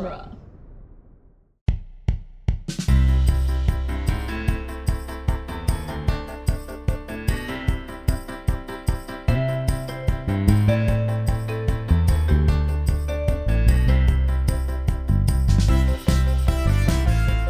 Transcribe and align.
genre. 0.00 0.30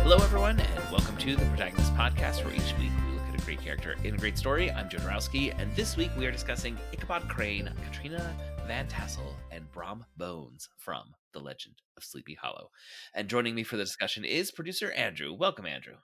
Hello, 0.02 0.16
everyone, 0.16 0.58
and 0.58 0.90
welcome 0.90 1.16
to 1.18 1.36
the 1.36 1.44
Protagonist 1.46 1.94
Podcast, 1.94 2.44
where 2.44 2.52
each 2.54 2.62
week 2.78 2.90
we 3.06 3.12
look 3.14 3.22
at 3.32 3.40
a 3.40 3.44
great 3.44 3.60
character 3.60 3.94
in 4.02 4.14
a 4.14 4.18
great 4.18 4.36
story. 4.36 4.72
I'm 4.72 4.88
Joe 4.88 4.98
Dorowski, 4.98 5.56
and 5.56 5.74
this 5.76 5.96
week 5.96 6.10
we 6.18 6.26
are 6.26 6.32
discussing 6.32 6.76
Ichabod 6.92 7.28
Crane, 7.28 7.70
Katrina 7.84 8.34
Van 8.66 8.88
Tassel, 8.88 9.36
and 9.52 9.70
Brom 9.70 10.04
Bones 10.16 10.68
from 10.78 11.14
The 11.32 11.40
Legend 11.40 11.76
of 11.96 12.04
Sleepy 12.04 12.34
Hollow. 12.34 12.70
And 13.14 13.28
joining 13.28 13.54
me 13.54 13.62
for 13.62 13.76
the 13.76 13.84
discussion 13.84 14.24
is 14.24 14.50
producer 14.50 14.90
Andrew. 14.92 15.32
Welcome, 15.32 15.66
Andrew. 15.66 15.94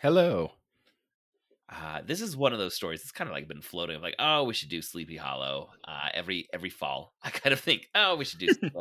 Hello. 0.00 0.52
Uh, 1.68 2.00
this 2.06 2.20
is 2.20 2.36
one 2.36 2.52
of 2.52 2.58
those 2.58 2.74
stories 2.74 3.00
that's 3.00 3.12
kind 3.12 3.28
of 3.28 3.34
like 3.34 3.48
been 3.48 3.62
floating 3.62 3.96
of 3.96 4.02
like, 4.02 4.16
oh, 4.18 4.44
we 4.44 4.52
should 4.52 4.68
do 4.68 4.82
Sleepy 4.82 5.16
Hollow 5.16 5.70
uh, 5.86 6.08
every 6.12 6.48
every 6.52 6.70
fall. 6.70 7.14
I 7.22 7.30
kind 7.30 7.52
of 7.52 7.60
think, 7.60 7.88
oh, 7.94 8.16
we 8.16 8.24
should 8.24 8.40
do 8.40 8.48
Sleepy 8.52 8.74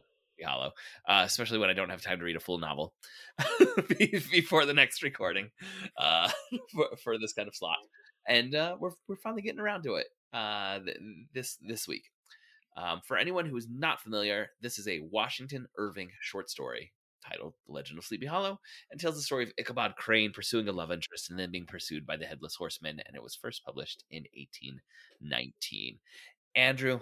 Hollow, 0.44 0.72
uh, 1.08 1.24
especially 1.26 1.60
when 1.60 1.70
I 1.70 1.73
don't 1.73 1.90
have 1.90 2.02
time 2.02 2.20
to 2.20 2.26
read 2.26 2.36
a 2.36 2.42
full 2.42 2.58
novel 2.58 2.94
before 3.98 4.66
the 4.66 4.73
next 4.73 5.04
recording 5.04 5.52
uh, 5.98 6.30
for, 6.73 6.88
for 7.04 7.18
this 7.18 7.34
kind 7.34 7.48
of 7.48 7.56
slot. 7.56 7.78
And 8.28 8.54
uh, 8.56 8.76
we're 8.80 8.92
we're 9.08 9.16
finally 9.16 9.42
getting 9.42 9.62
around 9.62 9.84
to 9.84 9.96
it 9.96 10.08
uh, 10.34 10.80
th- 10.80 10.98
this 11.34 11.58
this 11.62 11.88
week. 11.88 12.04
Um, 12.77 13.02
for 13.05 13.17
anyone 13.17 13.45
who 13.45 13.57
is 13.57 13.67
not 13.70 14.02
familiar, 14.02 14.49
this 14.61 14.80
is 14.80 14.88
a 14.88 15.02
Washington 15.11 15.67
Irving 15.77 16.09
short 16.21 16.49
story 16.49 16.94
titled 17.27 17.53
The 17.67 17.73
Legend 17.73 18.00
of 18.00 18.05
Sleepy 18.05 18.25
Hollow 18.25 18.59
and 18.89 19.00
tells 19.00 19.16
the 19.16 19.22
story 19.22 19.44
of 19.44 19.53
Ichabod 19.58 19.95
Crane 19.95 20.31
pursuing 20.31 20.67
a 20.67 20.72
love 20.72 20.91
interest 20.91 21.30
and 21.30 21.39
then 21.39 21.52
being 21.52 21.66
pursued 21.66 22.05
by 22.05 22.17
the 22.17 22.25
Headless 22.25 22.55
Horseman. 22.55 23.02
And 23.05 23.16
it 23.16 23.23
was 23.23 23.36
first 23.36 23.63
published 23.66 24.03
in 24.09 24.23
1819. 24.33 26.00
Andrew, 26.55 27.00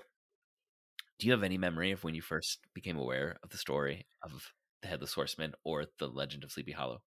do 1.20 1.28
you 1.28 1.32
have 1.34 1.44
any 1.44 1.58
memory 1.58 1.92
of 1.92 2.04
when 2.04 2.16
you 2.16 2.22
first 2.22 2.60
became 2.74 2.98
aware 2.98 3.38
of 3.44 3.50
the 3.50 3.58
story 3.58 4.06
of 4.24 4.52
the 4.82 4.88
Headless 4.88 5.14
Horseman 5.14 5.54
or 5.64 5.86
the 6.00 6.08
Legend 6.08 6.44
of 6.44 6.52
Sleepy 6.52 6.72
Hollow? 6.72 7.02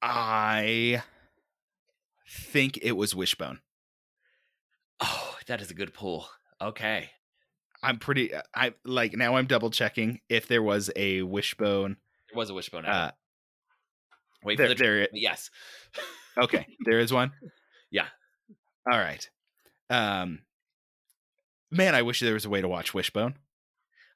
I 0.00 1.02
think 2.28 2.78
it 2.82 2.92
was 2.92 3.14
Wishbone. 3.14 3.60
Oh, 5.00 5.36
that 5.46 5.60
is 5.60 5.70
a 5.70 5.74
good 5.74 5.94
pull. 5.94 6.28
Okay. 6.60 7.10
I'm 7.82 7.98
pretty 7.98 8.32
I 8.54 8.74
like 8.84 9.12
now 9.14 9.36
I'm 9.36 9.46
double 9.46 9.70
checking 9.70 10.20
if 10.28 10.48
there 10.48 10.62
was 10.62 10.90
a 10.96 11.22
Wishbone. 11.22 11.96
There 12.30 12.38
was 12.38 12.50
a 12.50 12.54
wishbone. 12.54 12.84
Uh 12.84 12.88
Uh, 12.88 13.10
Wait 14.44 14.58
there, 14.58 14.68
for 14.68 14.74
the 14.74 14.82
there 14.82 15.08
yes. 15.12 15.50
okay, 16.40 16.66
there 16.84 16.98
is 16.98 17.12
one. 17.12 17.32
Yeah. 17.90 18.06
All 18.90 18.98
right. 18.98 19.28
Um 19.90 20.40
man, 21.70 21.94
I 21.94 22.02
wish 22.02 22.20
there 22.20 22.34
was 22.34 22.44
a 22.44 22.50
way 22.50 22.60
to 22.60 22.68
watch 22.68 22.94
Wishbone. 22.94 23.36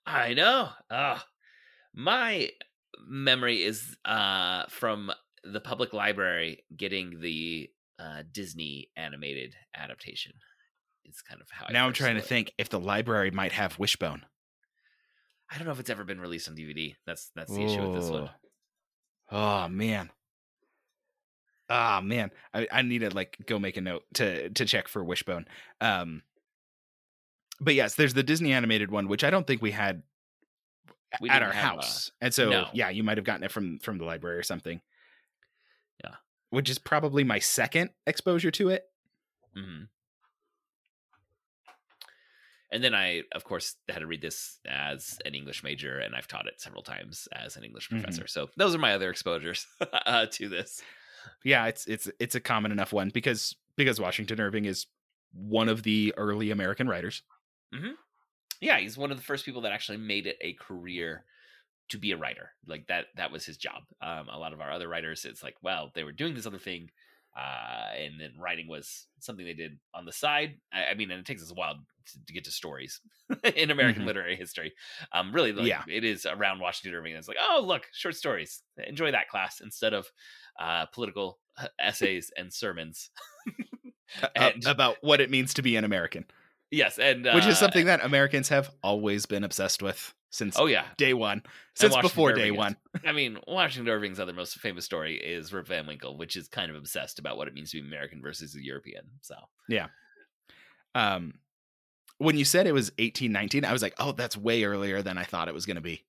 I 0.07 0.35
know. 0.35 0.71
Oh, 0.91 1.21
my 1.95 2.51
memory 3.07 3.63
is 3.63 3.97
uh, 4.05 4.65
from 4.69 5.13
the 5.45 5.61
public 5.61 5.93
library 5.93 6.65
getting 6.77 7.21
the 7.21 7.71
uh, 7.99 8.23
Disney 8.31 8.89
animated 8.97 9.55
adaptation. 9.75 10.33
Is 11.09 11.21
kind 11.23 11.41
of 11.41 11.49
how. 11.51 11.67
I 11.69 11.73
now 11.73 11.87
I'm 11.87 11.93
trying 11.93 12.15
to 12.15 12.21
it. 12.21 12.27
think 12.27 12.53
if 12.59 12.69
the 12.69 12.81
library 12.81 13.31
might 13.31 13.53
have 13.53 13.79
Wishbone. 13.79 14.25
I 15.51 15.57
don't 15.59 15.67
know 15.67 15.73
if 15.73 15.81
it's 15.81 15.91
ever 15.91 16.05
been 16.05 16.21
released 16.21 16.49
on 16.49 16.57
DVD. 16.57 16.95
That's 17.07 17.31
that's 17.35 17.53
the 17.53 17.63
issue 17.63 17.83
with 17.91 18.01
this 18.01 18.11
one. 18.11 18.31
Oh 19.31 19.69
man. 19.69 20.11
Ah 21.69 22.01
man. 22.03 22.31
I, 22.55 22.67
I 22.71 22.83
need 22.83 23.01
to 23.01 23.11
like 23.15 23.37
go 23.47 23.59
make 23.59 23.77
a 23.77 23.81
note 23.81 24.05
to 24.15 24.49
to 24.51 24.65
check 24.65 24.89
for 24.89 25.03
Wishbone. 25.05 25.47
Um 25.81 26.23
but 27.61 27.75
yes, 27.75 27.95
there's 27.95 28.15
the 28.15 28.23
Disney 28.23 28.53
animated 28.53 28.91
one, 28.91 29.09
which 29.09 29.23
I 29.25 29.31
don't 29.31 29.47
think 29.47 29.63
we 29.63 29.71
had 29.71 30.03
We 31.21 31.29
at 31.31 31.43
our 31.43 31.51
uh, 31.51 31.53
house. 31.53 32.11
and 32.21 32.33
so 32.35 32.49
no. 32.49 32.67
yeah, 32.73 32.89
you 32.91 33.03
might 33.03 33.19
have 33.19 33.25
gotten 33.27 33.45
it 33.45 33.53
from 33.53 33.79
from 33.81 33.99
the 33.99 34.05
library 34.05 34.39
or 34.39 34.43
something. 34.43 34.81
Yeah. 36.03 36.15
Which 36.51 36.71
is 36.71 36.79
probably 36.79 37.25
my 37.25 37.39
second 37.39 37.91
exposure 38.07 38.51
to 38.53 38.71
it. 38.71 38.85
mhm. 39.57 39.89
And 42.73 42.83
then 42.83 42.95
I, 42.95 43.23
of 43.35 43.45
course, 43.45 43.77
had 43.89 43.99
to 44.01 44.07
read 44.07 44.23
this 44.23 44.59
as 44.67 45.19
an 45.27 45.35
English 45.35 45.63
major, 45.63 45.99
and 45.99 46.15
I've 46.17 46.27
taught 46.27 46.47
it 46.47 46.61
several 46.61 46.83
times 46.83 47.29
as 47.33 47.57
an 47.57 47.65
English 47.65 47.89
Mhm. 47.91 48.01
professor. 48.01 48.27
So 48.27 48.49
those 48.57 48.75
are 48.75 48.79
my 48.79 48.95
other 48.95 49.11
exposures 49.11 49.67
uh, 50.07 50.27
to 50.33 50.49
this. 50.49 50.83
Yeah, 51.45 51.67
it's 51.67 51.87
it's 51.87 52.09
it's 52.19 52.35
a 52.35 52.41
common 52.41 52.73
enough 52.73 52.93
one 52.93 53.11
because 53.11 53.55
because 53.77 54.01
Washington 54.01 54.41
Irving 54.41 54.65
is 54.65 54.87
one 55.33 55.69
of 55.69 55.83
the 55.83 56.13
early 56.17 56.51
American 56.51 56.89
writers. 56.89 57.23
yeah 58.61 58.79
he's 58.79 58.97
one 58.99 59.11
of 59.11 59.17
the 59.17 59.23
first 59.25 59.45
people 59.45 59.63
that 59.63 59.73
actually 59.73 59.99
made 59.99 60.27
it 60.27 60.37
a 60.41 60.53
career 60.55 61.25
to 61.89 61.99
be 61.99 62.13
a 62.13 62.17
writer 62.17 62.51
like 62.67 62.87
that 62.87 63.07
that 63.17 63.33
was 63.33 63.45
his 63.45 63.57
job 63.57 63.83
um, 64.01 64.29
a 64.29 64.39
lot 64.39 64.53
of 64.53 64.61
our 64.61 64.71
other 64.71 64.89
writers 64.89 65.25
it's 65.25 65.43
like 65.43 65.57
well 65.63 65.91
they 65.95 66.05
were 66.05 66.13
doing 66.13 66.35
this 66.35 66.47
other 66.47 66.59
thing 66.59 66.91
uh, 67.37 67.95
and 67.99 68.21
then 68.21 68.33
writing 68.39 68.69
was 68.69 69.07
something 69.21 69.45
they 69.45 69.55
did 69.55 69.79
on 69.95 70.05
the 70.05 70.13
side. 70.13 70.59
I, 70.73 70.87
I 70.87 70.95
mean 70.95 71.11
and 71.11 71.21
it 71.21 71.27
takes 71.27 71.43
us 71.43 71.51
a 71.51 71.55
while 71.55 71.75
to, 71.75 72.25
to 72.27 72.33
get 72.33 72.45
to 72.45 72.51
stories 72.51 73.01
in 73.57 73.71
american 73.71 74.03
Mhm. 74.03 74.07
literary 74.07 74.37
history. 74.37 74.73
Um 75.13 75.33
really 75.33 75.53
like, 75.53 75.67
Yeah. 75.67 75.83
it 75.89 76.05
is 76.05 76.27
around 76.27 76.59
washington 76.61 76.99
irving 76.99 77.15
it's 77.15 77.29
like 77.29 77.37
oh 77.41 77.63
look 77.65 77.85
short 77.93 78.17
stories. 78.17 78.63
Enjoy 78.87 79.11
that 79.13 79.29
class 79.29 79.61
instead 79.61 79.95
of 79.95 80.07
uh, 80.61 80.87
political 80.87 81.39
uh, 81.57 81.69
essays 81.79 82.31
and 82.37 82.53
sermons. 82.53 83.11
And- 84.37 84.67
about 84.67 84.97
what 85.01 85.21
it 85.23 85.31
means 85.31 85.55
to 85.55 85.63
be 85.63 85.77
an 85.77 85.85
American, 85.85 86.27
yes 86.71 86.99
and 86.99 87.27
uh, 87.27 87.33
which 87.33 87.47
is 87.47 87.57
something 87.59 87.87
that 87.87 88.05
Americans 88.05 88.51
have 88.51 88.71
always 88.83 89.25
been 89.25 89.43
obsessed 89.45 89.83
with 89.83 90.13
since 90.33 90.59
oh 90.59 90.67
yeah 90.67 90.87
day 90.97 91.15
one, 91.15 91.43
since 91.75 91.97
before 91.99 92.33
day 92.33 92.43
Irving 92.43 92.55
is. 92.55 92.59
one. 92.59 92.77
I 93.07 93.13
mean, 93.13 93.39
Washington 93.47 93.93
Irving's 93.93 94.19
other 94.19 94.33
most 94.33 94.59
famous 94.59 94.85
story 94.85 95.17
is 95.17 95.53
Rip 95.53 95.69
Van 95.69 95.87
Winkle, 95.87 96.17
which 96.17 96.35
is 96.37 96.49
kind 96.49 96.71
of 96.71 96.77
obsessed 96.77 97.19
about 97.19 97.37
what 97.37 97.49
it 97.49 97.55
means 97.55 97.71
to 97.71 97.81
be 97.81 97.87
American 97.87 98.21
versus 98.21 98.57
a 98.57 98.65
European. 98.65 99.05
So, 99.21 99.37
yeah. 99.69 99.89
Um, 100.95 101.35
when 102.19 102.37
you 102.37 102.45
said 102.45 102.67
it 102.67 102.73
was 102.73 102.91
1819, 102.99 103.65
I 103.65 103.73
was 103.73 103.83
like, 103.83 103.95
oh, 103.99 104.13
that's 104.13 104.37
way 104.37 104.65
earlier 104.65 105.03
than 105.03 105.19
I 105.19 105.25
thought 105.25 105.49
it 105.49 105.55
was 105.55 105.67
going 105.67 105.77
to 105.77 105.81
be. 105.83 106.05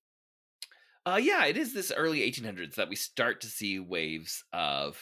uh, 1.05 1.19
yeah, 1.21 1.45
it 1.45 1.57
is 1.57 1.73
this 1.73 1.91
early 1.95 2.19
1800s 2.19 2.75
that 2.75 2.89
we 2.89 2.95
start 2.95 3.41
to 3.41 3.47
see 3.47 3.79
waves 3.79 4.43
of 4.53 4.97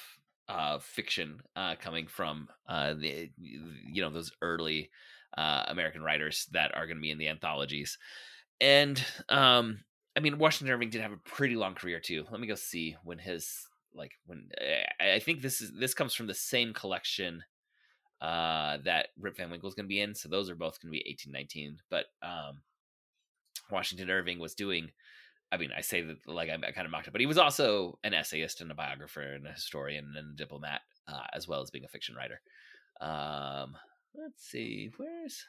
uh, 0.49 0.79
fiction 0.79 1.41
uh, 1.55 1.75
coming 1.79 2.07
from 2.07 2.49
uh, 2.67 2.93
the 2.93 3.29
you 3.37 4.01
know 4.01 4.09
those 4.09 4.31
early 4.41 4.89
uh, 5.37 5.63
American 5.67 6.01
writers 6.01 6.47
that 6.51 6.75
are 6.75 6.87
going 6.87 6.97
to 6.97 7.01
be 7.01 7.11
in 7.11 7.17
the 7.17 7.29
anthologies, 7.29 7.97
and 8.61 9.03
um, 9.27 9.79
I 10.15 10.21
mean 10.21 10.37
Washington 10.37 10.73
Irving 10.73 10.89
did 10.89 11.01
have 11.01 11.11
a 11.11 11.17
pretty 11.17 11.55
long 11.55 11.75
career 11.75 11.99
too. 11.99 12.25
Let 12.31 12.39
me 12.39 12.47
go 12.47 12.55
see 12.55 12.95
when 13.03 13.17
his 13.17 13.67
like 13.93 14.13
when 14.25 14.49
I 15.01 15.13
I 15.15 15.19
think 15.19 15.41
this 15.41 15.59
is 15.59 15.73
this 15.77 15.93
comes 15.93 16.13
from 16.13 16.27
the 16.27 16.33
same 16.33 16.73
collection 16.73 17.43
uh 18.21 18.77
that 18.85 19.07
Rip 19.19 19.35
Van 19.37 19.49
Winkle 19.49 19.67
is 19.67 19.75
going 19.75 19.85
to 19.85 19.93
be 19.93 19.99
in. 19.99 20.15
So 20.15 20.29
those 20.29 20.49
are 20.49 20.55
both 20.55 20.79
going 20.79 20.93
to 20.93 20.97
be 20.97 21.03
1819. 21.09 21.79
But 21.89 22.05
um 22.21 22.61
Washington 23.69 24.09
Irving 24.09 24.39
was 24.39 24.53
doing 24.53 24.91
I 25.51 25.57
mean, 25.57 25.71
I 25.75 25.81
say 25.81 26.01
that 26.01 26.27
like 26.27 26.49
I, 26.49 26.53
I 26.53 26.71
kind 26.71 26.85
of 26.85 26.91
mocked 26.91 27.07
it, 27.07 27.11
but 27.11 27.19
he 27.19 27.27
was 27.27 27.37
also 27.37 27.99
an 28.03 28.13
essayist 28.13 28.61
and 28.61 28.71
a 28.71 28.75
biographer 28.75 29.21
and 29.21 29.45
a 29.45 29.51
historian 29.51 30.13
and 30.15 30.33
a 30.33 30.35
diplomat, 30.35 30.81
uh, 31.09 31.25
as 31.33 31.45
well 31.45 31.61
as 31.61 31.69
being 31.69 31.83
a 31.83 31.89
fiction 31.89 32.15
writer. 32.15 32.39
Um, 33.01 33.75
let's 34.15 34.47
see, 34.47 34.91
where's 34.95 35.45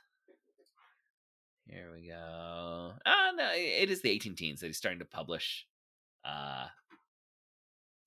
here 1.67 1.91
we 1.95 2.09
go. 2.09 2.93
Ah, 3.07 3.33
no, 3.37 3.51
it 3.55 3.91
is 3.91 4.03
the 4.03 4.11
18 4.11 4.35
teens 4.35 4.61
that 4.61 4.67
he's 4.67 4.77
starting 4.77 4.99
to 4.99 5.05
publish, 5.05 5.67
uh, 6.25 6.67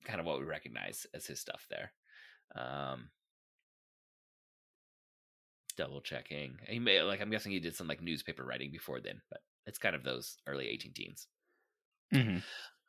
kind 0.04 0.20
of 0.20 0.26
what 0.26 0.38
we 0.38 0.44
recognize 0.44 1.06
as 1.14 1.26
his 1.26 1.40
stuff 1.40 1.66
there. 1.70 1.92
Um, 2.54 3.10
double 5.76 6.00
checking. 6.00 6.58
He 6.66 6.78
may 6.78 7.02
like 7.02 7.20
I'm 7.20 7.30
guessing 7.30 7.52
he 7.52 7.60
did 7.60 7.76
some 7.76 7.88
like 7.88 8.02
newspaper 8.02 8.44
writing 8.44 8.70
before 8.70 9.00
then, 9.00 9.20
but 9.30 9.40
it's 9.66 9.78
kind 9.78 9.94
of 9.94 10.04
those 10.04 10.36
early 10.46 10.68
18 10.68 10.92
teens. 10.92 11.26
Mm-hmm. 12.14 12.38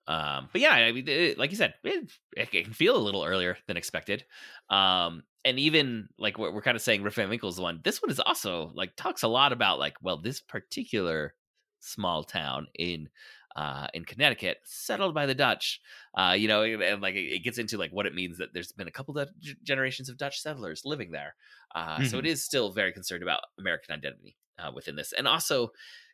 Um, 0.08 0.50
but 0.52 0.62
yeah, 0.62 0.72
I 0.72 0.92
mean, 0.92 1.08
it, 1.08 1.38
like 1.38 1.52
you 1.52 1.58
said, 1.58 1.74
it, 1.84 2.12
it 2.36 2.52
can 2.52 2.74
feel 2.74 2.96
a 2.96 3.00
little 3.04 3.24
earlier 3.24 3.58
than 3.68 3.78
expected. 3.78 4.24
Um, 4.70 5.24
and 5.44 5.60
even 5.60 6.08
like 6.18 6.38
what 6.38 6.54
we're 6.54 6.62
kind 6.62 6.76
of 6.76 6.82
saying, 6.82 7.04
Rip 7.04 7.14
Van 7.14 7.30
Winkle's 7.30 7.58
the 7.58 7.62
one. 7.62 7.82
This 7.84 8.02
one 8.02 8.12
is 8.12 8.20
also 8.20 8.72
like 8.74 8.96
talks 8.96 9.24
a 9.24 9.28
lot 9.28 9.52
about 9.52 9.80
like, 9.80 9.96
well, 10.02 10.18
this 10.18 10.42
particular 10.42 11.34
small 11.80 12.24
town 12.24 12.68
in 12.78 13.10
uh, 13.56 13.88
in 13.94 14.06
Connecticut, 14.06 14.58
settled 14.66 15.16
by 15.16 15.26
the 15.26 15.34
Dutch. 15.34 15.82
Uh, 16.16 16.36
you 16.38 16.48
know, 16.48 16.62
and, 16.62 16.82
and, 16.84 17.02
like 17.02 17.16
it, 17.16 17.34
it 17.34 17.44
gets 17.44 17.58
into 17.58 17.78
like 17.78 17.92
what 17.92 18.06
it 18.06 18.14
means 18.14 18.38
that 18.38 18.54
there's 18.54 18.72
been 18.72 18.88
a 18.88 18.92
couple 18.92 19.18
of 19.18 19.30
g- 19.40 19.56
generations 19.64 20.10
of 20.10 20.18
Dutch 20.18 20.40
settlers 20.42 20.84
living 20.86 21.12
there. 21.12 21.36
Uh, 21.74 22.04
So 22.04 22.20
it 22.20 22.26
is 22.26 22.44
still 22.44 22.72
very 22.72 22.94
concerned 22.94 23.24
about 23.24 23.42
American 23.58 23.96
identity 23.96 24.38
uh, 24.60 24.72
within 24.74 24.96
this, 24.96 25.12
and 25.12 25.28
also 25.28 25.72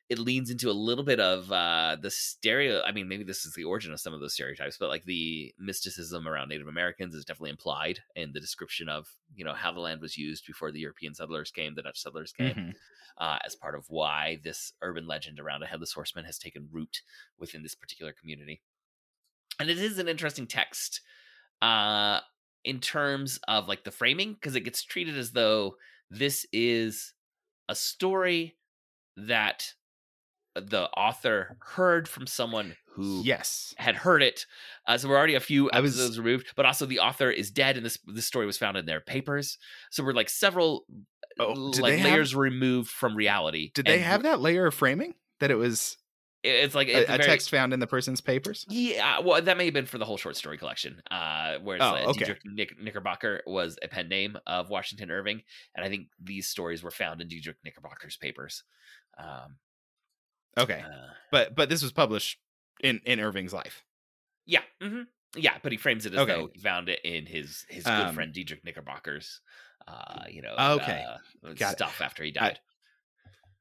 it 0.10 0.20
leans 0.20 0.50
into 0.50 0.70
a 0.70 0.74
little 0.74 1.04
bit 1.04 1.20
of 1.20 1.52
uh, 1.52 1.98
the 2.00 2.12
stereo. 2.12 2.82
I 2.86 2.92
mean, 2.92 3.08
maybe 3.08 3.24
this 3.24 3.46
is 3.46 3.54
the 3.54 3.64
origin 3.64 3.94
of 3.94 4.00
some 4.00 4.14
of 4.14 4.20
those 4.20 4.34
stereotypes, 4.34 4.78
but 4.78 4.90
like 4.90 5.06
the 5.06 5.54
mysticism 5.58 6.28
around 6.28 6.50
Native 6.50 6.68
Americans 6.68 7.16
is 7.16 7.26
definitely 7.26 7.52
implied 7.52 8.00
in 8.16 8.32
the 8.34 8.40
description 8.40 8.90
of 8.90 9.08
you 9.36 9.46
know 9.46 9.54
how 9.54 9.72
the 9.72 9.80
land 9.80 10.02
was 10.02 10.18
used 10.18 10.46
before 10.46 10.72
the 10.72 10.80
European 10.80 11.16
settlers 11.16 11.52
came, 11.52 11.74
the 11.76 11.82
Dutch 11.82 12.00
settlers 12.02 12.34
came, 12.34 12.54
Mhm. 12.56 12.74
uh, 13.18 13.40
as 13.46 13.56
part 13.56 13.76
of 13.76 13.86
why 13.90 14.40
this 14.44 14.74
urban 14.82 15.08
legend 15.08 15.40
around 15.40 15.64
a 15.64 15.68
headless 15.68 15.94
horseman 15.94 16.26
has 16.26 16.38
taken 16.38 16.70
root 16.72 17.02
within 17.40 17.64
this 17.64 17.76
particular 17.76 18.14
community. 18.14 18.62
And 19.60 19.70
it 19.70 19.78
is 19.80 20.00
an 20.00 20.08
interesting 20.08 20.48
text 20.48 21.02
uh, 21.62 22.20
in 22.64 22.80
terms 22.80 23.40
of 23.48 23.68
like 23.68 23.84
the 23.84 23.92
framing 23.92 24.34
because 24.34 24.56
it 24.56 24.62
gets 24.62 24.84
treated 24.84 25.18
as 25.18 25.32
though 25.32 25.78
this 26.10 26.46
is 26.52 27.14
a 27.70 27.76
story 27.76 28.58
that 29.16 29.74
the 30.56 30.90
author 30.92 31.58
heard 31.62 32.08
from 32.08 32.28
someone 32.28 32.76
who 32.94 33.22
Yes. 33.24 33.74
had 33.78 33.96
heard 33.96 34.22
it. 34.22 34.46
Uh, 34.88 34.98
so 34.98 35.10
we're 35.10 35.18
already 35.18 35.34
a 35.36 35.40
few 35.40 35.70
I 35.72 35.80
was- 35.80 35.96
episodes 35.98 36.20
removed, 36.20 36.54
but 36.56 36.66
also 36.66 36.86
the 36.86 37.00
author 37.00 37.32
is 37.32 37.50
dead, 37.52 37.76
and 37.78 37.86
this 37.86 37.98
this 38.06 38.28
story 38.28 38.46
was 38.46 38.58
found 38.58 38.78
in 38.78 38.86
their 38.86 39.02
papers. 39.02 39.58
So 39.92 40.04
we're 40.04 40.14
like 40.14 40.30
several 40.30 40.86
Oh, 41.40 41.54
like 41.54 41.94
they 41.94 41.98
have- 42.00 42.12
layers 42.12 42.36
removed 42.36 42.92
from 42.92 43.16
reality. 43.16 43.72
Did 43.74 43.86
they 43.88 44.00
have 44.00 44.22
that 44.24 44.40
layer 44.40 44.68
of 44.68 44.76
framing 44.76 45.16
that 45.40 45.50
it 45.50 45.56
was 45.56 45.98
It's 46.44 46.76
like 46.76 46.90
a, 46.90 47.04
a 47.04 47.08
very- 47.08 47.24
text 47.24 47.50
found 47.50 47.74
in 47.74 47.80
the 47.80 47.88
person's 47.88 48.22
papers? 48.22 48.66
Yeah, 48.70 49.20
well, 49.20 49.42
that 49.42 49.58
may 49.58 49.66
have 49.66 49.74
been 49.74 49.86
for 49.88 49.98
the 49.98 50.06
whole 50.06 50.18
short 50.18 50.36
story 50.36 50.58
collection. 50.60 51.02
Uh, 51.10 51.58
whereas 51.64 51.82
Oh, 51.82 51.96
uh, 51.96 52.10
okay. 52.12 52.36
Knick- 52.46 52.78
Knickerbocker 52.80 53.42
was 53.48 53.80
a 53.82 53.88
pen 53.88 54.10
name 54.10 54.38
of 54.46 54.70
Washington 54.70 55.10
Irving, 55.10 55.42
and 55.74 55.84
I 55.84 55.90
think 55.90 56.10
these 56.20 56.48
stories 56.48 56.84
were 56.84 56.92
found 56.92 57.22
in 57.22 57.30
Diedrich 57.30 57.58
Knickerbocker's 57.66 58.18
papers. 58.18 58.64
Um, 59.18 59.58
Okay, 60.58 60.86
uh, 60.86 61.14
but 61.32 61.56
but 61.56 61.70
this 61.70 61.82
was 61.82 61.92
published 61.92 62.40
in 62.82 63.02
in 63.06 63.20
Irving's 63.20 63.54
life. 63.54 63.84
yeah, 64.46 64.62
hmm 64.82 65.04
yeah, 65.36 65.58
but 65.64 65.72
he 65.72 65.78
frames 65.80 66.06
it 66.06 66.14
as 66.14 66.22
Okay. 66.22 66.34
though 66.36 66.50
he 66.54 66.60
found 66.60 66.90
it 66.90 67.00
in 67.04 67.26
his 67.26 67.66
his 67.68 67.90
good 67.90 68.08
Um, 68.10 68.16
friend 68.16 68.32
Diedrich 68.32 68.64
Knickerbocker's, 68.64 69.42
uh, 69.88 70.26
you 70.30 70.44
know, 70.44 70.54
Okay. 70.58 70.78
uh, 70.78 71.18
Got 71.58 71.74
it. 71.74 71.80
stuff 71.80 72.02
after 72.02 72.24
he 72.24 72.30
died. 72.32 72.60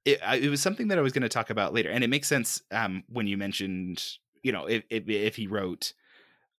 It, 0.04 0.20
I- 0.22 0.36
it 0.36 0.48
was 0.48 0.60
something 0.60 0.88
that 0.88 0.98
I 0.98 1.02
was 1.02 1.12
going 1.12 1.22
to 1.22 1.28
talk 1.28 1.50
about 1.50 1.72
later, 1.72 1.90
and 1.90 2.02
it 2.02 2.08
makes 2.10 2.28
sense 2.28 2.62
um, 2.72 3.04
when 3.08 3.26
you 3.26 3.36
mentioned, 3.36 4.04
you 4.42 4.50
know, 4.52 4.68
if 4.68 4.84
if, 4.90 5.08
if 5.08 5.36
he 5.36 5.46
wrote 5.46 5.92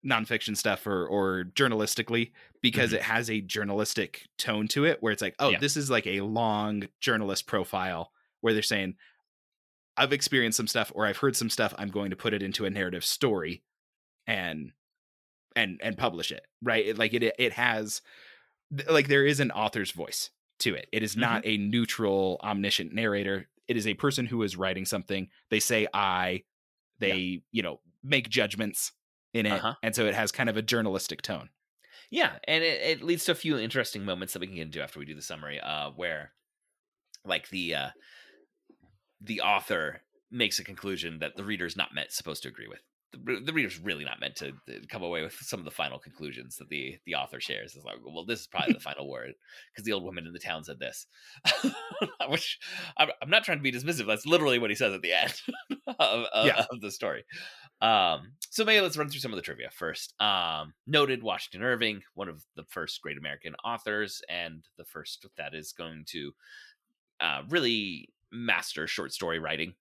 nonfiction 0.06 0.58
stuff 0.58 0.88
or 0.88 1.08
or 1.08 1.46
journalistically 1.56 2.32
because 2.62 2.92
Mhm. 2.92 2.98
it 2.98 3.02
has 3.04 3.30
a 3.30 3.42
journalistic 3.42 4.28
tone 4.38 4.68
to 4.68 4.86
it 4.86 4.98
where 5.02 5.14
it's 5.14 5.22
like 5.22 5.36
oh 5.40 5.52
Yeah. 5.52 5.60
this 5.60 5.78
is 5.78 5.90
like 5.90 6.08
a 6.08 6.22
long 6.22 6.84
journalist 7.02 7.48
profile 7.48 8.12
where 8.42 8.54
they're 8.54 8.64
saying 8.64 8.96
i've 9.98 10.14
experienced 10.14 10.58
some 10.58 10.68
stuff 10.68 10.92
or 10.96 11.06
i've 11.06 11.18
heard 11.18 11.36
some 11.36 11.50
stuff 11.50 11.74
i'm 11.78 11.90
going 11.90 12.10
to 12.10 12.16
put 12.16 12.34
it 12.34 12.42
into 12.44 12.66
a 12.66 12.70
narrative 12.70 13.04
story 13.06 13.64
and 14.28 14.72
and 15.56 15.80
and 15.84 15.98
publish 15.98 16.32
it 16.32 16.46
right? 16.62 16.86
It, 16.88 16.98
like 16.98 17.14
it 17.14 17.24
it 17.38 17.54
has 17.54 18.02
like 18.90 19.08
there 19.08 19.26
is 19.26 19.40
an 19.40 19.52
author's 19.52 19.92
voice 19.92 20.32
to 20.60 20.74
it. 20.74 20.88
It 20.92 21.04
is 21.04 21.16
not 21.18 21.46
a 21.46 21.58
neutral 21.58 22.40
omniscient 22.44 22.94
narrator. 22.94 23.50
It 23.68 23.78
is 23.78 23.86
a 23.86 23.94
person 23.94 24.26
who 24.26 24.42
is 24.44 24.56
writing 24.56 24.86
something. 24.86 25.28
They 25.50 25.60
say 25.60 25.88
i 25.94 26.44
they 27.00 27.44
you 27.52 27.62
know 27.62 27.82
make 28.04 28.30
judgments 28.30 28.94
in 29.34 29.46
it 29.46 29.52
Uh-huh. 29.52 29.76
and 29.84 29.94
so 29.96 30.06
it 30.06 30.16
has 30.16 30.32
kind 30.32 30.50
of 30.50 30.58
a 30.58 30.62
journalistic 30.62 31.22
tone. 31.22 31.50
Yeah, 32.10 32.34
and 32.48 32.64
it, 32.64 32.82
it 32.82 33.04
leads 33.04 33.26
to 33.26 33.32
a 33.32 33.36
few 33.36 33.58
interesting 33.58 34.06
moments 34.06 34.34
that 34.34 34.40
we 34.40 34.48
can 34.48 34.56
get 34.56 34.64
into 34.64 34.82
after 34.84 35.00
we 35.00 35.06
do 35.06 35.16
the 35.16 35.22
summary, 35.22 35.60
uh, 35.60 35.90
where 35.92 36.32
like 37.26 37.50
the 37.50 37.76
uh, 37.76 37.90
the 39.24 39.42
author 39.42 40.02
makes 40.32 40.60
a 40.60 40.64
conclusion 40.64 41.20
that 41.20 41.36
the 41.36 41.44
reader's 41.44 41.78
not 41.78 41.94
meant 41.94 42.12
supposed 42.12 42.44
to 42.44 42.50
agree 42.50 42.68
with. 42.68 42.80
The, 43.26 43.40
the 43.46 43.54
reader's 43.54 43.78
really 43.80 44.04
not 44.04 44.20
meant 44.20 44.36
to 44.38 44.48
uh, 44.48 44.74
come 44.90 45.04
away 45.04 45.22
with 45.22 45.34
some 45.34 45.60
of 45.60 45.66
the 45.66 45.72
final 45.72 46.00
conclusions 46.00 46.58
that 46.58 46.70
the 46.70 46.98
the 47.06 47.14
author 47.14 47.40
shares. 47.40 47.76
It's 47.76 47.86
like, 47.86 47.98
well, 48.04 48.26
this 48.26 48.40
is 48.42 48.48
probably 48.48 48.74
the 48.74 48.80
final 48.90 49.08
word 49.08 49.34
because 49.72 49.86
the 49.86 49.94
old 49.94 50.04
woman 50.04 50.26
in 50.26 50.34
the 50.34 50.40
town 50.40 50.64
said 50.64 50.80
this. 50.80 51.06
Which 52.30 52.58
I'm, 52.98 53.10
I'm 53.22 53.30
not 53.30 53.44
trying 53.44 53.60
to 53.60 53.64
be 53.64 53.72
dismissive. 53.72 54.08
That's 54.08 54.26
literally 54.26 54.58
what 54.58 54.72
he 54.72 54.76
says 54.76 54.94
at 54.94 55.04
the 55.04 55.14
end 55.14 55.34
of, 56.00 56.26
of, 56.34 56.48
Yeah. 56.48 56.66
of 56.72 56.82
the 56.82 56.90
story. 56.90 57.24
Um, 57.82 58.34
so 58.50 58.66
maybe 58.66 58.82
let's 58.82 58.98
run 58.98 59.10
through 59.10 59.20
some 59.20 59.32
of 59.32 59.36
the 59.36 59.42
trivia 59.44 59.70
first. 59.72 60.20
Um, 60.20 60.74
noted 60.88 61.22
Washington 61.22 61.62
Irving, 61.68 62.02
one 62.16 62.30
of 62.30 62.44
the 62.56 62.64
first 62.64 63.00
great 63.02 63.18
American 63.20 63.54
authors, 63.64 64.22
and 64.28 64.64
the 64.78 64.86
first 64.86 65.26
that 65.38 65.54
is 65.54 65.72
going 65.72 66.06
to 66.08 66.32
uh, 67.20 67.42
really 67.50 68.10
master 68.34 68.88
short 68.88 69.14
story 69.14 69.40
writing. 69.40 69.74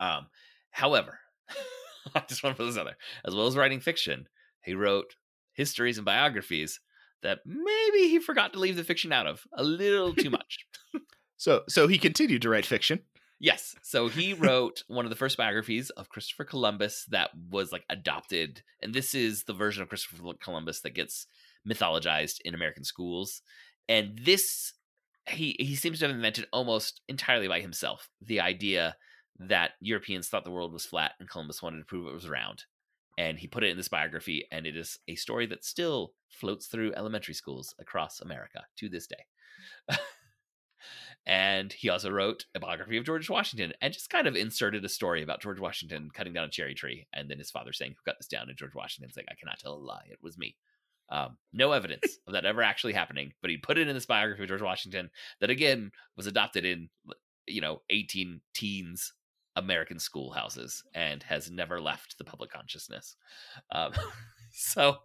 Um, 0.00 0.26
however, 0.70 1.18
I 2.14 2.22
just 2.28 2.42
want 2.42 2.56
to 2.56 2.62
put 2.62 2.68
this 2.68 2.78
out 2.78 2.84
there. 2.84 2.96
As 3.24 3.34
well 3.34 3.46
as 3.46 3.56
writing 3.56 3.80
fiction, 3.80 4.28
he 4.62 4.74
wrote 4.74 5.16
histories 5.52 5.98
and 5.98 6.04
biographies 6.04 6.80
that 7.22 7.40
maybe 7.44 8.08
he 8.08 8.20
forgot 8.20 8.52
to 8.52 8.60
leave 8.60 8.76
the 8.76 8.84
fiction 8.84 9.12
out 9.12 9.26
of 9.26 9.44
a 9.52 9.64
little 9.64 10.14
too 10.14 10.30
much. 10.30 10.66
so 11.36 11.62
so 11.68 11.88
he 11.88 11.98
continued 11.98 12.42
to 12.42 12.48
write 12.48 12.66
fiction 12.66 13.00
Yes. 13.40 13.76
So 13.82 14.08
he 14.08 14.34
wrote 14.34 14.82
one 14.88 15.06
of 15.06 15.10
the 15.10 15.16
first 15.16 15.36
biographies 15.36 15.90
of 15.90 16.08
Christopher 16.08 16.44
Columbus 16.44 17.06
that 17.10 17.30
was 17.50 17.72
like 17.72 17.84
adopted. 17.88 18.62
And 18.82 18.92
this 18.92 19.14
is 19.14 19.44
the 19.44 19.52
version 19.52 19.82
of 19.82 19.88
Christopher 19.88 20.34
Columbus 20.40 20.80
that 20.80 20.94
gets 20.94 21.26
mythologized 21.68 22.40
in 22.44 22.54
American 22.54 22.84
schools. 22.84 23.42
And 23.88 24.18
this 24.18 24.72
he 25.28 25.56
he 25.58 25.74
seems 25.74 25.98
to 25.98 26.06
have 26.06 26.14
invented 26.14 26.46
almost 26.52 27.00
entirely 27.08 27.48
by 27.48 27.60
himself. 27.60 28.08
The 28.20 28.40
idea 28.40 28.96
that 29.38 29.72
Europeans 29.80 30.28
thought 30.28 30.44
the 30.44 30.50
world 30.50 30.72
was 30.72 30.86
flat 30.86 31.12
and 31.20 31.28
Columbus 31.28 31.62
wanted 31.62 31.78
to 31.78 31.84
prove 31.84 32.08
it 32.08 32.14
was 32.14 32.28
round. 32.28 32.64
And 33.16 33.38
he 33.38 33.48
put 33.48 33.64
it 33.64 33.70
in 33.70 33.76
this 33.76 33.88
biography, 33.88 34.46
and 34.52 34.64
it 34.64 34.76
is 34.76 34.96
a 35.08 35.16
story 35.16 35.46
that 35.46 35.64
still 35.64 36.12
floats 36.28 36.66
through 36.66 36.94
elementary 36.94 37.34
schools 37.34 37.74
across 37.80 38.20
America 38.20 38.62
to 38.76 38.88
this 38.88 39.08
day. 39.08 39.26
And 41.28 41.70
he 41.74 41.90
also 41.90 42.10
wrote 42.10 42.46
a 42.54 42.60
biography 42.60 42.96
of 42.96 43.04
George 43.04 43.28
Washington 43.28 43.74
and 43.82 43.92
just 43.92 44.08
kind 44.08 44.26
of 44.26 44.34
inserted 44.34 44.82
a 44.82 44.88
story 44.88 45.22
about 45.22 45.42
George 45.42 45.60
Washington 45.60 46.08
cutting 46.12 46.32
down 46.32 46.44
a 46.44 46.50
cherry 46.50 46.74
tree. 46.74 47.06
And 47.12 47.30
then 47.30 47.38
his 47.38 47.50
father 47.50 47.74
saying, 47.74 47.92
Who 47.92 48.10
cut 48.10 48.16
this 48.18 48.28
down? 48.28 48.48
And 48.48 48.56
George 48.56 48.74
Washington's 48.74 49.14
saying, 49.14 49.26
I 49.30 49.34
cannot 49.34 49.58
tell 49.58 49.74
a 49.74 49.76
lie. 49.76 50.06
It 50.10 50.20
was 50.22 50.38
me. 50.38 50.56
Um, 51.10 51.38
no 51.52 51.72
evidence 51.72 52.18
of 52.26 52.34
that 52.34 52.44
ever 52.44 52.62
actually 52.62 52.92
happening, 52.92 53.32
but 53.40 53.50
he 53.50 53.56
put 53.56 53.78
it 53.78 53.88
in 53.88 53.94
this 53.94 54.06
biography 54.06 54.42
of 54.42 54.48
George 54.48 54.62
Washington 54.62 55.10
that 55.40 55.50
again 55.50 55.90
was 56.16 56.26
adopted 56.26 56.64
in, 56.64 56.90
you 57.46 57.60
know, 57.60 57.80
18 57.88 58.40
teens 58.54 59.12
American 59.58 59.98
schoolhouses 59.98 60.84
and 60.94 61.22
has 61.24 61.50
never 61.50 61.80
left 61.80 62.16
the 62.16 62.24
public 62.24 62.50
consciousness. 62.50 63.16
Um, 63.72 63.92
so, 64.52 64.98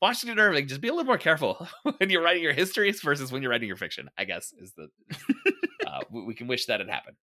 Washington 0.00 0.38
Irving, 0.38 0.66
just 0.66 0.80
be 0.80 0.88
a 0.88 0.92
little 0.92 1.04
more 1.04 1.18
careful 1.18 1.68
when 1.98 2.10
you're 2.10 2.22
writing 2.22 2.42
your 2.42 2.54
histories 2.54 3.00
versus 3.02 3.30
when 3.30 3.42
you're 3.42 3.50
writing 3.50 3.68
your 3.68 3.76
fiction. 3.76 4.08
I 4.16 4.24
guess 4.24 4.52
is 4.58 4.72
the 4.72 4.88
uh, 5.86 6.00
we, 6.10 6.34
can 6.34 6.48
wish 6.48 6.66
that 6.66 6.80
had 6.80 6.88
happened. 6.88 7.16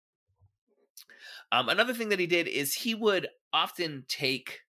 Um, 1.52 1.68
another 1.68 1.94
thing 1.94 2.08
that 2.10 2.18
he 2.18 2.26
did 2.26 2.48
is 2.48 2.74
he 2.74 2.94
would 2.94 3.28
often 3.52 4.04
take 4.08 4.60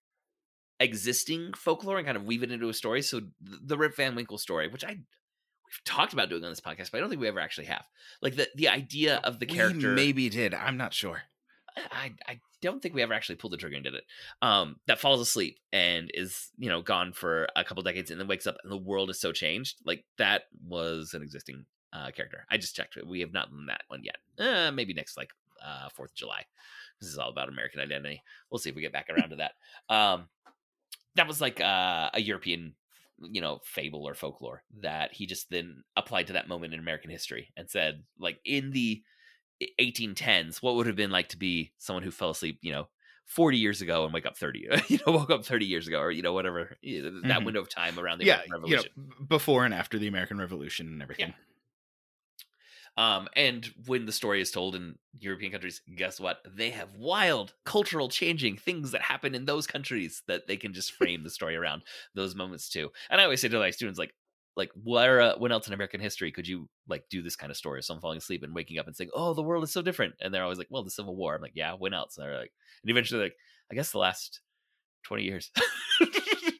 existing 0.80 1.52
folklore 1.54 1.98
and 1.98 2.06
kind 2.06 2.16
of 2.16 2.24
weave 2.24 2.42
it 2.42 2.52
into 2.52 2.68
a 2.68 2.74
story. 2.74 3.02
So 3.02 3.20
the 3.40 3.78
Rip 3.78 3.96
Van 3.96 4.14
Winkle 4.14 4.38
story, 4.38 4.68
which 4.68 4.84
I 4.84 4.90
we've 4.90 5.84
talked 5.84 6.12
about 6.12 6.28
doing 6.28 6.44
on 6.44 6.50
this 6.50 6.60
podcast, 6.60 6.90
but 6.90 6.98
I 6.98 7.00
don't 7.00 7.10
think 7.10 7.20
we 7.20 7.28
ever 7.28 7.40
actually 7.40 7.66
have. 7.66 7.84
Like 8.20 8.36
the 8.36 8.48
the 8.54 8.68
idea 8.68 9.20
of 9.24 9.38
the 9.38 9.46
character, 9.46 9.90
we 9.90 9.94
maybe 9.94 10.28
did 10.28 10.54
i'm 10.54 10.76
not 10.76 10.92
sure 10.92 11.22
I 11.76 12.12
I 12.26 12.40
don't 12.62 12.80
think 12.80 12.94
we 12.94 13.02
ever 13.02 13.14
actually 13.14 13.36
pulled 13.36 13.52
the 13.52 13.56
trigger 13.56 13.76
and 13.76 13.84
did 13.84 13.94
it. 13.94 14.04
Um, 14.42 14.76
that 14.86 15.00
falls 15.00 15.20
asleep 15.20 15.58
and 15.72 16.10
is 16.14 16.50
you 16.56 16.68
know 16.68 16.82
gone 16.82 17.12
for 17.12 17.48
a 17.56 17.64
couple 17.64 17.82
decades 17.82 18.10
and 18.10 18.20
then 18.20 18.28
wakes 18.28 18.46
up 18.46 18.56
and 18.62 18.72
the 18.72 18.76
world 18.76 19.10
is 19.10 19.20
so 19.20 19.32
changed. 19.32 19.76
Like 19.84 20.04
that 20.18 20.42
was 20.66 21.14
an 21.14 21.22
existing 21.22 21.64
uh, 21.92 22.10
character. 22.10 22.46
I 22.50 22.56
just 22.56 22.76
checked. 22.76 22.96
We 23.04 23.20
have 23.20 23.32
not 23.32 23.50
done 23.50 23.66
that 23.66 23.82
one 23.88 24.02
yet. 24.04 24.16
Uh, 24.38 24.70
maybe 24.70 24.94
next 24.94 25.16
like 25.16 25.30
uh, 25.64 25.88
Fourth 25.90 26.10
of 26.10 26.16
July. 26.16 26.44
This 27.00 27.10
is 27.10 27.18
all 27.18 27.30
about 27.30 27.48
American 27.48 27.80
identity. 27.80 28.22
We'll 28.50 28.58
see 28.58 28.70
if 28.70 28.76
we 28.76 28.82
get 28.82 28.92
back 28.92 29.08
around 29.10 29.30
to 29.30 29.36
that. 29.36 29.52
Um, 29.94 30.28
that 31.16 31.26
was 31.28 31.40
like 31.40 31.60
uh, 31.60 32.10
a 32.14 32.20
European, 32.20 32.74
you 33.20 33.40
know, 33.40 33.60
fable 33.64 34.06
or 34.06 34.14
folklore 34.14 34.64
that 34.80 35.12
he 35.12 35.26
just 35.26 35.50
then 35.50 35.84
applied 35.96 36.26
to 36.28 36.32
that 36.34 36.48
moment 36.48 36.74
in 36.74 36.80
American 36.80 37.10
history 37.10 37.52
and 37.56 37.70
said, 37.70 38.04
like 38.18 38.40
in 38.44 38.70
the 38.72 39.02
1810s, 39.78 40.62
what 40.62 40.74
would 40.76 40.86
have 40.86 40.96
been 40.96 41.10
like 41.10 41.28
to 41.30 41.38
be 41.38 41.72
someone 41.78 42.02
who 42.02 42.10
fell 42.10 42.30
asleep, 42.30 42.58
you 42.62 42.72
know, 42.72 42.88
40 43.26 43.58
years 43.58 43.80
ago 43.80 44.04
and 44.04 44.12
wake 44.14 44.26
up 44.26 44.36
30, 44.36 44.66
you 44.88 44.98
know, 45.06 45.12
woke 45.14 45.30
up 45.30 45.44
30 45.44 45.66
years 45.66 45.88
ago 45.88 46.00
or, 46.00 46.10
you 46.10 46.22
know, 46.22 46.32
whatever, 46.32 46.76
that 46.82 47.44
Mhm. 47.44 47.44
window 47.44 47.60
of 47.62 47.68
time 47.68 47.98
around 47.98 48.18
the 48.18 48.24
yeah 48.24 48.42
American 48.42 48.52
you 48.64 48.76
know 48.76 48.84
Revolution. 48.84 48.90
before 49.28 49.64
and 49.64 49.74
after 49.74 49.98
the 49.98 50.08
american 50.08 50.38
revolution 50.38 50.88
and 50.88 51.02
everything 51.02 51.34
Um, 52.96 53.28
and 53.34 53.68
when 53.86 54.06
the 54.06 54.12
story 54.12 54.40
is 54.40 54.50
told 54.52 54.76
in 54.76 54.96
European 55.18 55.50
countries, 55.50 55.80
guess 55.96 56.20
what? 56.20 56.38
They 56.56 56.70
have 56.70 56.96
wild 56.96 57.54
cultural 57.64 58.08
changing 58.08 58.56
things 58.56 58.92
that 58.92 59.02
happen 59.02 59.34
in 59.34 59.44
those 59.44 59.66
countries 59.66 60.22
that 60.28 60.46
they 60.46 60.56
can 60.56 60.72
just 60.72 60.92
frame 60.98 61.24
the 61.24 61.30
story 61.30 61.56
around 61.56 61.82
those 62.14 62.34
moments 62.34 62.68
too. 62.68 62.90
And 63.10 63.20
I 63.20 63.24
always 63.24 63.40
say 63.40 63.48
to 63.48 63.58
my 63.58 63.70
students, 63.70 63.98
like, 63.98 64.14
like 64.56 64.70
where 64.84 65.20
uh, 65.20 65.34
when 65.38 65.50
else 65.50 65.66
in 65.66 65.74
American 65.74 66.00
history 66.00 66.30
could 66.30 66.46
you 66.46 66.68
like 66.88 67.04
do 67.10 67.22
this 67.22 67.34
kind 67.34 67.50
of 67.50 67.56
story? 67.56 67.82
Someone 67.82 68.00
falling 68.00 68.18
asleep 68.18 68.44
and 68.44 68.54
waking 68.54 68.78
up 68.78 68.86
and 68.86 68.94
saying, 68.94 69.10
"Oh, 69.12 69.34
the 69.34 69.42
world 69.42 69.64
is 69.64 69.72
so 69.72 69.82
different," 69.82 70.14
and 70.20 70.32
they're 70.32 70.44
always 70.44 70.58
like, 70.58 70.68
"Well, 70.70 70.84
the 70.84 70.92
Civil 70.92 71.16
War." 71.16 71.34
I'm 71.34 71.42
like, 71.42 71.56
"Yeah, 71.56 71.74
when 71.74 71.92
else?" 71.92 72.16
And 72.16 72.24
they're 72.24 72.38
like, 72.38 72.52
and 72.84 72.90
eventually 72.90 73.20
like, 73.24 73.34
I 73.72 73.74
guess 73.74 73.90
the 73.90 73.98
last 73.98 74.40
twenty 75.02 75.24
years. 75.24 75.50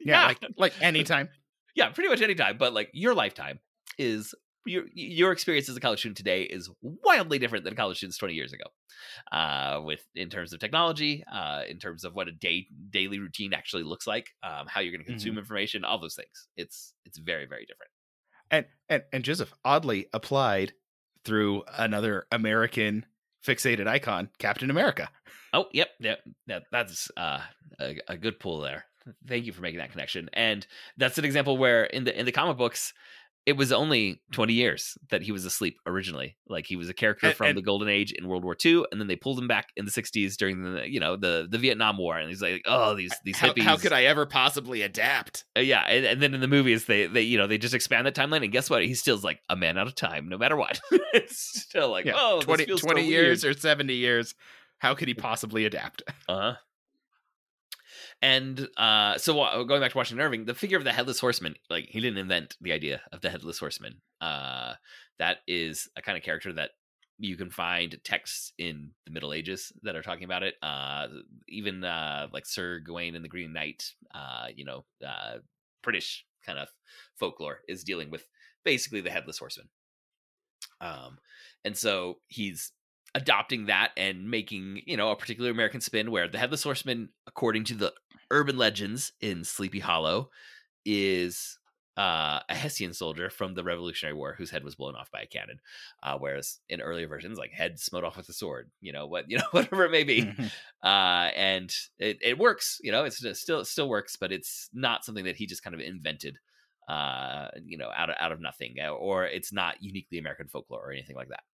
Yeah, 0.05 0.27
like 0.27 0.39
like 0.57 0.73
anytime. 0.81 1.29
yeah, 1.75 1.89
pretty 1.91 2.09
much 2.11 2.21
anytime. 2.21 2.59
But 2.59 2.73
like 2.73 2.91
your 2.93 3.15
lifetime 3.15 3.59
is 3.99 4.35
your 4.67 4.85
your 4.93 5.33
experience 5.33 5.69
as 5.69 5.77
a 5.77 5.81
college 5.81 6.01
student 6.01 6.17
today 6.17 6.43
is 6.43 6.71
wildly 6.83 7.39
different 7.39 7.65
than 7.65 7.75
college 7.75 7.99
students 7.99 8.19
20 8.19 8.35
years 8.35 8.53
ago. 8.53 8.65
Uh, 9.33 9.81
with 9.85 10.05
in 10.15 10.29
terms 10.31 10.53
of 10.53 10.61
technology, 10.61 11.25
uh, 11.33 11.63
in 11.69 11.79
terms 11.79 12.05
of 12.05 12.15
what 12.15 12.29
a 12.29 12.33
day 12.33 12.67
daily 12.91 13.19
routine 13.19 13.53
actually 13.53 13.83
looks 13.83 14.07
like, 14.07 14.31
um, 14.43 14.67
how 14.67 14.81
you're 14.81 14.93
going 14.93 15.05
to 15.05 15.11
consume 15.11 15.39
information, 15.39 15.85
all 15.85 15.99
those 15.99 16.15
things. 16.15 16.49
It's 16.57 16.95
it's 17.05 17.19
very 17.19 17.47
very 17.47 17.67
different. 17.67 17.91
And 18.51 18.67
and 18.89 19.03
and 19.13 19.25
Joseph 19.25 19.53
oddly 19.65 20.07
applied 20.13 20.73
through 21.25 21.65
another 21.77 22.27
American 22.31 23.07
fixated 23.45 23.87
icon, 23.87 24.31
Captain 24.39 24.71
America. 24.71 25.09
Oh, 25.53 25.67
yep, 25.73 25.91
yep. 26.01 26.21
That, 26.47 26.65
that's 26.73 27.11
uh, 27.17 27.41
a, 27.81 27.97
a 28.09 28.17
good 28.17 28.41
pull 28.41 28.61
there. 28.61 28.87
Thank 29.27 29.45
you 29.45 29.53
for 29.53 29.61
making 29.61 29.79
that 29.79 29.93
connection. 29.93 30.31
And 30.33 30.67
that's 30.97 31.19
an 31.19 31.25
example 31.25 31.59
where 31.59 31.85
in 31.85 32.05
the 32.05 32.19
in 32.19 32.25
the 32.25 32.33
comic 32.33 32.57
books, 32.57 32.95
it 33.47 33.59
was 33.59 33.73
only 33.73 34.23
20 34.33 34.55
years 34.55 34.97
that 35.11 35.21
he 35.23 35.31
was 35.31 35.45
asleep 35.45 35.77
originally. 35.87 36.37
Like 36.49 36.67
he 36.67 36.77
was 36.77 36.89
a 36.89 36.95
character 36.95 37.27
And- 37.27 37.37
from 37.37 37.49
and- 37.49 37.59
the 37.59 37.63
golden 37.63 37.89
age 37.89 38.11
in 38.13 38.27
World 38.27 38.43
War 38.43 38.57
II, 38.65 38.85
and 38.91 38.99
then 39.01 39.07
they 39.09 39.17
pulled 39.17 39.39
him 39.39 39.47
back 39.47 39.69
in 39.77 39.85
the 39.85 39.91
60s 39.91 40.37
during 40.37 40.63
the 40.63 40.89
you 40.89 40.99
know 41.01 41.17
the 41.17 41.47
the 41.51 41.59
Vietnam 41.59 41.99
War, 41.99 42.17
and 42.19 42.29
he's 42.29 42.41
like, 42.41 42.63
oh 42.67 42.95
these 42.95 43.13
these 43.25 43.37
How, 43.37 43.49
hippies. 43.53 43.63
how 43.65 43.77
could 43.77 43.93
I 43.93 44.05
ever 44.05 44.25
possibly 44.27 44.81
adapt? 44.83 45.45
Uh, 45.57 45.61
yeah, 45.61 45.81
and, 45.83 46.05
and 46.07 46.23
then 46.23 46.33
in 46.35 46.41
the 46.41 46.49
movies 46.49 46.87
they 46.87 47.07
they 47.07 47.23
you 47.23 47.37
know 47.37 47.47
they 47.47 47.59
just 47.59 47.75
expand 47.75 48.07
that 48.07 48.15
timeline, 48.15 48.43
and 48.43 48.53
guess 48.53 48.71
what? 48.71 48.85
He 48.85 48.95
still's 48.95 49.25
like 49.25 49.41
a 49.51 49.57
man 49.57 49.77
out 49.79 49.87
of 49.87 49.95
time, 49.95 50.29
no 50.29 50.39
matter 50.39 50.57
what. 50.57 50.81
it's 51.13 51.39
still 51.63 51.91
like 51.91 52.07
Yeah, 52.07 52.15
oh, 52.17 52.37
this 52.37 52.45
20, 52.47 52.67
so 52.67 52.77
20 52.79 53.05
years 53.07 53.43
weird. 53.45 53.57
or 53.57 53.61
70 53.61 53.95
years. 53.95 54.35
How 54.79 54.95
could 54.95 55.09
he 55.09 55.15
possibly 55.15 55.65
adapt? 55.67 56.03
Uh-huh. 56.29 56.55
And 58.23 58.69
uh, 58.77 59.19
so 59.19 59.41
uh, 59.41 59.63
going 59.65 59.81
back 59.81 59.93
to 59.93 59.97
Washington 59.97 60.25
Irving, 60.25 60.45
the 60.45 60.55
figure 60.55 60.79
of 60.79 60.85
the 60.85 60.93
headless 60.93 61.21
horseman, 61.21 61.57
like 61.69 61.87
he 61.89 62.01
didn't 62.01 62.19
invent 62.19 62.57
the 62.61 62.73
idea 62.73 63.03
of 63.13 63.21
the 63.21 63.31
headless 63.31 63.59
horseman. 63.59 63.97
Uh, 64.21 64.75
that 65.19 65.39
is 65.47 65.89
a 65.97 66.03
kind 66.03 66.17
of 66.17 66.25
character 66.25 66.53
that 66.53 66.71
you 67.19 67.37
can 67.37 67.51
find 67.51 67.99
texts 68.03 68.53
in 68.59 68.91
the 69.05 69.13
Middle 69.13 69.33
Ages 69.33 69.73
that 69.83 69.95
are 69.95 70.03
talking 70.03 70.25
about 70.25 70.43
it. 70.43 70.55
Uh, 70.63 71.07
even 71.49 71.85
uh, 71.85 72.29
like 72.33 72.47
Sir 72.47 72.81
Gawain 72.81 73.15
and 73.15 73.25
the 73.25 73.29
Green 73.29 73.53
Knight, 73.53 73.85
uh, 74.15 74.47
you 74.55 74.65
know, 74.65 74.85
uh, 75.07 75.39
British 75.83 76.25
kind 76.45 76.59
of 76.59 76.69
folklore 77.17 77.61
is 77.69 77.85
dealing 77.85 78.11
with 78.11 78.27
basically 78.65 79.01
the 79.01 79.11
headless 79.11 79.39
horseman. 79.39 79.69
Um, 80.81 81.19
and 81.65 81.77
so 81.77 82.19
he's 82.27 82.73
adopting 83.15 83.67
that 83.67 83.93
and 83.97 84.31
making 84.31 84.83
you 84.87 84.97
know 84.97 85.11
a 85.11 85.17
particular 85.17 85.51
American 85.51 85.81
spin 85.81 86.11
where 86.11 86.29
the 86.29 86.39
headless 86.39 86.63
horseman, 86.63 87.11
according 87.27 87.65
to 87.65 87.75
the 87.75 87.93
urban 88.31 88.57
legends 88.57 89.13
in 89.21 89.45
Sleepy 89.45 89.79
Hollow, 89.81 90.31
is 90.85 91.59
uh, 91.97 92.41
a 92.49 92.55
Hessian 92.55 92.93
soldier 92.93 93.31
from 93.31 93.55
the 93.55 93.63
Revolutionary 93.63 94.17
War 94.17 94.35
whose 94.37 94.51
head 94.51 94.65
was 94.65 94.75
blown 94.75 94.97
off 94.97 95.11
by 95.13 95.21
a 95.21 95.27
cannon, 95.27 95.61
uh, 96.03 96.19
whereas 96.19 96.59
in 96.69 96.81
earlier 96.81 97.07
versions, 97.07 97.39
like 97.39 97.53
head 97.53 97.79
smote 97.79 98.03
off 98.03 98.17
with 98.17 98.29
a 98.29 98.33
sword, 98.33 98.71
you 98.81 98.93
know 98.93 99.07
what, 99.07 99.27
you 99.31 99.39
know 99.39 99.45
whatever 99.53 99.85
it 99.85 99.93
may 99.93 100.05
be, 100.05 100.33
uh, 100.83 101.31
and 101.37 101.73
it, 101.99 102.19
it 102.21 102.39
works, 102.39 102.81
you 102.83 102.91
know, 102.91 103.05
it's 103.05 103.21
just 103.21 103.41
still 103.41 103.61
it 103.61 103.67
still 103.67 103.89
works, 103.89 104.17
but 104.17 104.33
it's 104.33 104.69
not 104.73 105.05
something 105.05 105.25
that 105.25 105.37
he 105.37 105.47
just 105.47 105.63
kind 105.63 105.75
of 105.75 105.81
invented, 105.81 106.39
uh, 106.89 107.49
you 107.65 107.79
know, 107.79 107.91
out 107.97 108.11
of 108.11 108.17
out 108.19 108.33
of 108.33 108.41
nothing, 108.41 108.75
or 108.99 109.25
it's 109.25 109.53
not 109.53 109.77
uniquely 109.81 110.19
American 110.19 110.49
folklore 110.49 110.89
or 110.89 110.93
anything 110.93 111.17
like 111.17 111.29
that 111.29 111.45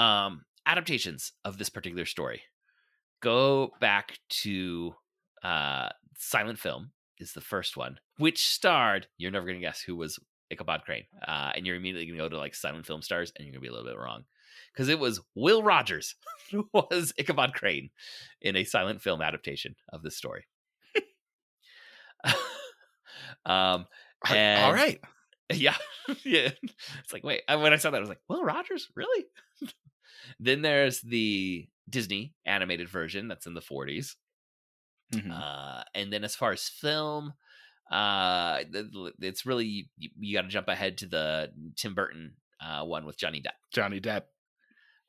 um 0.00 0.42
adaptations 0.66 1.32
of 1.44 1.58
this 1.58 1.68
particular 1.70 2.04
story 2.06 2.42
go 3.20 3.70
back 3.80 4.18
to 4.28 4.94
uh 5.42 5.88
silent 6.16 6.58
film 6.58 6.90
is 7.18 7.32
the 7.32 7.40
first 7.40 7.76
one 7.76 7.98
which 8.18 8.46
starred 8.46 9.06
you're 9.18 9.30
never 9.30 9.46
gonna 9.46 9.58
guess 9.58 9.80
who 9.80 9.96
was 9.96 10.18
ichabod 10.50 10.82
crane 10.84 11.04
uh 11.26 11.50
and 11.54 11.66
you're 11.66 11.76
immediately 11.76 12.06
gonna 12.06 12.18
go 12.18 12.28
to 12.28 12.38
like 12.38 12.54
silent 12.54 12.86
film 12.86 13.02
stars 13.02 13.32
and 13.36 13.44
you're 13.46 13.52
gonna 13.52 13.60
be 13.62 13.68
a 13.68 13.72
little 13.72 13.86
bit 13.86 13.98
wrong 13.98 14.24
because 14.72 14.88
it 14.88 14.98
was 14.98 15.20
will 15.34 15.62
rogers 15.62 16.14
who 16.50 16.68
was 16.72 17.12
ichabod 17.18 17.52
crane 17.54 17.90
in 18.40 18.56
a 18.56 18.64
silent 18.64 19.00
film 19.02 19.20
adaptation 19.22 19.74
of 19.92 20.02
this 20.02 20.16
story 20.16 20.46
um 23.46 23.86
All 24.28 24.34
And- 24.36 24.74
right. 24.74 25.00
yeah, 25.52 25.74
yeah. 26.24 26.50
It's 27.02 27.12
like, 27.12 27.24
wait. 27.24 27.42
When 27.48 27.72
I 27.72 27.76
saw 27.76 27.90
that, 27.90 27.96
I 27.96 28.00
was 28.00 28.08
like, 28.08 28.20
Will 28.28 28.44
Rogers, 28.44 28.88
really? 28.94 29.24
Then 30.38 30.62
there's 30.62 31.00
the 31.00 31.68
Disney 31.88 32.34
animated 32.46 32.88
version 32.88 33.28
that's 33.28 33.46
in 33.46 33.54
the 33.54 33.60
40s. 33.60 34.14
Mhm. 35.12 35.30
Uh, 35.32 35.82
and 35.94 36.12
then 36.12 36.22
as 36.24 36.36
far 36.36 36.52
as 36.52 36.68
film, 36.68 37.32
uh, 37.90 38.62
it's 39.20 39.44
really 39.44 39.88
you, 39.98 40.10
you 40.20 40.34
got 40.36 40.42
to 40.42 40.48
jump 40.48 40.68
ahead 40.68 40.98
to 40.98 41.06
the 41.06 41.50
Tim 41.76 41.94
Burton 41.94 42.34
uh, 42.60 42.84
one 42.84 43.04
with 43.06 43.16
Johnny 43.18 43.40
Depp. 43.42 43.58
Johnny 43.72 44.00
Depp, 44.00 44.22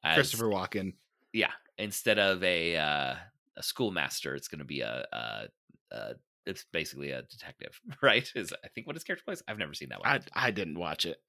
as- 0.04 0.16
Christopher 0.16 0.46
Walken. 0.48 0.94
yeah. 1.34 1.52
Instead 1.78 2.18
of 2.20 2.44
a 2.44 2.78
uh, 2.78 3.16
a 3.58 3.64
schoolmaster, 3.64 4.36
it's 4.36 4.48
going 4.48 4.60
to 4.60 4.66
be 4.66 4.82
a, 4.82 5.06
a, 5.12 5.48
a 5.96 6.14
it's 6.46 6.66
basically 6.72 7.12
a 7.12 7.22
detective, 7.24 7.80
right? 8.02 8.32
Is 8.36 8.54
I 8.64 8.68
think 8.70 8.88
what 8.88 8.96
his 8.96 9.04
character 9.04 9.24
plays. 9.26 9.42
I've 9.48 9.58
never 9.58 9.74
seen 9.74 9.90
that 9.90 10.00
one. 10.00 10.08
I 10.10 10.20
I 10.48 10.52
didn't 10.52 10.78
watch 10.80 11.06
it. 11.06 11.22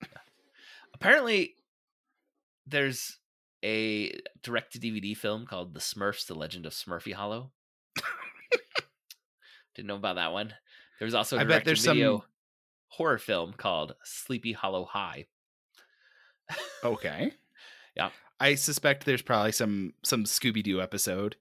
apparently 0.95 1.55
there's 2.67 3.19
a 3.65 4.13
direct 4.43 4.73
to 4.73 4.79
DVD 4.81 5.17
film 5.17 5.47
called 5.47 5.75
The 5.75 5.81
Smurfs: 5.81 6.27
The 6.27 6.35
Legend 6.35 6.67
of 6.67 6.73
Smurfy 6.73 7.13
Hollow. 7.15 7.53
Didn't 9.75 9.89
know 9.89 9.97
about 9.97 10.17
that 10.17 10.33
one. 10.33 10.53
There's 10.99 11.15
also 11.15 11.37
a 11.37 11.41
I 11.41 11.43
bet 11.45 11.49
direct 11.49 11.67
there's 11.67 11.85
video 11.87 12.19
some- 12.21 12.27
horror 12.89 13.19
film 13.19 13.55
called 13.57 13.95
Sleepy 14.05 14.53
Hollow 14.53 14.85
High. 14.85 15.27
Okay. 16.85 17.33
Yeah. 17.95 18.09
I 18.41 18.55
suspect 18.55 19.05
there's 19.05 19.21
probably 19.21 19.53
some 19.53 19.93
some 20.03 20.25
Scooby 20.25 20.63
Doo 20.63 20.81
episode. 20.81 21.37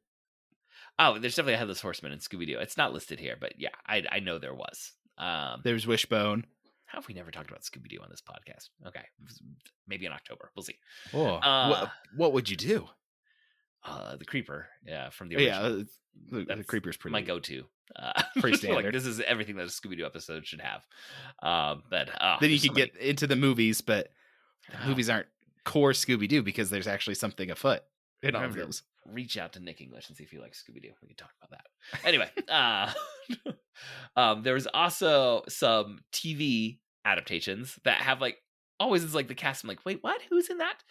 Oh, 0.99 1.17
there's 1.17 1.33
definitely 1.33 1.53
a 1.53 1.57
Headless 1.59 1.79
Horseman 1.79 2.11
in 2.11 2.19
Scooby 2.19 2.45
Doo. 2.45 2.57
It's 2.59 2.75
not 2.75 2.91
listed 2.91 3.21
here, 3.21 3.37
but 3.39 3.53
yeah, 3.57 3.69
I 3.87 4.03
I 4.11 4.19
know 4.19 4.37
there 4.37 4.53
was. 4.53 4.91
Um, 5.17 5.61
There's 5.63 5.87
Wishbone. 5.87 6.45
How 6.91 6.97
have 6.99 7.07
we 7.07 7.13
never 7.13 7.31
talked 7.31 7.49
about 7.49 7.61
Scooby 7.61 7.87
Doo 7.89 7.99
on 8.03 8.09
this 8.09 8.21
podcast? 8.21 8.69
Okay, 8.87 9.03
maybe 9.87 10.05
in 10.05 10.11
October. 10.11 10.51
We'll 10.55 10.63
see. 10.63 10.75
Oh, 11.13 11.25
Uh, 11.35 11.69
what, 11.69 11.91
what 12.15 12.33
would 12.33 12.49
you 12.49 12.57
do? 12.57 12.87
Uh, 13.83 14.15
the 14.17 14.25
Creeper, 14.25 14.67
yeah, 14.85 15.09
from 15.09 15.29
the 15.29 15.35
Yeah, 15.41 15.61
original. 15.63 15.81
uh, 15.81 15.83
the, 16.45 16.55
the 16.57 16.63
creeper's 16.63 16.97
pretty. 16.97 17.13
my 17.13 17.21
go-to. 17.21 17.63
Uh, 17.95 18.21
Pretty 18.39 18.51
like, 18.57 18.59
standard. 18.61 18.93
this 18.93 19.05
is 19.05 19.19
everything 19.21 19.55
that 19.55 19.63
a 19.63 19.67
Scooby 19.67 19.97
Doo 19.97 20.05
episode 20.05 20.45
should 20.45 20.61
have. 20.61 20.81
Um, 21.41 21.83
but 21.89 22.09
uh, 22.21 22.37
then 22.41 22.49
you 22.51 22.59
can 22.59 22.69
so 22.69 22.73
could 22.73 22.79
many- 22.79 22.91
get 22.91 23.01
into 23.01 23.27
the 23.27 23.35
movies, 23.35 23.81
but 23.81 24.09
the 24.69 24.77
Oh, 24.83 24.87
movies 24.89 25.09
aren't 25.09 25.27
core 25.65 25.91
Scooby 25.93 26.27
Doo 26.27 26.43
because 26.43 26.69
there's 26.69 26.87
actually 26.87 27.15
something 27.15 27.49
afoot. 27.49 27.81
in 28.21 28.35
all 28.35 28.43
of 28.43 28.53
those. 28.53 28.83
reach 29.05 29.37
out 29.37 29.53
to 29.53 29.59
Nick 29.59 29.81
English 29.81 30.07
and 30.09 30.17
see 30.17 30.23
if 30.23 30.29
he 30.31 30.37
likes 30.37 30.61
Scooby 30.63 30.81
Doo. 30.81 30.91
We 31.01 31.07
can 31.07 31.17
talk 31.17 31.31
about 31.41 31.57
that. 31.57 32.05
Anyway, 32.05 32.29
uh, 32.49 32.91
um, 34.15 34.43
there 34.43 34.53
was 34.53 34.67
also 34.67 35.43
some 35.49 35.99
TV 36.11 36.79
adaptations 37.05 37.79
that 37.83 38.01
have 38.01 38.21
like 38.21 38.37
always 38.79 39.03
is 39.03 39.15
like 39.15 39.27
the 39.27 39.35
cast. 39.35 39.63
I'm 39.63 39.67
like, 39.67 39.85
wait, 39.85 39.99
what? 40.01 40.21
Who's 40.29 40.49
in 40.49 40.57
that? 40.59 40.83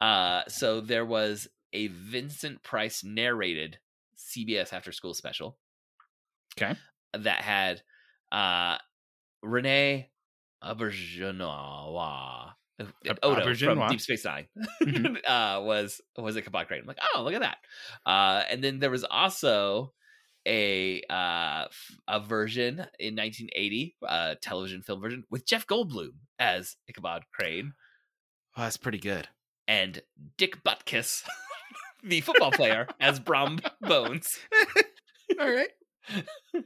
Uh, 0.00 0.42
so 0.48 0.80
there 0.80 1.04
was 1.06 1.48
a 1.72 1.88
Vincent 1.88 2.62
Price 2.62 3.02
narrated 3.04 3.78
CBS 4.16 4.72
After 4.72 4.92
School 4.92 5.14
special. 5.14 5.58
Okay. 6.58 6.78
That 7.12 7.42
had 7.42 7.82
uh, 8.32 8.78
Renee 9.42 10.10
Auberjonois. 10.62 12.52
Ab- 13.06 13.18
Odo 13.22 13.54
from 13.54 13.88
Deep 13.88 14.00
Space 14.02 14.24
9 14.26 14.46
Mhm. 14.82 15.16
uh, 15.26 15.62
was 15.62 16.00
was 16.18 16.36
Ichabod 16.36 16.66
Crane. 16.66 16.82
I'm 16.82 16.86
like, 16.86 16.98
oh, 17.14 17.22
look 17.22 17.32
at 17.32 17.40
that. 17.40 17.56
Uh, 18.04 18.42
and 18.50 18.62
then 18.62 18.80
there 18.80 18.90
was 18.90 19.02
also 19.04 19.94
a 20.46 21.02
uh, 21.10 21.64
f- 21.66 21.90
a 22.08 22.20
version 22.20 22.74
in 23.00 23.16
1980, 23.16 23.96
uh, 24.06 24.34
television 24.40 24.82
film 24.82 25.00
version 25.00 25.24
with 25.30 25.46
Jeff 25.46 25.66
Goldblum 25.66 26.10
as 26.38 26.76
Ichabod 26.88 27.24
Crane 27.34 27.72
Oh, 28.56 28.62
that's 28.62 28.76
pretty 28.78 28.98
good. 28.98 29.28
and 29.68 30.00
Dick 30.38 30.62
Butkus, 30.64 31.24
the 32.04 32.20
football 32.22 32.52
player, 32.52 32.86
as 33.00 33.18
Brom 33.20 33.58
Bones. 33.82 34.38
All 35.38 35.50
right. 35.50 35.68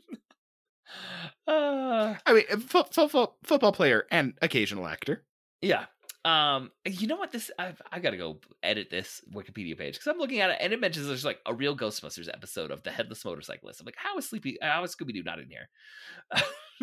Uh, 1.47 2.15
I 2.27 2.33
mean, 2.33 2.61
fo- 2.61 2.83
fo- 2.85 3.09
fo- 3.09 3.35
football 3.45 3.73
player 3.73 4.07
and 4.11 4.35
occasional 4.43 4.87
actor. 4.87 5.25
yeah. 5.63 5.87
Um, 6.25 6.71
you 6.87 7.07
know 7.07 7.17
what? 7.17 7.33
This 7.33 7.51
I've 7.59 7.81
I 7.91 7.99
gotta 7.99 8.19
go 8.19 8.41
edit 8.63 8.89
this 8.91 9.23
Wikipedia 9.35 9.77
page 9.77 9.95
because 9.95 10.07
I'm 10.07 10.19
looking 10.19 10.41
at 10.41 10.51
it 10.51 10.59
and 10.61 10.73
it 10.73 10.81
mentions 10.81 11.07
there's 11.07 11.25
like 11.25 11.39
a 11.47 11.55
real 11.55 11.77
Ghostbusters 11.77 12.29
episode 12.29 12.71
of 12.71 12.83
the 12.83 12.91
Headless 12.91 13.25
Motorcyclist. 13.25 13.81
I'm 13.81 13.87
like, 13.87 13.97
how 13.97 14.19
is 14.19 14.29
Sleepy? 14.29 14.59
How 14.61 14.85
is 14.85 14.95
Scooby 14.95 15.15
Doo 15.15 15.23
not 15.23 15.39
in 15.39 15.49
here? 15.49 15.71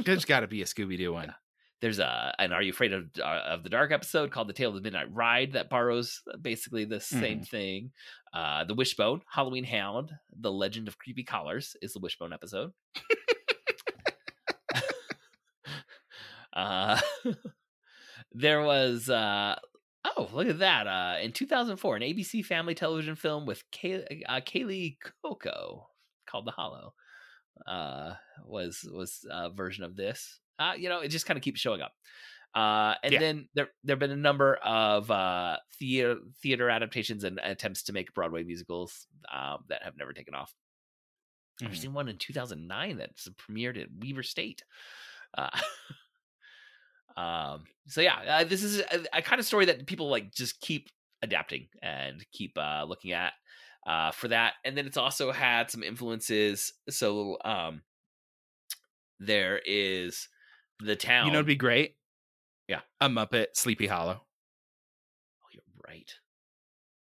There's 0.04 0.26
got 0.26 0.40
to 0.40 0.48
be 0.48 0.62
a 0.64 0.66
Scooby 0.66 0.98
Doo 0.98 1.14
one. 1.14 1.36
there's 1.82 2.00
a 2.00 2.34
an 2.40 2.52
Are 2.52 2.64
You 2.64 2.72
Afraid 2.72 2.94
of 2.94 3.06
uh, 3.20 3.44
of 3.48 3.64
the 3.64 3.70
Dark 3.70 3.92
episode 3.92 4.32
called 4.32 4.50
The 4.50 4.54
Tale 4.54 4.70
of 4.70 4.76
the 4.76 4.82
Midnight 4.82 5.14
Ride 5.14 5.54
that 5.54 5.70
borrows 5.70 6.22
uh, 6.34 6.38
basically 6.38 6.86
the 6.86 7.00
same 7.00 7.42
thing. 7.42 7.92
Uh, 8.34 8.64
the 8.64 8.74
Wishbone, 8.74 9.22
Halloween 9.30 9.64
Hound, 9.66 10.12
The 10.40 10.52
Legend 10.52 10.88
of 10.88 10.98
Creepy 10.98 11.24
Collars 11.24 11.76
is 11.82 11.94
the 11.94 12.00
Wishbone 12.00 12.34
episode. 12.34 12.72
uh, 16.54 17.00
there 18.32 18.62
was 18.62 19.10
uh, 19.10 19.56
oh 20.06 20.30
look 20.34 20.48
at 20.48 20.60
that 20.60 20.88
uh, 20.88 21.18
in 21.22 21.32
2004 21.32 21.96
an 21.98 22.02
ABC 22.02 22.44
family 22.46 22.76
television 22.76 23.16
film 23.16 23.46
with 23.46 23.64
Kay- 23.72 24.24
uh, 24.28 24.42
Kaley 24.42 24.98
Cuoco 25.26 25.86
called 26.30 26.46
The 26.46 26.52
Hollow 26.52 26.94
uh, 27.66 28.14
was 28.46 28.88
was 28.92 29.26
a 29.30 29.50
version 29.50 29.84
of 29.84 29.96
this. 29.96 30.40
Uh, 30.60 30.74
you 30.78 30.90
know, 30.90 31.02
it 31.02 31.10
just 31.10 31.26
kind 31.26 31.38
of 31.38 31.44
keeps 31.44 31.60
showing 31.60 31.82
up. 31.82 31.94
Uh, 32.56 32.96
and 33.04 33.14
Yeah. 33.14 33.20
then 33.20 33.50
there 33.54 33.70
there've 33.84 34.00
been 34.00 34.12
a 34.12 34.16
number 34.16 34.56
of 34.56 35.10
uh, 35.12 35.58
theater 35.78 36.18
theater 36.42 36.70
adaptations 36.70 37.24
and 37.24 37.40
attempts 37.44 37.84
to 37.84 37.94
make 37.94 38.14
Broadway 38.14 38.44
musicals 38.44 39.08
um, 39.32 39.66
that 39.70 39.84
have 39.84 39.98
never 39.98 40.14
taken 40.14 40.34
off. 40.36 40.54
I've 41.64 41.72
Mhm. 41.72 41.78
seen 41.78 41.94
one 41.94 42.08
in 42.08 42.18
2009 42.18 42.98
that 42.98 43.16
premiered 43.38 43.82
at 43.82 43.90
Weaver 44.00 44.24
State. 44.24 44.64
Uh, 45.38 45.50
um, 47.18 47.64
so 47.88 48.02
yeah, 48.02 48.20
uh, 48.28 48.44
this 48.44 48.64
is 48.64 48.80
a, 48.80 49.18
a 49.18 49.22
kind 49.22 49.40
of 49.40 49.46
story 49.46 49.66
that 49.66 49.86
people 49.88 50.10
like 50.10 50.32
just 50.34 50.60
keep 50.62 50.90
adapting 51.22 51.68
and 51.82 52.24
keep 52.32 52.58
uh, 52.58 52.86
looking 52.88 53.12
at 53.12 53.34
uh, 53.88 54.12
for 54.12 54.28
that. 54.28 54.54
And 54.64 54.78
then 54.78 54.86
it's 54.86 54.98
also 54.98 55.32
had 55.32 55.72
some 55.72 55.82
influences. 55.84 56.74
So 56.90 57.38
um, 57.44 57.82
there 59.20 59.60
is 59.66 60.28
the 60.80 60.96
town. 60.96 61.26
You 61.26 61.32
know, 61.32 61.40
it'd 61.40 61.48
be 61.48 61.56
great. 61.56 61.96
Yeah. 62.68 62.82
a 63.02 63.08
Muppet 63.10 63.48
Sleepy 63.56 63.88
Hollow. 63.88 64.22
oh, 64.22 65.48
you're 65.54 65.64
right. 65.88 66.12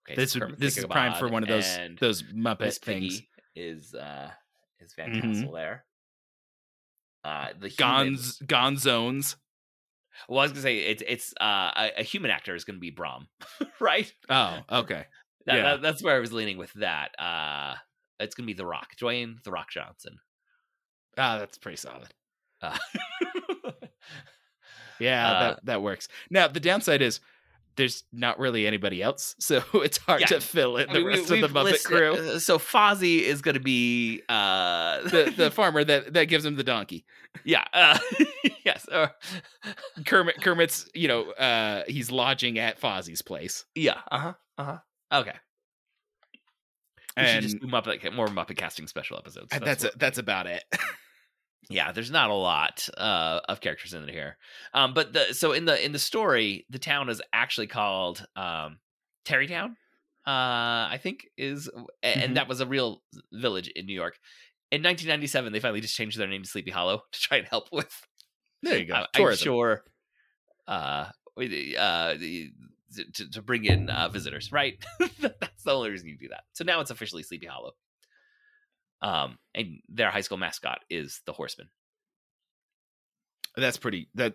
Okay, 0.04 0.16
This 0.16 0.32
so 0.32 0.40
would 0.40 0.58
this 0.58 0.76
is 0.76 0.84
prime 0.86 1.14
for 1.14 1.28
one 1.28 1.42
of 1.44 1.48
those 1.48 1.78
those 2.00 2.22
Muppet 2.24 2.60
Miss 2.60 2.78
things. 2.78 3.20
Piggy 3.20 3.28
is 3.54 3.94
uh, 3.94 4.30
is 4.80 4.92
Van 4.94 5.12
Mhm. 5.12 5.52
There. 5.52 5.84
Uh, 7.24 7.50
the 7.58 7.68
Gonz 7.70 8.42
Gonzones. 8.44 9.36
Well, 10.28 10.40
I 10.40 10.42
was 10.42 10.52
gonna 10.52 10.62
say 10.62 10.78
it's 10.78 11.02
it's 11.06 11.34
uh, 11.40 11.70
a, 11.76 11.90
a 11.98 12.02
human 12.02 12.30
actor 12.30 12.54
is 12.54 12.64
gonna 12.64 12.78
be 12.78 12.90
Brom, 12.90 13.28
right? 13.80 14.12
Oh, 14.28 14.58
okay. 14.70 15.06
That, 15.46 15.56
Yeah. 15.56 15.62
that- 15.62 15.82
that's 15.82 16.02
where 16.02 16.16
I 16.16 16.20
was 16.20 16.32
leaning 16.32 16.58
with 16.58 16.72
that. 16.74 17.10
Uh, 17.18 17.74
it's 18.20 18.34
gonna 18.34 18.46
be 18.46 18.52
The 18.54 18.66
Rock, 18.66 18.90
Dwayne 19.00 19.42
The 19.42 19.50
Rock 19.50 19.70
Johnson. 19.70 20.18
Ah, 21.18 21.38
that's 21.38 21.58
pretty 21.58 21.76
solid. 21.76 22.12
Uh, 22.60 22.78
Yeah, 25.00 25.30
Uh, 25.30 25.40
that 25.40 25.64
that 25.66 25.82
works. 25.82 26.08
Now 26.30 26.46
the 26.48 26.60
downside 26.60 27.02
is 27.02 27.20
there's 27.76 28.04
not 28.12 28.38
really 28.38 28.66
anybody 28.66 29.02
else, 29.02 29.34
so 29.40 29.62
it's 29.74 29.98
hard 29.98 30.20
Yeah. 30.22 30.26
to 30.28 30.40
fill 30.40 30.76
in 30.76 30.88
I 30.90 30.92
the 30.92 30.98
mean, 31.00 31.06
we- 31.08 31.14
rest 31.18 31.30
of 31.30 31.40
the 31.40 31.48
Muppet 31.48 31.64
listed- 31.64 31.86
crew. 31.86 32.12
uh, 32.14 32.38
So 32.38 32.58
Fozzie 32.58 33.20
is 33.22 33.40
gonna 33.42 33.60
be 33.60 34.22
uh, 34.28 35.02
the 35.08 35.32
the 35.36 35.50
farmer 35.58 35.82
that 35.84 36.12
that 36.14 36.24
gives 36.26 36.44
him 36.44 36.56
the 36.56 36.64
donkey. 36.64 37.04
yeah, 37.44 37.64
uh, 37.72 37.98
yes, 38.64 38.86
or, 38.92 39.10
Kermit 40.04 40.40
Kermit's, 40.42 40.88
you 40.94 41.08
know, 41.08 41.30
uh 41.32 41.82
he's 41.88 42.10
lodging 42.10 42.58
at 42.58 42.80
Fozzie's 42.80 43.22
place. 43.22 43.64
yeah, 43.74 44.00
uh 44.10 44.18
huh, 44.18 44.32
uh 44.58 44.64
huh. 44.64 44.78
Okay, 45.20 45.32
we 47.16 47.22
should 47.22 47.28
And 47.36 47.42
just 47.42 47.58
do 47.60 47.66
Muppet 47.66 48.12
more 48.14 48.28
Muppet 48.28 48.56
casting 48.56 48.86
special 48.86 49.16
episodes. 49.18 49.48
and 49.52 49.64
that's 49.64 49.84
what- 49.84 49.94
a, 49.94 49.98
that's 49.98 50.18
about 50.18 50.46
it. 50.46 50.64
Yeah 51.70 51.92
there's 51.92 52.10
not 52.10 52.30
a 52.30 52.34
lot 52.34 52.88
uh 52.96 53.40
of 53.48 53.60
characters 53.60 53.94
in 53.94 54.02
it 54.02 54.10
here 54.10 54.36
um 54.74 54.94
but 54.94 55.12
the 55.12 55.32
so 55.32 55.52
in 55.52 55.64
the 55.64 55.82
in 55.84 55.92
the 55.92 55.98
story 55.98 56.66
the 56.70 56.78
town 56.78 57.08
is 57.08 57.22
actually 57.32 57.66
called 57.68 58.26
um 58.36 58.78
tarrytown 59.24 59.76
uh 60.26 60.90
i 60.90 60.98
think 61.02 61.26
is 61.36 61.70
and 62.02 62.32
Mhm. 62.32 62.34
that 62.34 62.48
was 62.48 62.60
a 62.60 62.66
real 62.66 63.02
village 63.32 63.68
in 63.68 63.86
new 63.86 63.94
york 63.94 64.18
in 64.70 64.82
1997 64.82 65.52
they 65.52 65.60
finally 65.60 65.80
just 65.80 65.96
changed 65.96 66.18
their 66.18 66.26
name 66.28 66.42
to 66.42 66.48
sleepy 66.48 66.70
hollow 66.70 67.02
to 67.12 67.20
try 67.20 67.38
and 67.38 67.46
help 67.48 67.68
with 67.72 67.92
There 68.62 68.78
you 68.78 68.84
go. 68.86 68.94
I- 68.94 69.00
i'm 69.04 69.06
Tourism. 69.12 69.44
sure 69.44 69.84
uh 70.66 71.06
uh 71.78 72.14
to, 73.14 73.30
to 73.30 73.40
bring 73.40 73.64
in 73.64 73.88
uh, 73.88 74.08
visitors 74.10 74.52
right 74.52 74.74
that's 75.20 75.62
the 75.64 75.72
only 75.72 75.90
reason 75.90 76.08
you 76.08 76.18
do 76.18 76.28
that 76.28 76.42
so 76.52 76.62
now 76.64 76.80
it's 76.80 76.90
officially 76.90 77.22
sleepy 77.22 77.46
hollow 77.46 77.72
um 79.02 79.38
and 79.54 79.80
their 79.88 80.10
high 80.10 80.20
school 80.22 80.38
mascot 80.38 80.80
is 80.88 81.20
the 81.26 81.32
horseman 81.32 81.68
That's 83.56 83.76
pretty 83.76 84.08
that 84.14 84.34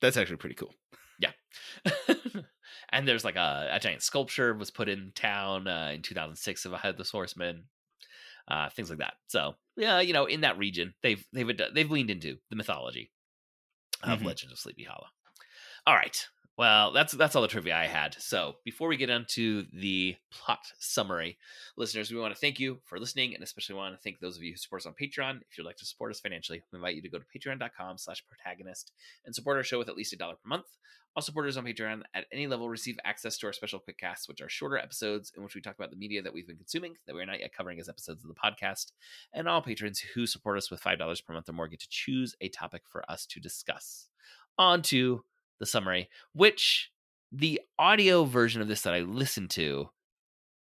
that's 0.00 0.16
actually 0.16 0.36
pretty 0.38 0.56
cool. 0.56 0.74
Yeah. 1.20 1.30
and 2.90 3.06
there's 3.06 3.24
like 3.24 3.36
a, 3.36 3.68
a 3.72 3.78
giant 3.78 4.02
sculpture 4.02 4.52
was 4.54 4.70
put 4.72 4.88
in 4.88 5.12
town 5.14 5.68
uh, 5.68 5.92
in 5.94 6.02
2006 6.02 6.64
of 6.64 6.72
a 6.72 6.78
headless 6.78 7.10
horseman 7.10 7.64
uh 8.48 8.68
things 8.70 8.90
like 8.90 8.98
that 8.98 9.14
so 9.28 9.54
yeah 9.76 10.00
you 10.00 10.12
know 10.12 10.24
in 10.26 10.40
that 10.40 10.58
region 10.58 10.92
they've 11.04 11.24
they've 11.32 11.48
they've 11.72 11.90
leaned 11.92 12.10
into 12.10 12.36
the 12.50 12.56
mythology 12.56 13.12
of 14.02 14.18
Mhm. 14.18 14.24
legends 14.24 14.52
of 14.52 14.58
sleepy 14.58 14.82
hollow 14.82 15.06
all 15.86 15.94
right 15.94 16.26
well 16.58 16.92
that's 16.92 17.12
that's 17.12 17.34
all 17.34 17.42
the 17.42 17.48
trivia 17.48 17.76
i 17.76 17.86
had 17.86 18.14
so 18.18 18.56
before 18.64 18.88
we 18.88 18.96
get 18.96 19.10
into 19.10 19.64
the 19.72 20.14
plot 20.30 20.60
summary 20.78 21.38
listeners 21.76 22.10
we 22.10 22.18
want 22.18 22.34
to 22.34 22.40
thank 22.40 22.60
you 22.60 22.78
for 22.84 22.98
listening 22.98 23.34
and 23.34 23.42
especially 23.42 23.74
want 23.74 23.94
to 23.94 24.00
thank 24.02 24.20
those 24.20 24.36
of 24.36 24.42
you 24.42 24.52
who 24.52 24.56
support 24.56 24.82
us 24.82 24.86
on 24.86 24.94
patreon 25.00 25.40
if 25.50 25.56
you'd 25.56 25.64
like 25.64 25.76
to 25.76 25.86
support 25.86 26.10
us 26.10 26.20
financially 26.20 26.62
we 26.72 26.76
invite 26.76 26.94
you 26.94 27.02
to 27.02 27.08
go 27.08 27.18
to 27.18 27.24
patreon.com 27.36 27.96
slash 27.96 28.22
protagonist 28.28 28.92
and 29.24 29.34
support 29.34 29.56
our 29.56 29.62
show 29.62 29.78
with 29.78 29.88
at 29.88 29.96
least 29.96 30.12
a 30.12 30.16
dollar 30.16 30.34
per 30.34 30.48
month 30.48 30.66
all 31.14 31.22
supporters 31.22 31.56
on 31.56 31.64
Patreon 31.64 32.02
at 32.14 32.24
any 32.32 32.46
level 32.46 32.68
receive 32.68 32.98
access 33.04 33.36
to 33.38 33.46
our 33.46 33.52
special 33.52 33.78
quick 33.78 33.98
casts, 33.98 34.28
which 34.28 34.40
are 34.40 34.48
shorter 34.48 34.78
episodes 34.78 35.32
in 35.36 35.42
which 35.42 35.54
we 35.54 35.60
talk 35.60 35.74
about 35.74 35.90
the 35.90 35.96
media 35.96 36.22
that 36.22 36.32
we've 36.32 36.46
been 36.46 36.56
consuming 36.56 36.94
that 37.06 37.14
we're 37.14 37.26
not 37.26 37.40
yet 37.40 37.52
covering 37.54 37.78
as 37.78 37.88
episodes 37.88 38.24
of 38.24 38.28
the 38.28 38.34
podcast. 38.34 38.92
And 39.34 39.46
all 39.46 39.60
patrons 39.60 40.00
who 40.00 40.26
support 40.26 40.56
us 40.56 40.70
with 40.70 40.80
$5 40.80 41.24
per 41.24 41.34
month 41.34 41.48
or 41.48 41.52
more 41.52 41.68
get 41.68 41.80
to 41.80 41.88
choose 41.90 42.34
a 42.40 42.48
topic 42.48 42.82
for 42.88 43.08
us 43.10 43.26
to 43.26 43.40
discuss. 43.40 44.08
On 44.58 44.80
to 44.82 45.24
the 45.62 45.66
summary, 45.66 46.10
which 46.34 46.90
the 47.30 47.60
audio 47.78 48.24
version 48.24 48.60
of 48.60 48.66
this 48.68 48.82
that 48.82 48.92
I 48.94 49.00
listened 49.00 49.50
to 49.50 49.88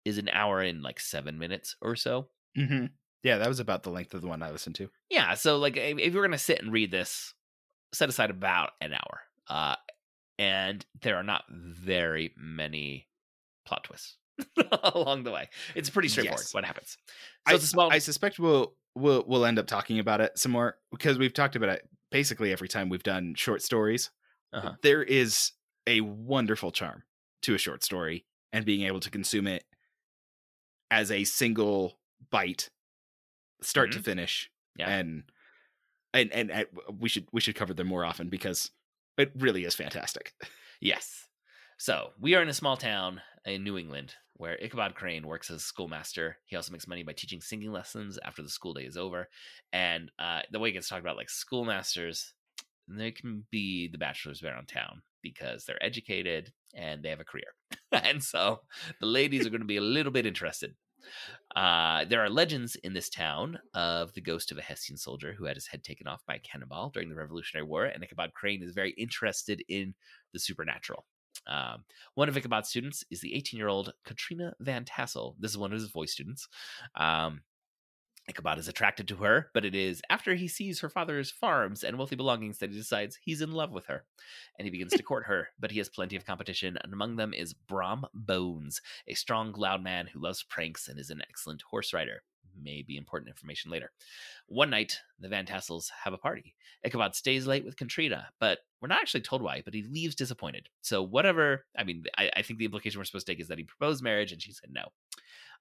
is 0.04 0.18
an 0.18 0.28
hour 0.34 0.60
and 0.60 0.82
like 0.82 1.00
seven 1.00 1.38
minutes 1.38 1.76
or 1.82 1.96
so. 1.96 2.28
Mm-hmm. 2.58 2.88
Yeah, 3.24 3.38
that 3.38 3.48
was 3.48 3.60
about 3.60 3.84
the 3.84 3.92
length 3.92 4.14
of 4.16 4.22
the 4.22 4.28
one 4.28 4.42
I 4.42 4.50
listened 4.52 4.76
to. 4.78 4.90
Yeah, 5.12 5.36
so 5.36 5.58
like 5.58 5.78
if 5.78 6.14
you're 6.14 6.26
gonna 6.26 6.38
sit 6.40 6.62
and 6.62 6.74
read 6.74 6.90
this, 6.92 7.34
set 7.94 8.10
aside 8.10 8.32
about 8.32 8.72
an 8.82 8.94
hour. 8.94 9.22
Uh, 9.48 9.76
and 10.40 10.84
there 11.02 11.16
are 11.18 11.24
not 11.24 11.44
very 11.50 12.34
many 12.38 13.08
plot 13.66 13.84
twists 13.84 14.18
along 14.84 15.24
the 15.24 15.32
way. 15.32 15.50
It's 15.76 15.90
pretty 15.90 16.08
straightforward 16.10 16.42
Yes. 16.42 16.54
what 16.54 16.66
happens. 16.66 16.98
So 17.48 17.54
I, 17.54 17.56
it's 17.56 17.64
a 17.64 17.68
small. 17.68 17.92
I 17.92 18.00
suspect 18.00 18.40
we'll 18.40 18.74
we'll 18.96 19.24
we'll 19.28 19.46
end 19.46 19.60
up 19.60 19.68
talking 19.68 20.00
about 20.00 20.22
it 20.22 20.38
some 20.38 20.52
more 20.52 20.78
because 20.92 21.18
we've 21.18 21.34
talked 21.34 21.56
about 21.56 21.70
it 21.70 21.88
basically 22.12 22.52
every 22.52 22.68
time 22.68 22.90
we've 22.90 23.04
done 23.04 23.36
short 23.36 23.62
stories. 23.62 24.10
Uh-huh. 24.54 24.74
There 24.82 25.04
is 25.04 25.52
a 25.86 26.02
wonderful 26.02 26.72
charm 26.72 27.04
to 27.44 27.56
a 27.56 27.58
short 27.58 27.84
story 27.84 28.26
and 28.52 28.66
being 28.66 28.86
able 28.88 29.00
to 29.02 29.10
consume 29.10 29.48
it 29.48 29.64
as 30.90 31.12
a 31.12 31.24
single 31.24 32.00
bite, 32.32 32.70
start 33.62 33.92
to 33.94 34.00
finish, 34.00 34.50
Mm-hmm. 34.80 34.92
Yeah. 34.92 34.98
and, 35.00 35.24
and 36.14 36.32
and 36.32 36.52
and 36.52 36.68
we 37.00 37.10
should 37.10 37.28
we 37.34 37.42
should 37.42 37.56
cover 37.56 37.74
them 37.74 37.88
more 37.88 38.06
often 38.06 38.30
because 38.30 38.70
it 39.18 39.32
really 39.36 39.66
is 39.66 39.76
fantastic. 39.76 40.34
Yes. 40.80 41.28
So 41.80 42.12
we 42.22 42.36
are 42.36 42.44
in 42.44 42.50
a 42.50 42.54
small 42.54 42.78
town 42.78 43.20
in 43.46 43.64
New 43.64 43.80
England 43.80 44.14
where 44.36 44.56
Ichabod 44.64 44.94
Crane 44.94 45.26
works 45.26 45.50
as 45.50 45.58
a 45.58 45.66
schoolmaster. 45.66 46.38
He 46.46 46.56
also 46.56 46.72
makes 46.72 46.88
money 46.88 47.02
by 47.02 47.14
teaching 47.14 47.42
singing 47.42 47.72
lessons 47.72 48.20
after 48.24 48.44
the 48.44 48.50
school 48.50 48.76
day 48.76 48.84
is 48.84 48.96
over. 48.96 49.28
And 49.74 50.12
uh, 50.20 50.42
the 50.52 50.60
way 50.60 50.70
it 50.70 50.74
gets 50.74 50.88
talked 50.88 51.02
about, 51.02 51.18
like 51.18 51.32
schoolmasters, 51.32 52.36
they 52.88 53.12
can 53.12 53.45
be 53.52 53.88
the 53.88 53.97
bachelors 53.97 54.43
around 54.43 54.67
town 54.67 55.02
because 55.21 55.65
they're 55.65 55.84
educated 55.84 56.52
and 56.76 57.04
they 57.04 57.10
have 57.10 57.19
a 57.19 57.26
career. 57.26 57.54
and 57.91 58.23
so 58.23 58.62
the 59.00 59.06
ladies 59.06 59.45
are 59.45 59.50
going 59.50 59.62
to 59.62 59.67
be 59.67 59.78
a 59.78 59.82
little 59.82 60.12
bit 60.12 60.26
interested. 60.26 60.73
Uh, 61.56 62.06
there 62.06 62.23
are 62.23 62.30
legends 62.30 62.76
in 62.76 62.93
this 62.93 63.10
town 63.10 63.58
of 63.73 64.13
the 64.13 64.21
ghost 64.21 64.52
of 64.52 64.58
a 64.58 64.62
Hessian 64.62 64.97
soldier 64.97 65.34
who 65.34 65.45
had 65.45 65.56
his 65.56 65.67
head 65.67 65.84
taken 65.84 66.08
off 66.08 66.26
by 66.28 66.36
a 66.36 66.39
cannonball 66.39 66.89
during 66.89 67.10
the 67.10 67.15
Revolutionary 67.15 67.65
War, 67.65 67.86
and 67.86 68.04
Ichabod 68.04 68.34
Crane 68.34 68.63
is 68.63 68.73
very 68.73 68.91
interested 68.91 69.63
in 69.67 69.93
the 70.34 70.39
supernatural. 70.39 71.06
Um, 71.45 71.84
one 72.15 72.30
of 72.30 72.36
Ichabod's 72.36 72.69
students 72.69 73.04
is 73.10 73.21
the 73.21 73.34
18 73.36 73.58
year 73.58 73.67
old 73.67 73.93
Katrina 74.06 74.54
Van 74.60 74.86
Tassel. 74.86 75.36
This 75.39 75.52
is 75.52 75.58
one 75.58 75.71
of 75.71 75.80
his 75.80 75.89
voice 75.89 76.12
students. 76.12 76.47
Um, 76.95 77.41
Ichabod 78.30 78.60
is 78.60 78.68
attracted 78.68 79.08
to 79.08 79.16
her, 79.18 79.50
but 79.54 79.63
it 79.63 79.74
is 79.74 80.02
after 80.10 80.36
he 80.36 80.50
sees 80.50 80.82
her 80.82 80.90
father's 80.90 81.32
farms 81.32 81.84
and 81.84 81.98
wealthy 81.98 82.18
belongings 82.18 82.58
that 82.58 82.72
he 82.72 82.76
decides 82.76 83.18
he's 83.22 83.42
in 83.42 83.54
love 83.54 83.72
with 83.72 83.86
her. 83.86 84.04
And 84.58 84.66
he 84.66 84.70
begins 84.70 84.92
to 84.94 85.04
court 85.04 85.26
her, 85.28 85.50
but 85.60 85.72
he 85.72 85.78
has 85.78 85.88
plenty 85.88 86.18
of 86.18 86.26
competition, 86.26 86.78
and 86.84 86.92
among 86.92 87.16
them 87.16 87.34
is 87.34 87.54
Brom 87.54 88.06
Bones, 88.13 88.82
a 89.08 89.13
strong, 89.13 89.54
loud 89.54 89.82
man 89.82 90.08
who 90.08 90.20
loves 90.20 90.44
pranks 90.44 90.90
and 90.90 91.00
is 91.00 91.10
an 91.10 91.22
excellent 91.22 91.62
horse 91.62 91.94
rider. 91.94 92.24
may 92.62 92.82
be 92.82 92.98
important 92.98 93.30
information 93.30 93.72
later. 93.72 93.92
One 94.48 94.72
night, 94.72 95.00
the 95.20 95.30
Van 95.30 95.46
Tassels 95.46 95.90
have 96.04 96.13
a 96.13 96.18
party. 96.18 96.54
Ichabod 96.84 97.16
stays 97.16 97.48
late 97.48 97.63
with 97.63 97.78
Katrina, 97.78 98.28
but 98.42 98.60
we're 98.82 98.90
not 98.90 99.02
actually 99.02 99.22
told 99.22 99.42
why, 99.42 99.62
but 99.63 99.74
he 99.74 99.84
leaves 99.84 100.16
disappointed. 100.16 100.68
So, 100.82 101.02
whatever, 101.02 101.66
I 101.78 101.86
mean, 101.86 102.04
I, 102.18 102.30
I 102.36 102.42
think 102.42 102.60
the 102.60 102.66
implication 102.66 103.00
we're 103.00 103.06
supposed 103.06 103.28
to 103.28 103.32
take 103.32 103.40
is 103.40 103.48
that 103.48 103.58
he 103.58 103.63
proposed 103.63 104.04
marriage 104.04 104.34
and 104.34 104.42
she 104.42 104.52
said 104.52 104.70
no. 104.72 104.84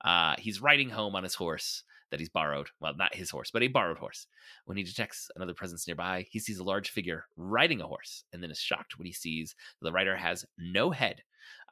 Uh, 0.04 0.34
he's 0.36 0.60
riding 0.60 0.90
home 0.90 1.14
on 1.14 1.22
his 1.22 1.34
horse 1.34 1.84
that 2.10 2.20
he's 2.20 2.28
borrowed. 2.28 2.68
Well, 2.80 2.94
not 2.96 3.14
his 3.14 3.30
horse, 3.30 3.50
but 3.50 3.62
a 3.62 3.68
borrowed 3.68 3.98
horse. 3.98 4.26
When 4.64 4.76
he 4.76 4.82
detects 4.84 5.28
another 5.36 5.54
presence 5.54 5.86
nearby, 5.86 6.26
he 6.30 6.38
sees 6.38 6.58
a 6.58 6.64
large 6.64 6.90
figure 6.90 7.24
riding 7.36 7.80
a 7.80 7.86
horse 7.86 8.24
and 8.32 8.42
then 8.42 8.50
is 8.50 8.58
shocked 8.60 8.98
when 8.98 9.06
he 9.06 9.12
sees 9.12 9.54
the 9.82 9.92
rider 9.92 10.16
has 10.16 10.44
no 10.58 10.90
head. 10.90 11.22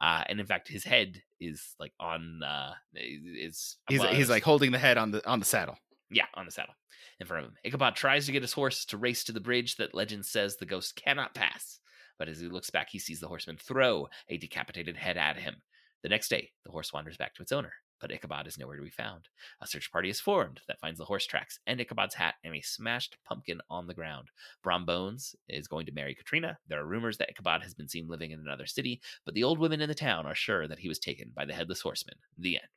Uh, 0.00 0.22
and 0.28 0.40
in 0.40 0.46
fact, 0.46 0.68
his 0.68 0.84
head 0.84 1.22
is 1.40 1.74
like 1.78 1.92
on 2.00 2.40
uh, 2.42 2.72
is 2.94 3.76
He's 3.88 4.00
above- 4.00 4.14
he's 4.16 4.30
like 4.30 4.42
holding 4.42 4.72
the 4.72 4.78
head 4.78 4.98
on 4.98 5.10
the 5.10 5.26
on 5.28 5.38
the 5.40 5.44
saddle. 5.46 5.76
yeah, 6.10 6.26
on 6.34 6.46
the 6.46 6.52
saddle 6.52 6.74
in 7.20 7.26
front 7.26 7.44
of 7.44 7.50
him. 7.50 7.56
Ichabod 7.64 7.94
tries 7.96 8.26
to 8.26 8.32
get 8.32 8.42
his 8.42 8.52
horse 8.52 8.84
to 8.86 8.96
race 8.96 9.24
to 9.24 9.32
the 9.32 9.40
bridge 9.40 9.76
that 9.76 9.94
legend 9.94 10.26
says 10.26 10.56
the 10.56 10.66
ghost 10.66 10.96
cannot 10.96 11.34
pass. 11.34 11.78
But 12.18 12.28
as 12.28 12.38
he 12.40 12.48
looks 12.48 12.70
back, 12.70 12.88
he 12.90 12.98
sees 13.00 13.18
the 13.20 13.28
horseman 13.28 13.56
throw 13.56 14.08
a 14.28 14.36
decapitated 14.36 14.96
head 14.96 15.16
at 15.16 15.36
him. 15.36 15.56
The 16.04 16.08
next 16.08 16.28
day, 16.28 16.50
the 16.64 16.70
horse 16.70 16.92
wanders 16.92 17.16
back 17.16 17.34
to 17.34 17.42
its 17.42 17.50
owner, 17.52 17.72
but 18.00 18.11
Ichabod 18.12 18.46
is 18.46 18.59
nowhere 18.59 18.76
to 18.76 18.83
be 18.83 18.90
found. 18.90 19.28
A 19.61 19.66
search 19.66 19.90
party 19.90 20.11
is 20.11 20.20
formed 20.20 20.61
that 20.68 20.80
finds 20.80 20.98
the 20.98 21.04
horse 21.04 21.26
tracks 21.26 21.59
and 21.66 21.80
Ichabod's 21.80 22.14
hat 22.14 22.35
and 22.44 22.54
a 22.54 22.61
smashed 22.61 23.16
pumpkin 23.26 23.61
on 23.70 23.87
the 23.87 23.94
ground. 23.94 24.28
Brom 24.62 24.85
Bones 24.85 25.35
is 25.48 25.68
going 25.68 25.87
to 25.87 25.92
marry 25.92 26.14
Katrina. 26.14 26.59
There 26.68 26.80
are 26.80 26.87
rumors 26.87 27.18
that 27.18 27.30
Ichabod 27.30 27.62
has 27.62 27.74
been 27.74 27.88
seen 27.88 28.09
living 28.09 28.30
in 28.30 28.40
another 28.40 28.66
city, 28.66 29.00
but 29.24 29.35
the 29.35 29.44
old 29.44 29.59
women 29.59 29.80
in 29.80 29.88
the 29.88 29.94
town 29.94 30.26
are 30.26 30.35
sure 30.35 30.66
that 30.68 30.80
he 30.80 30.88
was 30.88 30.98
taken 30.98 31.33
by 31.35 31.44
the 31.44 31.54
headless 31.54 31.80
horseman. 31.80 32.16
The 32.38 32.57
end. 32.57 32.68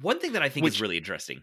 One 0.00 0.18
thing 0.18 0.32
that 0.32 0.42
I 0.42 0.48
think 0.48 0.66
is 0.66 0.80
really 0.80 0.96
interesting 0.98 1.42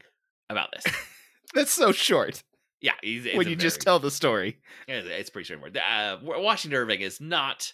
about 0.50 0.70
this. 0.74 0.86
That's 1.54 1.72
so 1.72 1.92
short 1.92 2.44
Yeah, 2.82 2.94
when 3.36 3.48
you 3.48 3.56
just 3.56 3.82
tell 3.82 4.00
the 4.00 4.12
story. 4.12 4.60
it's 4.88 5.08
it's 5.08 5.30
pretty 5.30 5.46
straightforward. 5.46 5.78
Uh, 5.78 6.18
Washington 6.22 6.78
Irving 6.80 7.02
is 7.02 7.22
not 7.22 7.72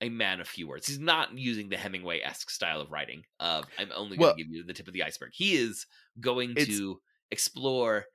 a 0.00 0.08
man 0.08 0.40
of 0.40 0.48
few 0.48 0.68
words. 0.68 0.86
He's 0.86 0.98
not 0.98 1.36
using 1.36 1.68
the 1.68 1.76
Hemingway 1.76 2.20
esque 2.20 2.50
style 2.50 2.80
of 2.80 2.90
writing. 2.90 3.24
Of 3.40 3.64
I'm 3.78 3.90
only 3.94 4.16
going 4.16 4.28
Well- 4.28 4.36
to 4.36 4.42
give 4.42 4.52
you 4.52 4.64
the 4.64 4.72
tip 4.72 4.88
of 4.88 4.94
the 4.94 5.02
iceberg. 5.02 5.30
He 5.32 5.54
is 5.54 5.86
going 6.20 6.54
to 6.54 7.00
explore 7.30 8.06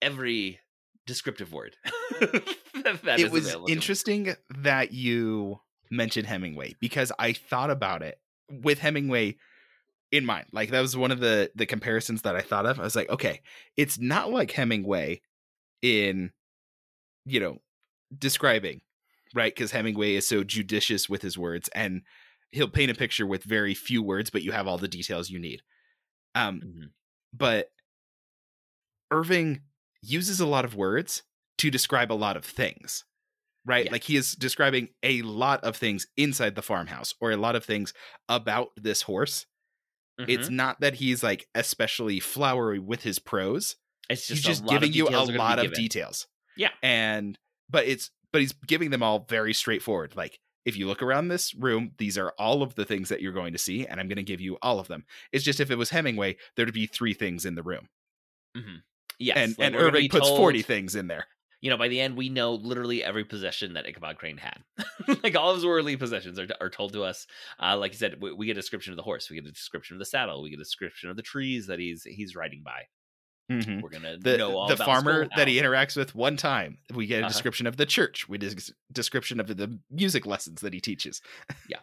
every 0.00 0.60
descriptive 1.06 1.52
word. 1.52 1.76
it 2.20 3.20
is 3.20 3.30
was 3.30 3.46
available 3.46 3.70
interesting 3.70 4.34
that 4.50 4.92
you 4.92 5.60
mentioned 5.90 6.26
Hemingway 6.26 6.74
because 6.80 7.12
I 7.18 7.32
thought 7.32 7.70
about 7.70 8.02
it 8.02 8.18
with 8.50 8.78
Hemingway 8.78 9.36
in 10.12 10.24
mind. 10.24 10.46
Like 10.52 10.70
that 10.70 10.80
was 10.80 10.96
one 10.96 11.10
of 11.10 11.20
the 11.20 11.50
the 11.54 11.66
comparisons 11.66 12.22
that 12.22 12.36
I 12.36 12.40
thought 12.40 12.66
of. 12.66 12.78
I 12.78 12.84
was 12.84 12.96
like, 12.96 13.10
okay, 13.10 13.40
it's 13.76 13.98
not 13.98 14.30
like 14.30 14.50
Hemingway 14.50 15.20
in 15.82 16.30
you 17.26 17.40
know 17.40 17.58
describing, 18.16 18.80
right? 19.34 19.54
Because 19.54 19.72
Hemingway 19.72 20.14
is 20.14 20.26
so 20.26 20.44
judicious 20.44 21.08
with 21.08 21.20
his 21.22 21.36
words 21.36 21.68
and 21.74 22.02
he'll 22.52 22.68
paint 22.68 22.90
a 22.90 22.94
picture 22.94 23.26
with 23.26 23.42
very 23.44 23.74
few 23.74 24.02
words, 24.02 24.30
but 24.30 24.42
you 24.42 24.52
have 24.52 24.66
all 24.68 24.78
the 24.78 24.88
details 24.88 25.28
you 25.30 25.38
need. 25.40 25.60
Um, 26.34 26.60
Mhm. 26.60 26.90
but 27.32 27.70
Irving 29.10 29.62
uses 30.02 30.40
a 30.40 30.46
lot 30.46 30.64
of 30.64 30.74
words 30.74 31.22
to 31.58 31.70
describe 31.70 32.10
a 32.12 32.14
lot 32.14 32.36
of 32.36 32.44
things, 32.44 33.04
right? 33.64 33.86
Yeah. 33.86 33.92
Like 33.92 34.04
he 34.04 34.16
is 34.16 34.32
describing 34.34 34.88
a 35.02 35.22
lot 35.22 35.62
of 35.64 35.76
things 35.76 36.06
inside 36.16 36.54
the 36.54 36.62
farmhouse 36.62 37.14
or 37.20 37.30
a 37.30 37.36
lot 37.36 37.56
of 37.56 37.64
things 37.64 37.92
about 38.28 38.70
this 38.76 39.02
horse. 39.02 39.46
It's 40.18 40.48
Mhm. 40.48 40.52
not 40.52 40.80
that 40.80 40.94
he's 40.94 41.22
like 41.22 41.48
especially 41.54 42.20
flowery 42.20 42.78
with 42.78 43.02
his 43.02 43.18
prose. 43.18 43.76
it's 44.10 44.26
just 44.26 44.28
he's 44.28 44.36
just, 44.42 44.46
just 44.46 44.62
a 44.62 44.66
lot 44.66 44.72
giving 44.80 44.92
you 44.92 45.04
a 45.06 45.08
details 45.08 45.28
are 45.30 45.32
gonna 45.32 45.38
be 45.38 45.38
lot 45.38 45.58
of 45.58 45.62
given. 45.64 45.80
details. 45.80 46.26
Yeah. 46.56 46.72
And 46.82 47.38
but 47.70 47.86
it's 47.86 48.10
but 48.34 48.40
he's 48.40 48.52
giving 48.66 48.90
them 48.90 49.00
all 49.02 49.24
very 49.28 49.54
straightforward. 49.54 50.14
Like 50.16 50.40
if 50.66 50.76
you 50.76 50.86
look 50.88 51.02
around 51.02 51.28
this 51.28 51.54
room, 51.54 51.92
these 51.98 52.18
are 52.18 52.32
all 52.38 52.62
of 52.62 52.74
the 52.74 52.84
things 52.84 53.08
that 53.10 53.22
you're 53.22 53.32
going 53.32 53.52
to 53.52 53.58
see, 53.58 53.86
and 53.86 54.00
I'm 54.00 54.08
going 54.08 54.16
to 54.16 54.22
give 54.24 54.40
you 54.40 54.58
all 54.60 54.80
of 54.80 54.88
them. 54.88 55.04
It's 55.32 55.44
just 55.44 55.60
if 55.60 55.70
it 55.70 55.76
was 55.78 55.90
Hemingway, 55.90 56.36
there'd 56.56 56.72
be 56.74 56.86
three 56.86 57.14
things 57.14 57.44
in 57.46 57.54
the 57.54 57.62
room, 57.62 57.86
Yes, 59.18 59.36
and 59.36 59.56
like, 59.58 59.66
and 59.66 59.76
Irving 59.76 60.08
puts 60.08 60.26
told- 60.26 60.38
forty 60.38 60.62
things 60.62 60.96
in 60.96 61.06
there. 61.06 61.26
you 61.60 61.70
know, 61.70 61.76
by 61.76 61.88
the 61.88 62.00
end, 62.00 62.16
we 62.16 62.28
know 62.28 62.54
literally 62.54 63.04
every 63.04 63.24
possession 63.24 63.74
that 63.74 63.86
Ichabod 63.86 64.18
Crane 64.18 64.36
had. 64.38 64.58
like 65.22 65.36
all 65.36 65.50
of 65.50 65.56
his 65.56 65.64
worldly 65.64 65.96
possessions 65.96 66.38
are, 66.38 66.48
are 66.60 66.70
told 66.70 66.92
to 66.94 67.04
us. 67.04 67.26
Uh, 67.62 67.76
like 67.78 67.92
you 67.92 67.98
said, 67.98 68.20
we, 68.20 68.32
we 68.32 68.46
get 68.46 68.56
a 68.56 68.60
description 68.60 68.92
of 68.92 68.96
the 68.96 69.02
horse, 69.02 69.30
we 69.30 69.36
get 69.36 69.46
a 69.46 69.52
description 69.52 69.94
of 69.94 69.98
the 70.00 70.04
saddle, 70.04 70.42
we 70.42 70.50
get 70.50 70.58
a 70.58 70.62
description 70.64 71.10
of 71.10 71.16
the 71.16 71.22
trees 71.22 71.66
that 71.68 71.78
he's 71.78 72.02
he's 72.04 72.34
riding 72.34 72.62
by. 72.64 72.82
Mhm. 73.50 73.80
We're 73.80 73.90
gonna 73.90 74.18
The 74.18 74.38
know 74.38 74.56
all 74.56 74.68
the 74.68 74.76
farmer 74.76 75.28
that 75.34 75.48
he 75.48 75.58
interacts 75.60 75.96
with 75.96 76.14
one 76.14 76.36
time, 76.36 76.78
we 76.94 77.06
get 77.06 77.20
a 77.20 77.24
Uh-huh. 77.24 77.26
description 77.26 77.66
of 77.66 77.76
the 77.76 77.84
church. 77.84 78.26
We 78.28 78.38
get 78.38 78.52
a 78.70 78.72
description 78.92 79.38
of 79.38 79.48
the 79.48 79.78
music 79.90 80.24
lessons 80.24 80.62
that 80.62 80.72
he 80.72 80.80
teaches. 80.80 81.20
Yeah, 81.66 81.80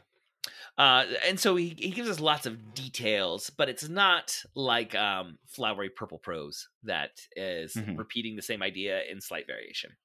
uh, 0.78 1.06
and 1.26 1.39
so 1.39 1.56
he, 1.56 1.69
he 1.80 1.91
gives 1.91 2.10
us 2.10 2.19
lots 2.19 2.45
of 2.45 2.74
details, 2.74 3.50
but 3.52 3.69
it's 3.69 3.89
not 3.89 4.43
like 4.56 4.95
um, 4.95 5.39
flowery 5.47 5.89
purple 5.89 6.19
prose 6.19 6.69
that 6.84 7.21
is 7.36 7.82
Mhm. 7.82 7.95
repeating 7.95 8.36
the 8.36 8.41
same 8.43 8.63
idea 8.63 9.04
in 9.06 9.21
slight 9.21 9.47
variation. 9.47 9.97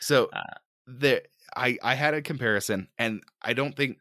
So 0.00 0.32
Uh, 0.32 0.42
there, 0.86 1.22
I 1.56 1.78
I 1.82 1.94
had 1.94 2.14
a 2.14 2.22
comparison, 2.22 2.88
and 2.98 3.22
I 3.42 3.52
don't 3.52 3.76
think 3.76 3.98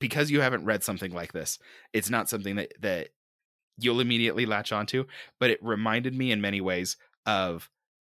because 0.00 0.30
you 0.30 0.40
haven't 0.42 0.64
read 0.66 0.84
something 0.84 1.12
like 1.12 1.32
this, 1.32 1.58
it's 1.92 2.10
not 2.10 2.28
something 2.28 2.56
that 2.56 2.72
that 2.80 3.10
you'll 3.78 4.00
immediately 4.00 4.46
latch 4.46 4.72
onto. 4.72 5.06
But 5.40 5.50
it 5.50 5.60
reminded 5.62 6.14
me 6.14 6.32
in 6.32 6.40
many 6.42 6.60
ways 6.60 6.96
of 7.26 7.70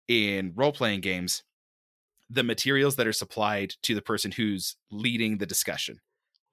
in 0.08 0.52
role 0.56 0.72
playing 0.72 1.02
games, 1.02 1.42
the 2.30 2.42
materials 2.42 2.96
that 2.96 3.06
are 3.06 3.12
supplied 3.12 3.74
to 3.82 3.94
the 3.94 4.02
person 4.02 4.32
who's 4.32 4.76
leading 4.90 5.38
the 5.38 5.46
discussion, 5.46 6.00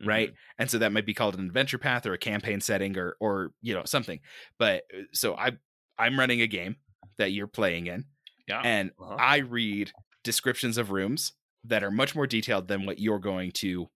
right? 0.05 0.31
Mhm. 0.31 0.35
And 0.59 0.71
so 0.71 0.77
that 0.79 0.91
might 0.93 1.05
be 1.05 1.13
called 1.13 1.35
an 1.35 1.45
adventure 1.45 1.77
path 1.79 2.05
or 2.05 2.13
a 2.13 2.17
campaign 2.17 2.61
setting 2.61 2.97
or 2.97 3.17
or 3.19 3.53
you 3.61 3.73
know 3.73 3.83
something. 3.85 4.21
But 4.59 4.85
uh, 4.95 5.03
so 5.13 5.35
I 5.35 5.53
I'm 5.97 6.19
running 6.19 6.41
a 6.41 6.47
game 6.47 6.77
that 7.17 7.31
you're 7.31 7.47
playing 7.47 7.87
in, 7.87 8.05
Yeah. 8.47 8.61
and 8.63 8.91
Uh-huh. 8.99 9.15
I 9.19 9.37
read 9.39 9.93
descriptions 10.23 10.77
of 10.77 10.91
rooms 10.91 11.33
that 11.65 11.83
are 11.83 11.91
much 11.91 12.15
more 12.15 12.27
detailed 12.27 12.67
than 12.67 12.85
what 12.85 12.99
you're 12.99 13.19
going 13.19 13.51
to 13.53 13.89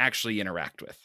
actually 0.00 0.40
interact 0.40 0.82
with. 0.82 0.98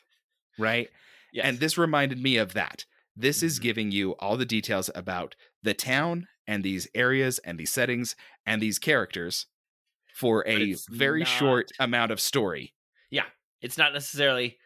Right. 0.58 0.89
Yes. 1.34 1.45
And 1.47 1.60
this 1.60 1.77
reminded 1.77 2.19
me 2.21 2.38
of 2.38 2.54
that. 2.54 2.86
This 3.15 3.43
is 3.43 3.60
Mhm. 3.60 3.60
giving 3.60 3.91
you 3.91 4.13
all 4.17 4.38
the 4.38 4.45
details 4.45 4.89
about 4.95 5.36
the 5.63 5.74
town 5.74 6.28
and 6.47 6.63
these 6.63 6.88
areas 6.95 7.39
and 7.39 7.60
these 7.60 7.71
settings 7.71 8.15
and 8.45 8.62
these 8.62 8.80
characters 8.80 9.47
for 10.13 10.47
a 10.47 10.82
very 10.89 11.26
short 11.26 11.71
amount 11.80 12.12
of 12.12 12.21
story. 12.21 12.76
Yeah, 13.10 13.26
it's 13.62 13.78
not 13.78 13.93
necessarily 13.93 14.58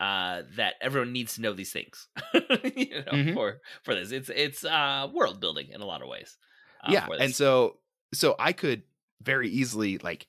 uh 0.00 0.42
that 0.56 0.76
everyone 0.80 1.12
needs 1.12 1.36
to 1.36 1.42
know 1.42 1.54
these 1.54 1.72
things 1.72 2.08
you 2.76 3.04
know 3.06 3.12
Mhm. 3.12 3.34
for 3.34 3.60
for 3.84 3.94
this 3.94 4.12
it's 4.12 4.30
it's 4.30 4.64
uh 4.64 5.08
world 5.14 5.40
building 5.40 5.68
in 5.70 5.80
a 5.82 5.86
lot 5.86 6.02
of 6.02 6.08
ways 6.08 6.38
uh, 6.84 6.94
yeah. 6.94 7.08
And 7.18 7.34
so 7.34 7.80
so 8.12 8.34
I 8.38 8.52
could 8.52 8.82
very 9.22 9.48
easily 9.48 9.98
like 9.98 10.26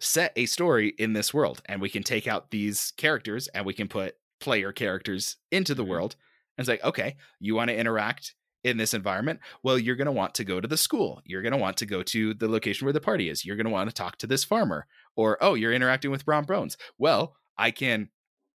set 0.00 0.32
a 0.36 0.46
story 0.46 0.88
in 0.98 1.12
this 1.12 1.32
world 1.32 1.62
and 1.66 1.80
we 1.80 1.88
can 1.88 2.02
take 2.02 2.26
out 2.26 2.50
these 2.50 2.92
characters 2.96 3.48
and 3.48 3.64
we 3.64 3.74
can 3.74 3.88
put 3.88 4.16
player 4.40 4.72
characters 4.72 5.36
into 5.50 5.74
the 5.74 5.84
Mhm. 5.84 5.84
world. 5.84 6.16
And 6.56 6.62
it's 6.62 6.68
like, 6.68 6.84
okay, 6.84 7.16
you 7.40 7.54
want 7.54 7.68
to 7.68 7.76
interact 7.76 8.34
in 8.64 8.76
this 8.76 8.94
environment? 8.94 9.40
Well, 9.62 9.78
you're 9.78 9.96
going 9.96 10.06
to 10.06 10.12
want 10.12 10.34
to 10.34 10.44
go 10.44 10.60
to 10.60 10.68
the 10.68 10.76
school. 10.76 11.20
You're 11.24 11.42
going 11.42 11.52
to 11.52 11.58
want 11.58 11.76
to 11.78 11.86
go 11.86 12.02
to 12.02 12.34
the 12.34 12.48
location 12.48 12.84
where 12.84 12.92
the 12.92 13.00
party 13.00 13.28
is. 13.28 13.44
You're 13.44 13.56
going 13.56 13.66
to 13.66 13.72
want 13.72 13.88
to 13.90 13.94
talk 13.94 14.18
to 14.18 14.26
this 14.26 14.44
farmer. 14.44 14.86
Or, 15.16 15.38
oh, 15.40 15.54
you're 15.54 15.72
interacting 15.72 16.10
with 16.10 16.24
Brom 16.24 16.44
Bones. 16.44 16.76
Well, 16.98 17.34
I 17.58 17.70
can 17.70 18.08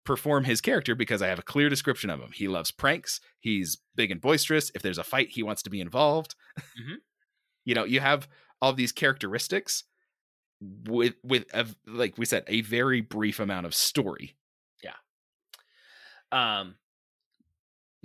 perform 0.04 0.44
his 0.44 0.60
character 0.60 0.94
because 0.94 1.20
I 1.20 1.26
have 1.26 1.38
a 1.40 1.42
clear 1.42 1.68
description 1.68 2.10
of 2.10 2.20
him. 2.20 2.30
He 2.32 2.46
loves 2.48 2.70
pranks. 2.70 3.20
He's 3.40 3.78
big 3.96 4.10
and 4.10 4.20
boisterous. 4.20 4.70
If 4.74 4.82
there's 4.82 4.98
a 4.98 5.04
fight, 5.04 5.28
he 5.30 5.42
wants 5.42 5.62
to 5.64 5.70
be 5.70 5.80
involved. 5.80 6.34
Mhm. 6.58 6.96
you 7.64 7.74
know, 7.74 7.84
you 7.84 8.00
have 8.00 8.28
all 8.62 8.72
these 8.72 8.92
characteristics 8.92 9.84
with 10.60 11.14
with 11.22 11.44
a, 11.52 11.66
like 11.86 12.16
we 12.16 12.24
said, 12.24 12.44
a 12.46 12.62
very 12.62 13.00
brief 13.00 13.40
amount 13.40 13.66
of 13.66 13.74
story. 13.74 14.36
Yeah. 14.82 14.94
Um 16.32 16.76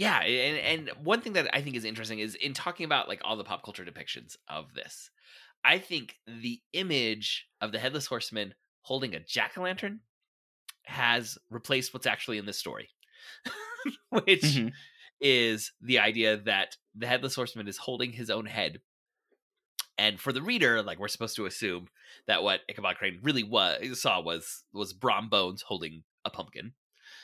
yeah 0.01 0.19
and 0.21 0.89
and 0.89 1.05
one 1.05 1.21
thing 1.21 1.33
that 1.33 1.47
i 1.55 1.61
think 1.61 1.75
is 1.75 1.85
interesting 1.85 2.19
is 2.19 2.35
in 2.35 2.53
talking 2.53 2.85
about 2.85 3.07
like 3.07 3.21
all 3.23 3.37
the 3.37 3.43
pop 3.43 3.63
culture 3.63 3.85
depictions 3.85 4.35
of 4.47 4.73
this 4.73 5.09
i 5.63 5.77
think 5.77 6.15
the 6.27 6.59
image 6.73 7.47
of 7.61 7.71
the 7.71 7.79
headless 7.79 8.07
horseman 8.07 8.53
holding 8.81 9.13
a 9.15 9.19
jack-o'-lantern 9.19 9.99
has 10.85 11.37
replaced 11.49 11.93
what's 11.93 12.07
actually 12.07 12.37
in 12.37 12.45
this 12.45 12.57
story 12.57 12.89
which 14.09 14.41
Mhm. 14.41 14.71
is 15.19 15.71
the 15.81 15.99
idea 15.99 16.37
that 16.37 16.77
the 16.95 17.07
headless 17.07 17.35
horseman 17.35 17.67
is 17.67 17.77
holding 17.77 18.11
his 18.11 18.29
own 18.29 18.47
head 18.47 18.81
and 19.97 20.19
for 20.19 20.33
the 20.33 20.41
reader 20.41 20.81
like 20.81 20.99
we're 20.99 21.07
supposed 21.07 21.35
to 21.35 21.45
assume 21.45 21.87
that 22.27 22.41
what 22.43 22.61
ichabod 22.67 22.97
crane 22.97 23.19
really 23.21 23.43
was 23.43 24.01
saw 24.01 24.19
was 24.19 24.63
was 24.73 24.93
brom 24.93 25.29
bones 25.29 25.61
holding 25.61 26.03
a 26.25 26.29
pumpkin 26.29 26.73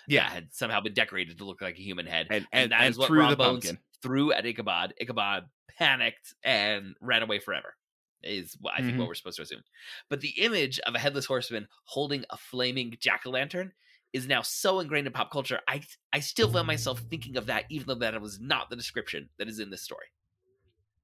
Yeah. 0.07 0.29
had 0.29 0.53
somehow 0.53 0.81
been 0.81 0.93
decorated 0.93 1.37
to 1.37 1.45
look 1.45 1.61
like 1.61 1.77
a 1.77 1.81
human 1.81 2.05
head 2.05 2.27
And 2.29 2.47
and, 2.51 2.63
and, 2.63 2.71
that 2.71 2.81
and 2.81 2.89
is 2.91 2.97
what 2.97 3.07
through 3.07 3.19
Brom 3.19 3.29
the 3.31 3.35
Bones 3.37 3.73
threw 4.01 4.31
at 4.31 4.45
Ichabod. 4.45 4.93
Ichabod 4.99 5.49
panicked 5.77 6.33
and 6.43 6.95
ran 7.01 7.23
away 7.23 7.39
forever. 7.39 7.75
Is 8.23 8.57
what 8.59 8.73
I 8.73 8.77
think 8.81 8.93
Mhm. 8.95 8.97
what 8.99 9.07
we're 9.07 9.13
supposed 9.13 9.37
to 9.37 9.43
assume. 9.43 9.63
But 10.09 10.21
the 10.21 10.33
image 10.41 10.79
of 10.79 10.95
a 10.95 10.99
headless 10.99 11.25
horseman 11.25 11.67
holding 11.85 12.25
a 12.31 12.37
flaming 12.37 12.95
jack 12.99 13.21
o' 13.25 13.29
lantern 13.29 13.73
is 14.11 14.25
now 14.27 14.41
so 14.41 14.79
ingrained 14.79 15.05
in 15.05 15.13
pop 15.13 15.31
culture. 15.31 15.61
I 15.67 15.83
I 16.11 16.19
still 16.21 16.51
found 16.51 16.65
myself 16.65 16.99
thinking 17.01 17.37
of 17.37 17.45
that, 17.45 17.65
even 17.69 17.85
though 17.87 17.95
that 17.95 18.19
was 18.21 18.39
not 18.39 18.69
the 18.69 18.75
description 18.75 19.29
that 19.37 19.47
is 19.47 19.59
in 19.59 19.69
this 19.69 19.83
story. 19.83 20.07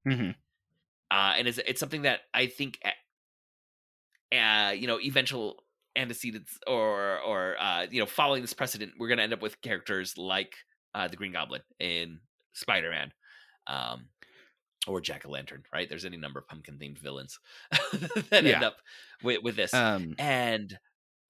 Mm-hmm. 0.08 0.32
Uh, 1.12 1.34
and 1.38 1.48
it's 1.48 1.60
it's 1.60 1.80
something 1.80 2.02
that 2.04 2.22
I 2.34 2.48
think, 2.48 2.80
uh, 4.32 4.74
you 4.76 4.88
know, 4.88 5.00
eventual 5.00 5.63
antecedents 5.96 6.58
or 6.68 7.20
or 7.20 7.56
uh, 7.60 7.88
you 7.90 8.00
know, 8.00 8.06
following 8.06 8.42
this 8.42 8.54
precedent, 8.54 8.94
we're 8.98 9.10
gonna 9.10 9.24
end 9.24 9.34
up 9.34 9.42
with 9.42 9.62
characters 9.62 10.18
like 10.18 10.54
uh, 10.96 11.08
the 11.08 11.16
Green 11.16 11.34
Goblin 11.34 11.62
in 11.80 12.20
Spider 12.54 12.92
Man. 12.92 13.12
Um, 13.68 14.06
or 14.88 15.00
Jack 15.02 15.26
o' 15.26 15.30
Lantern, 15.30 15.64
right? 15.74 15.88
There's 15.88 16.06
any 16.06 16.18
number 16.18 16.40
of 16.40 16.48
pumpkin 16.48 16.78
themed 16.78 17.00
villains 17.00 17.40
that 18.30 18.46
end 18.46 18.64
up 18.64 18.78
with, 19.22 19.42
with 19.44 19.56
this. 19.56 19.74
Um, 19.74 20.16
and 20.20 20.78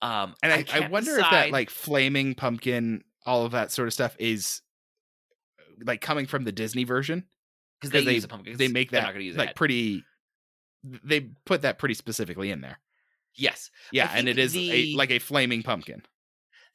um 0.02 0.36
and 0.44 0.52
I, 0.52 0.58
I, 0.58 0.64
can't 0.64 0.92
wonder 0.92 1.18
if 1.18 1.30
that 1.30 1.52
like 1.52 1.70
flaming 1.70 2.36
pumpkin, 2.36 3.04
all 3.26 3.46
of 3.46 3.52
that 3.52 3.72
sort 3.72 3.88
of 3.88 3.94
stuff 3.94 4.16
is 4.20 4.62
like 5.86 6.02
coming 6.02 6.26
from 6.26 6.44
the 6.44 6.52
Disney 6.52 6.84
version. 6.84 7.26
because 7.80 7.92
they, 7.92 8.04
they- 8.04 8.16
use 8.16 8.24
a 8.24 8.28
pumpkin. 8.28 8.58
They 8.58 8.68
make 8.68 8.92
that 8.92 9.04
not 9.04 9.14
gonna 9.14 9.24
use 9.24 9.38
like 9.38 9.50
head. 9.50 9.56
pretty. 9.56 10.04
They 10.84 11.30
put 11.46 11.62
that 11.62 11.80
pretty 11.80 11.94
specifically 11.94 12.52
in 12.52 12.60
there. 12.60 12.80
Yes. 13.36 13.70
Yeah, 13.92 14.12
and 14.14 14.28
it 14.30 14.38
is 14.38 14.54
the- 14.54 14.94
a 14.94 14.96
like 14.98 15.12
a 15.12 15.20
flaming 15.20 15.64
pumpkin. 15.64 16.04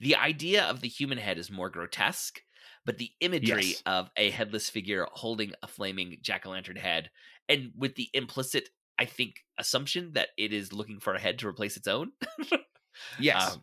The 0.01 0.14
idea 0.16 0.64
of 0.64 0.81
the 0.81 0.88
human 0.88 1.18
head 1.18 1.38
is 1.38 1.51
more 1.51 1.71
grotesque, 1.71 2.40
but 2.85 2.99
the 2.99 3.11
imagery 3.21 3.64
Yes. 3.66 3.83
of 3.87 4.11
a 4.16 4.31
headless 4.31 4.71
figure 4.71 5.07
holding 5.12 5.53
a 5.62 5.66
flaming 5.66 6.18
jack 6.23 6.47
o' 6.47 6.51
lantern 6.51 6.77
head, 6.77 7.11
and 7.49 7.73
with 7.77 7.97
the 7.97 8.09
implicit, 8.14 8.68
I 8.99 9.05
think, 9.07 9.44
assumption 9.59 10.12
that 10.12 10.29
it 10.37 10.53
is 10.53 10.73
looking 10.73 11.01
for 11.01 11.14
a 11.14 11.21
head 11.21 11.38
to 11.40 11.49
replace 11.49 11.77
its 11.77 11.88
own. 11.88 12.12
Yes, 13.21 13.55
um, 13.55 13.62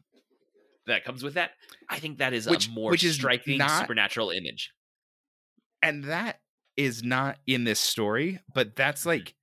that 0.87 1.03
comes 1.03 1.21
with 1.21 1.33
that. 1.33 1.51
I 1.89 1.99
think 1.99 2.19
that 2.19 2.31
is 2.33 2.47
Which- 2.47 2.67
a 2.67 2.71
more 2.71 2.89
which 2.91 3.03
is 3.03 3.15
striking 3.15 3.57
not- 3.57 3.81
supernatural 3.81 4.29
image. 4.29 4.71
and 5.81 6.05
that 6.05 6.39
is 6.77 7.03
not 7.03 7.39
in 7.45 7.63
this 7.65 7.79
story, 7.79 8.39
but 8.53 8.75
that's 8.77 9.01
Mm-hmm. 9.01 9.09
like 9.09 9.35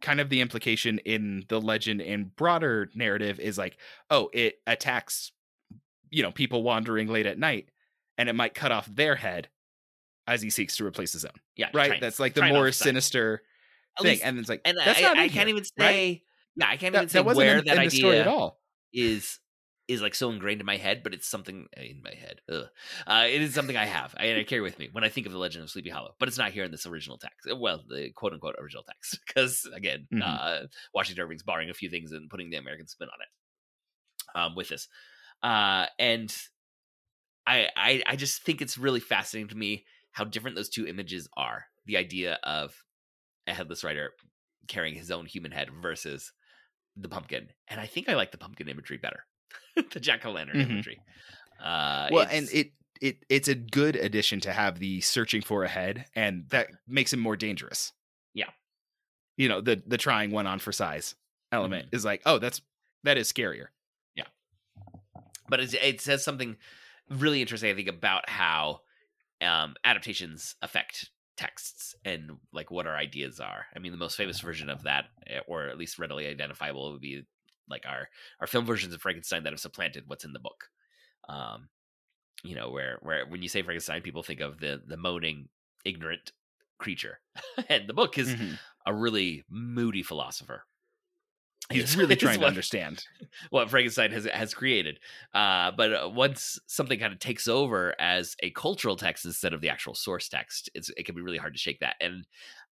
kind 0.00 0.20
of 0.20 0.28
the 0.28 0.40
implication 0.40 0.98
in 1.00 1.44
the 1.48 1.60
legend 1.60 2.00
and 2.02 2.34
broader 2.36 2.90
narrative 2.94 3.38
is 3.40 3.58
like, 3.58 3.76
oh, 4.10 4.30
it 4.32 4.56
attacks, 4.66 5.32
you 6.10 6.22
know, 6.22 6.32
people 6.32 6.62
wandering 6.62 7.08
late 7.08 7.26
at 7.26 7.38
night, 7.38 7.70
and 8.16 8.28
it 8.28 8.34
might 8.34 8.54
cut 8.54 8.72
off 8.72 8.86
their 8.86 9.16
head 9.16 9.48
as 10.26 10.42
he 10.42 10.50
seeks 10.50 10.76
to 10.76 10.84
replace 10.86 11.12
his 11.12 11.24
own. 11.24 11.32
Yeah, 11.56 11.68
Right? 11.72 11.88
trying- 11.88 12.00
that's 12.00 12.18
like 12.20 12.34
the 12.34 12.42
more 12.46 12.70
sinister 12.72 13.42
At 13.98 14.02
thing, 14.02 14.10
least- 14.12 14.24
and 14.24 14.38
it's 14.38 14.48
like 14.48 14.60
and 14.64 14.76
that's 14.76 14.98
I, 14.98 15.02
not 15.02 15.18
I 15.18 15.24
in 15.24 15.30
can't 15.30 15.48
here, 15.48 15.56
even 15.56 15.64
right? 15.78 15.88
say. 15.94 16.22
Yeah, 16.56 16.66
I 16.68 16.76
can't 16.76 16.92
That, 16.92 16.98
even 17.00 17.08
say 17.08 17.18
that 17.20 17.24
wasn't 17.24 17.46
where 17.46 17.58
in, 17.58 17.64
that 17.66 17.70
in 17.72 17.76
the 17.76 17.82
idea 17.86 17.98
story 18.00 18.18
at 18.18 18.26
all. 18.26 18.60
is 18.92 19.38
is 19.88 20.02
like 20.02 20.14
so 20.14 20.30
ingrained 20.30 20.60
in 20.60 20.66
my 20.66 20.76
head, 20.76 21.02
but 21.02 21.14
it's 21.14 21.26
something 21.26 21.66
in 21.76 22.02
my 22.04 22.14
head. 22.14 22.40
Ugh. 22.52 22.66
Uh, 23.06 23.24
it 23.26 23.40
is 23.42 23.54
something 23.54 23.76
I 23.76 23.86
have 23.86 24.14
and 24.18 24.38
I 24.38 24.44
carry 24.44 24.60
with 24.60 24.78
me 24.78 24.90
when 24.92 25.02
I 25.02 25.08
think 25.08 25.26
of 25.26 25.32
the 25.32 25.38
Legend 25.38 25.64
of 25.64 25.70
Sleepy 25.70 25.88
Hollow. 25.90 26.14
But 26.20 26.28
it's 26.28 26.36
not 26.38 26.52
here 26.52 26.64
in 26.64 26.70
this 26.70 26.86
original 26.86 27.16
text. 27.18 27.48
Uh, 27.50 27.56
Well, 27.56 27.82
the 27.88 28.10
quote 28.14 28.34
unquote 28.34 28.56
original 28.60 28.82
text, 28.84 29.18
because 29.26 29.64
again, 29.74 30.06
Mhm. 30.12 30.22
uh, 30.22 30.66
Washington 30.94 31.24
Irving's 31.24 31.42
borrowing 31.42 31.70
a 31.70 31.74
few 31.74 31.88
things 31.90 32.12
and 32.12 32.28
putting 32.30 32.50
the 32.50 32.56
American 32.58 32.86
spin 32.86 33.08
on 33.08 33.20
it. 33.22 34.38
Um, 34.38 34.54
with 34.54 34.68
this, 34.68 34.88
uh, 35.42 35.86
and 35.98 36.36
I, 37.46 37.68
I 37.74 38.02
I 38.06 38.16
just 38.16 38.42
think 38.42 38.60
it's 38.60 38.76
really 38.76 39.00
fascinating 39.00 39.48
to 39.48 39.56
me 39.56 39.86
how 40.12 40.24
different 40.24 40.54
those 40.56 40.68
two 40.68 40.86
images 40.86 41.28
are. 41.36 41.64
The 41.86 41.96
idea 41.96 42.38
of 42.42 42.74
a 43.46 43.54
headless 43.54 43.82
rider 43.84 44.12
carrying 44.66 44.94
his 44.94 45.10
own 45.10 45.24
human 45.24 45.50
head 45.52 45.70
versus 45.80 46.32
the 46.94 47.08
pumpkin. 47.08 47.48
And 47.68 47.80
I 47.80 47.86
think 47.86 48.08
I 48.10 48.14
like 48.16 48.32
the 48.32 48.38
pumpkin 48.38 48.68
imagery 48.68 48.98
better. 48.98 49.24
the 49.92 50.00
jack 50.00 50.24
o' 50.26 50.30
lantern 50.32 50.56
Mhm. 50.56 50.70
imagery. 50.70 51.00
Uh, 51.60 52.08
Well, 52.12 52.26
and 52.30 52.48
it 52.52 52.72
it 53.00 53.24
it's 53.28 53.48
a 53.48 53.54
good 53.54 53.96
addition 53.96 54.40
to 54.40 54.52
have 54.52 54.78
the 54.78 55.00
searching 55.00 55.42
for 55.42 55.64
a 55.64 55.68
head, 55.68 56.06
and 56.14 56.48
that 56.50 56.68
makes 56.86 57.12
him 57.12 57.20
more 57.20 57.36
dangerous. 57.36 57.92
Yeah. 58.34 58.50
you 59.36 59.48
know 59.48 59.60
the 59.60 59.82
the 59.86 59.96
trying 59.98 60.30
one 60.32 60.46
on 60.46 60.58
for 60.58 60.72
size 60.72 61.14
element 61.52 61.86
Mm-hmm. 61.86 61.96
is 61.96 62.04
like, 62.04 62.22
oh, 62.26 62.38
that's 62.38 62.60
that 63.04 63.16
is 63.16 63.32
scarier. 63.32 63.68
Yeah, 64.14 64.24
but 65.48 65.60
it, 65.60 65.74
it 65.74 66.00
says 66.00 66.24
something 66.24 66.56
really 67.08 67.40
interesting, 67.40 67.70
I 67.70 67.74
think, 67.74 67.88
about 67.88 68.28
how 68.28 68.80
um, 69.40 69.76
adaptations 69.84 70.56
affect 70.62 71.10
texts 71.36 71.94
and 72.04 72.38
like 72.52 72.70
what 72.72 72.86
our 72.88 72.96
ideas 72.96 73.38
are. 73.40 73.66
I 73.74 73.78
mean, 73.78 73.92
the 73.92 73.98
most 73.98 74.16
famous 74.16 74.40
version 74.40 74.68
of 74.68 74.82
that, 74.82 75.06
eh, 75.28 75.38
or 75.46 75.68
at 75.68 75.78
least 75.78 75.98
readily 76.00 76.26
identifiable, 76.26 76.90
would 76.92 77.00
be 77.00 77.22
like 77.70 77.86
our 77.86 78.08
our 78.40 78.46
film 78.46 78.66
versions 78.66 78.94
of 78.94 79.00
Frankenstein 79.02 79.44
that 79.44 79.52
have 79.52 79.60
supplanted 79.60 80.04
what's 80.08 80.24
in 80.24 80.32
the 80.32 80.38
book. 80.40 80.70
Um, 81.28 81.70
you 82.44 82.54
know, 82.54 82.70
where 82.70 82.98
where 83.02 83.26
when 83.26 83.42
you 83.42 83.48
say 83.48 83.62
Frankenstein, 83.62 84.02
people 84.02 84.22
think 84.22 84.40
of 84.40 84.60
the 84.60 84.82
the 84.86 84.96
moaning, 84.96 85.48
ignorant 85.84 86.32
creature, 86.78 87.20
and 87.68 87.88
the 87.88 87.94
book 87.94 88.18
is 88.18 88.36
Mhm. 88.36 88.58
a 88.86 88.94
really 88.94 89.44
moody 89.48 90.02
philosopher. 90.02 90.64
He's 91.70 91.96
really 91.96 92.16
trying 92.16 92.34
to 92.34 92.40
what- 92.40 92.48
understand. 92.48 93.04
what 93.50 93.70
Frankenstein 93.70 94.10
has 94.12 94.24
has 94.26 94.54
created. 94.54 95.00
Uh, 95.34 95.70
but 95.76 95.92
uh, 95.92 96.08
once 96.08 96.58
something 96.66 96.98
kind 96.98 97.12
of 97.12 97.18
takes 97.18 97.46
over 97.46 97.94
as 98.00 98.36
a 98.42 98.50
cultural 98.50 98.96
text 98.96 99.24
instead 99.24 99.52
of 99.52 99.60
the 99.60 99.68
actual 99.68 99.94
source 99.94 100.28
text, 100.28 100.70
it's, 100.74 100.90
it 100.96 101.04
can 101.04 101.14
be 101.14 101.20
really 101.20 101.38
hard 101.38 101.54
to 101.54 101.58
shake 101.58 101.80
that. 101.80 101.96
And 102.00 102.26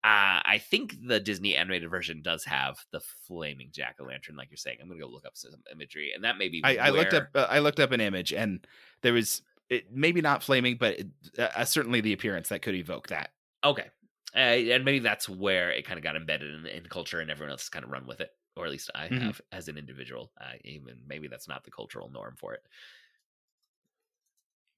uh, 0.04 0.40
I 0.44 0.62
think 0.70 0.96
the 1.06 1.20
Disney 1.20 1.56
animated 1.56 1.90
version 1.90 2.22
does 2.22 2.44
have 2.44 2.78
the 2.92 3.00
flaming 3.26 3.68
jack 3.72 3.96
o' 4.00 4.04
lantern, 4.04 4.36
like 4.36 4.50
you're 4.50 4.56
saying. 4.56 4.78
I'm 4.80 4.88
gonna 4.88 5.00
go 5.00 5.08
look 5.08 5.26
up 5.26 5.36
some 5.36 5.52
imagery, 5.70 6.12
and 6.14 6.24
that 6.24 6.38
may 6.38 6.48
be. 6.48 6.62
I, 6.64 6.76
I 6.76 6.90
looked 6.90 7.14
up 7.14 7.28
uh, 7.34 7.46
I 7.50 7.58
looked 7.58 7.80
up 7.80 7.92
an 7.92 8.00
image, 8.00 8.32
and 8.32 8.66
there 9.02 9.12
was 9.12 9.42
it, 9.68 9.92
maybe 9.92 10.20
not 10.20 10.42
flaming, 10.42 10.76
but 10.78 11.00
it, 11.00 11.06
uh, 11.38 11.64
certainly 11.64 12.00
the 12.00 12.12
appearance 12.12 12.48
that 12.48 12.62
could 12.62 12.74
evoke 12.74 13.08
that. 13.08 13.30
Okay. 13.64 13.86
Uh, 14.34 14.38
and 14.38 14.84
maybe 14.84 14.98
that's 14.98 15.28
where 15.28 15.70
it 15.70 15.86
kind 15.86 15.98
of 15.98 16.04
got 16.04 16.16
embedded 16.16 16.54
in, 16.54 16.66
in 16.66 16.84
culture 16.84 17.20
and 17.20 17.30
everyone 17.30 17.50
else 17.50 17.68
kind 17.68 17.84
of 17.84 17.90
run 17.90 18.06
with 18.06 18.20
it. 18.20 18.30
Or 18.56 18.64
at 18.64 18.70
least 18.72 18.90
I 18.94 19.08
Mhm. 19.10 19.30
have 19.30 19.40
as 19.52 19.68
an 19.68 19.76
individual. 19.78 20.32
Uh, 20.40 20.54
even 20.64 21.00
maybe 21.06 21.28
that's 21.28 21.48
not 21.48 21.64
the 21.64 21.70
cultural 21.70 22.10
norm 22.10 22.36
for 22.36 22.54
it. 22.54 22.62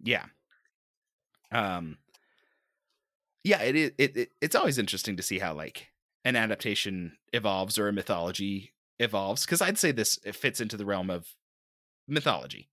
Yeah. 0.03 0.27
Um. 1.51 1.99
Yeah, 3.45 3.63
it 3.63 3.77
is. 3.77 3.93
It, 3.99 4.17
it 4.17 4.33
it's 4.41 4.57
always 4.57 4.79
interesting 4.79 5.17
to 5.17 5.23
see 5.23 5.39
how 5.39 5.55
like 5.55 5.89
an 6.25 6.37
adaptation 6.37 7.17
evolves 7.33 7.79
or 7.79 7.89
a 7.89 7.93
mythology 7.93 8.75
evolves 8.99 9.45
because 9.47 9.63
I'd 9.63 9.79
say 9.79 9.93
this 9.93 10.19
it 10.25 10.35
fits 10.35 10.61
into 10.61 10.77
the 10.77 10.85
realm 10.87 11.11
of 11.11 11.35
mythology. 12.09 12.71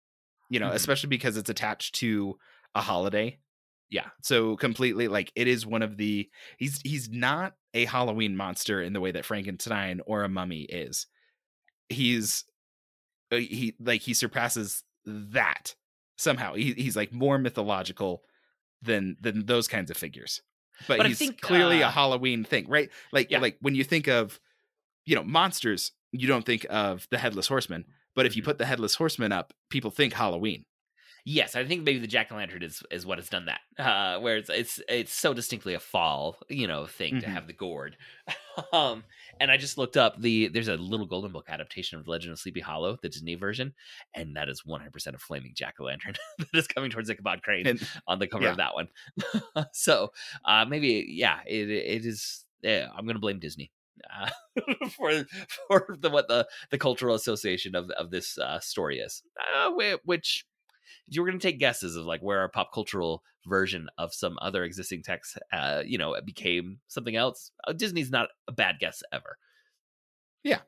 You 0.50 0.60
know, 0.60 0.72
Mhm. 0.72 0.72
especially 0.72 1.10
because 1.10 1.38
it's 1.38 1.50
attached 1.50 1.96
to 1.98 2.39
a 2.76 2.82
holiday. 2.82 3.39
Yeah. 3.89 4.08
So 4.21 4.56
completely 4.58 5.08
like 5.08 5.32
it 5.36 5.48
is 5.48 5.65
one 5.65 5.82
of 5.84 5.98
the 5.98 6.30
he's 6.58 6.82
he's 6.84 7.10
not 7.10 7.54
a 7.74 7.86
Halloween 7.86 8.36
monster 8.36 8.82
in 8.82 8.93
the 8.93 9.00
way 9.02 9.12
that 9.12 9.26
Frankenstein 9.26 10.02
or 10.06 10.24
a 10.24 10.30
mummy 10.30 10.62
is. 10.63 11.08
He's 11.89 12.45
uh, 13.32 13.38
he 13.38 13.76
like 13.80 14.02
he 14.02 14.13
surpasses 14.13 14.84
that 15.06 15.76
somehow. 16.17 16.56
He, 16.56 16.74
he's 16.74 16.95
like 16.95 17.13
more 17.13 17.38
mythological 17.38 18.24
than 18.82 19.17
than 19.21 19.45
those 19.45 19.67
kinds 19.67 19.91
of 19.91 19.98
figures. 19.98 20.41
But, 20.88 20.98
But 20.98 21.08
he's 21.08 21.19
think, 21.19 21.39
clearly 21.41 21.82
a 21.82 21.88
uh, 21.88 21.91
Halloween 21.91 22.43
thing, 22.43 22.67
right? 22.67 22.89
Like 23.12 23.30
Yeah. 23.32 23.39
like 23.39 23.58
when 23.62 23.76
you 23.76 23.84
think 23.84 24.08
of 24.08 24.39
you 25.06 25.15
know 25.15 25.24
monsters, 25.24 25.91
you 26.12 26.28
don't 26.28 26.45
think 26.45 26.65
of 26.69 27.08
the 27.12 27.17
headless 27.17 27.48
horseman. 27.48 27.86
But 28.15 28.26
if 28.26 28.36
you 28.36 28.41
Mhm. 28.41 28.45
put 28.45 28.58
the 28.58 28.65
headless 28.65 28.95
horseman 28.95 29.32
up, 29.32 29.54
people 29.69 29.91
think 29.91 30.13
Halloween. 30.13 30.65
Yes, 31.28 31.56
I 31.56 31.66
think 31.66 31.84
maybe 31.84 31.98
the 31.98 32.06
jack 32.06 32.32
o' 32.32 32.36
lantern 32.36 32.62
is 32.62 32.84
is 32.92 33.04
what 33.04 33.18
has 33.18 33.30
done 33.30 33.46
that. 33.46 33.62
Uh, 33.80 34.20
where 34.20 34.38
it's 34.38 34.48
it's 34.50 34.80
it's 34.88 35.12
so 35.12 35.34
distinctly 35.34 35.74
a 35.74 35.80
fall, 35.80 36.38
you 36.50 36.68
know, 36.68 36.86
thing 36.86 37.18
to 37.18 37.26
Mhm. 37.26 37.34
have 37.34 37.48
the 37.48 37.54
gourd. 37.54 37.98
um, 38.74 39.04
and 39.40 39.50
I 39.50 39.58
just 39.58 39.76
looked 39.80 39.98
up 39.98 40.22
the 40.22 40.50
there's 40.50 40.68
a 40.68 40.76
little 40.78 41.08
golden 41.08 41.32
book 41.32 41.46
adaptation 41.50 41.98
of 42.00 42.08
Legend 42.08 42.34
of 42.34 42.40
Sleepy 42.40 42.60
Hollow, 42.60 43.00
the 43.02 43.10
Disney 43.10 43.34
version, 43.34 43.74
and 44.14 44.36
that 44.36 44.50
is 44.50 44.64
100 44.68 44.92
percent 44.94 45.16
a 45.16 45.20
flaming 45.20 45.54
jack 45.56 45.76
o' 45.80 45.86
lantern 45.86 46.14
that 46.38 46.48
is 46.54 46.68
coming 46.68 46.92
towards 46.92 47.10
Ichabod 47.10 47.42
Crane 47.42 47.66
And 47.66 47.80
on 48.08 48.20
the 48.20 48.28
cover 48.28 48.46
yeah. 48.46 48.52
of 48.52 48.58
that 48.58 48.76
one. 48.76 48.90
so 49.74 50.12
uh, 50.46 50.66
maybe 50.66 51.06
yeah, 51.10 51.40
it 51.48 51.70
it 51.72 52.06
is. 52.06 52.46
Yeah, 52.62 52.90
I'm 52.96 53.08
gonna 53.08 53.18
blame 53.20 53.40
Disney. 53.40 53.72
Uh, 54.14 54.30
for 54.96 55.26
for 55.68 55.96
the 56.00 56.10
what 56.12 56.28
the 56.28 56.48
the 56.70 56.78
cultural 56.78 57.16
association 57.16 57.74
of 57.74 57.90
of 57.92 58.12
this 58.12 58.38
uh, 58.38 58.60
story 58.60 59.00
is, 59.00 59.24
uh, 59.56 59.72
which 60.04 60.46
you 61.08 61.22
were 61.22 61.28
going 61.28 61.39
to 61.39 61.48
take 61.48 61.60
guesses 61.60 61.96
of 61.96 62.06
like 62.06 62.22
where 62.22 62.39
our 62.39 62.50
pop 62.50 62.74
cultural 62.74 63.24
version 63.46 63.88
of 63.98 64.13
some 64.13 64.38
other 64.41 64.63
existing 64.63 65.04
text, 65.04 65.38
uh, 65.54 65.84
you 65.86 65.98
know, 65.98 66.15
became 66.26 66.80
something 66.88 67.15
else, 67.15 67.52
uh, 67.68 67.74
Disney's 67.74 68.10
not 68.12 68.30
a 68.48 68.52
bad 68.52 68.76
guess 68.80 69.04
ever. 69.13 69.38
Yeah. 70.44 70.60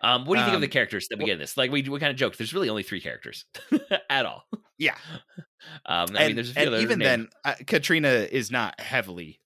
Um, 0.00 0.24
what 0.24 0.34
do 0.36 0.40
you 0.40 0.44
think 0.44 0.54
of 0.54 0.56
Um, 0.56 0.60
the 0.62 0.68
characters 0.68 1.08
that 1.08 1.16
we 1.18 1.22
well- 1.24 1.26
begin 1.26 1.38
this? 1.40 1.56
Like 1.56 1.70
we 1.70 1.82
we 1.82 1.98
kind 2.00 2.10
of 2.10 2.16
joked. 2.16 2.38
There's 2.38 2.54
really 2.54 2.68
only 2.68 2.82
three 2.82 3.00
characters 3.00 3.44
at 4.10 4.26
all. 4.26 4.46
Yeah. 4.78 4.96
Um, 5.86 6.08
I 6.14 6.24
and, 6.24 6.26
mean, 6.26 6.36
there's 6.36 6.50
a 6.50 6.52
few 6.54 6.62
and 6.74 6.82
even 6.82 6.98
named. 6.98 7.08
then, 7.08 7.28
uh, 7.42 7.54
Katrina 7.66 8.08
is 8.10 8.50
not 8.50 8.78
heavily 8.78 9.40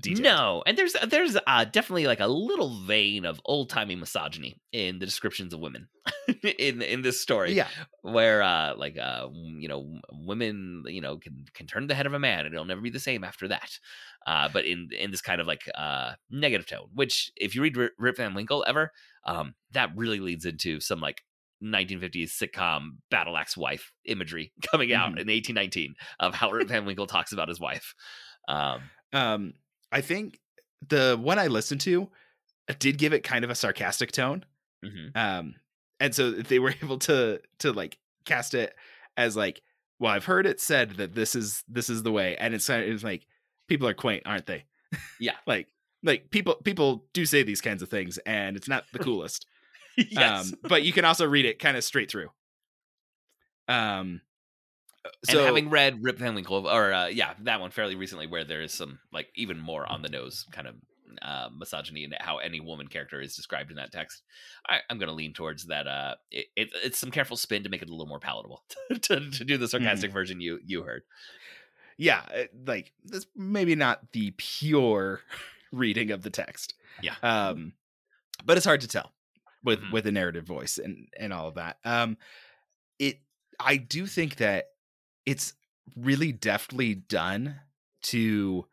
detailed. 0.00 0.22
No, 0.24 0.62
and 0.66 0.76
there's 0.78 0.94
there's 1.08 1.36
uh, 1.46 1.64
definitely 1.64 2.06
like 2.06 2.20
a 2.20 2.26
little 2.26 2.80
vein 2.84 3.24
of 3.24 3.40
old 3.44 3.68
timey 3.70 3.94
misogyny 3.96 4.56
in 4.72 4.98
the 4.98 5.06
descriptions 5.06 5.52
of 5.54 5.60
women 5.60 5.88
in 6.58 6.82
in 6.82 7.02
this 7.02 7.20
story. 7.20 7.52
Yeah. 7.52 7.68
where 8.02 8.42
uh 8.42 8.74
like 8.76 8.96
uh 8.98 9.28
you 9.32 9.68
know 9.68 9.98
women 10.12 10.84
you 10.86 11.00
know 11.00 11.18
can 11.18 11.44
can 11.54 11.66
turn 11.66 11.86
the 11.86 11.94
head 11.94 12.06
of 12.06 12.14
a 12.14 12.18
man 12.18 12.46
and 12.46 12.54
it'll 12.54 12.64
never 12.64 12.80
be 12.80 12.90
the 12.90 12.98
same 13.00 13.22
after 13.24 13.48
that 13.48 13.78
uh 14.26 14.48
but 14.52 14.64
in 14.64 14.88
in 14.98 15.10
this 15.10 15.20
kind 15.20 15.40
of 15.40 15.46
like 15.46 15.62
uh 15.76 16.12
negative 16.30 16.66
tone 16.66 16.88
which 16.94 17.30
if 17.36 17.54
you 17.54 17.62
read 17.62 17.76
R- 17.76 17.90
rip 17.98 18.16
van 18.16 18.34
winkle 18.34 18.64
ever 18.66 18.90
um 19.26 19.54
that 19.72 19.90
really 19.96 20.20
leads 20.20 20.44
into 20.46 20.80
some 20.80 21.00
like 21.00 21.22
1950s 21.62 22.32
sitcom 22.40 22.92
battle 23.10 23.36
axe 23.36 23.56
wife 23.56 23.92
imagery 24.06 24.52
coming 24.70 24.92
out 24.94 25.10
Mhm. 25.12 25.20
in 25.20 25.28
1819 25.28 25.94
of 26.20 26.34
how 26.34 26.50
rip 26.50 26.68
van 26.68 26.86
winkle 26.86 27.06
talks 27.06 27.32
about 27.32 27.48
his 27.48 27.60
wife 27.60 27.94
um 28.48 28.80
Um, 29.12 29.54
I 29.92 30.00
think 30.00 30.40
the 30.86 31.18
one 31.20 31.38
I 31.38 31.48
listened 31.48 31.80
to 31.82 32.08
did 32.78 32.98
give 32.98 33.12
it 33.12 33.22
kind 33.24 33.44
of 33.44 33.50
a 33.50 33.54
sarcastic 33.54 34.12
tone. 34.12 34.44
mhm. 34.84 35.16
Um, 35.16 35.54
and 35.98 36.14
so 36.14 36.30
they 36.30 36.58
were 36.58 36.74
able 36.82 36.98
to 37.00 37.40
to 37.58 37.72
like 37.72 37.98
cast 38.24 38.54
it 38.54 38.74
as 39.16 39.36
like, 39.36 39.62
well, 39.98 40.12
I've 40.12 40.24
heard 40.24 40.46
it 40.46 40.60
said 40.60 40.92
that 40.92 41.14
this 41.14 41.34
is 41.34 41.62
this 41.68 41.90
is 41.90 42.02
the 42.02 42.12
way, 42.12 42.36
and 42.36 42.54
it's 42.54 42.68
it's 42.70 43.04
like 43.04 43.26
people 43.68 43.86
are 43.88 43.94
quaint, 43.94 44.22
aren't 44.26 44.46
they? 44.46 44.64
Yeah. 45.18 45.36
like 45.46 45.68
like 46.02 46.30
people 46.30 46.54
people 46.54 47.04
do 47.12 47.26
say 47.26 47.42
these 47.42 47.60
kinds 47.60 47.82
of 47.82 47.88
things, 47.88 48.18
and 48.18 48.56
it's 48.56 48.68
not 48.68 48.84
the 48.92 48.98
coolest. 49.08 49.46
yes 49.96 50.52
Um, 50.52 50.58
but 50.62 50.82
you 50.84 50.92
can 50.92 51.04
also 51.04 51.26
read 51.26 51.44
it 51.44 51.58
kind 51.58 51.76
of 51.76 51.84
straight 51.84 52.10
through. 52.10 52.30
Um, 53.68 54.20
and 55.04 55.12
so 55.30 55.44
having 55.44 55.70
read 55.70 56.02
Rip 56.02 56.18
Van 56.18 56.34
Winkle, 56.34 56.68
or 56.68 56.92
uh, 56.92 57.06
yeah, 57.06 57.34
that 57.40 57.60
one 57.60 57.70
fairly 57.70 57.94
recently, 57.94 58.26
where 58.26 58.44
there 58.44 58.62
is 58.62 58.72
some 58.72 58.98
like 59.12 59.28
even 59.34 59.58
more 59.58 59.86
on 59.90 60.02
the 60.02 60.08
nose 60.08 60.46
kind 60.52 60.66
of 60.68 60.74
uh, 61.22 61.48
misogyny 61.56 62.04
and 62.04 62.14
how 62.20 62.38
any 62.38 62.60
woman 62.60 62.86
character 62.86 63.20
is 63.20 63.34
described 63.34 63.70
in 63.70 63.76
that 63.76 63.92
text, 63.92 64.22
I, 64.68 64.78
I'm 64.88 64.98
going 64.98 65.08
to 65.08 65.14
lean 65.14 65.32
towards 65.32 65.66
that. 65.66 65.86
Uh, 65.86 66.14
it, 66.30 66.46
it, 66.56 66.68
it's 66.84 66.98
some 66.98 67.10
careful 67.10 67.36
spin 67.36 67.62
to 67.64 67.68
make 67.68 67.82
it 67.82 67.88
a 67.88 67.92
little 67.92 68.06
more 68.06 68.20
palatable 68.20 68.62
to, 69.02 69.30
to 69.30 69.44
do 69.44 69.56
the 69.58 69.68
sarcastic 69.68 70.12
version 70.12 70.40
you 70.40 70.60
you 70.64 70.82
heard. 70.82 71.02
yeah, 71.96 72.22
it- 72.32 72.52
like 72.66 72.92
that's 73.04 73.26
maybe 73.34 73.74
not 73.74 74.12
the 74.12 74.32
pure 74.36 75.20
reading 75.72 76.10
of 76.10 76.22
the 76.22 76.30
text. 76.30 76.74
Yeah. 77.02 77.14
Um, 77.22 77.72
but 78.44 78.56
it's 78.56 78.66
hard 78.66 78.80
to 78.82 78.88
tell 78.88 79.12
with 79.64 79.80
Mhm. 79.80 79.92
with 79.92 80.06
a 80.06 80.12
narrative 80.12 80.44
voice 80.44 80.78
and 80.78 81.08
and 81.18 81.32
all 81.32 81.48
of 81.48 81.54
that. 81.56 81.78
Um, 81.84 82.16
it 82.98 83.20
I 83.58 83.76
do 83.76 84.06
think 84.06 84.36
that 84.36 84.66
it's 85.30 85.54
really 85.96 86.32
deftly 86.32 86.94
done 86.94 87.60
to 88.02 88.66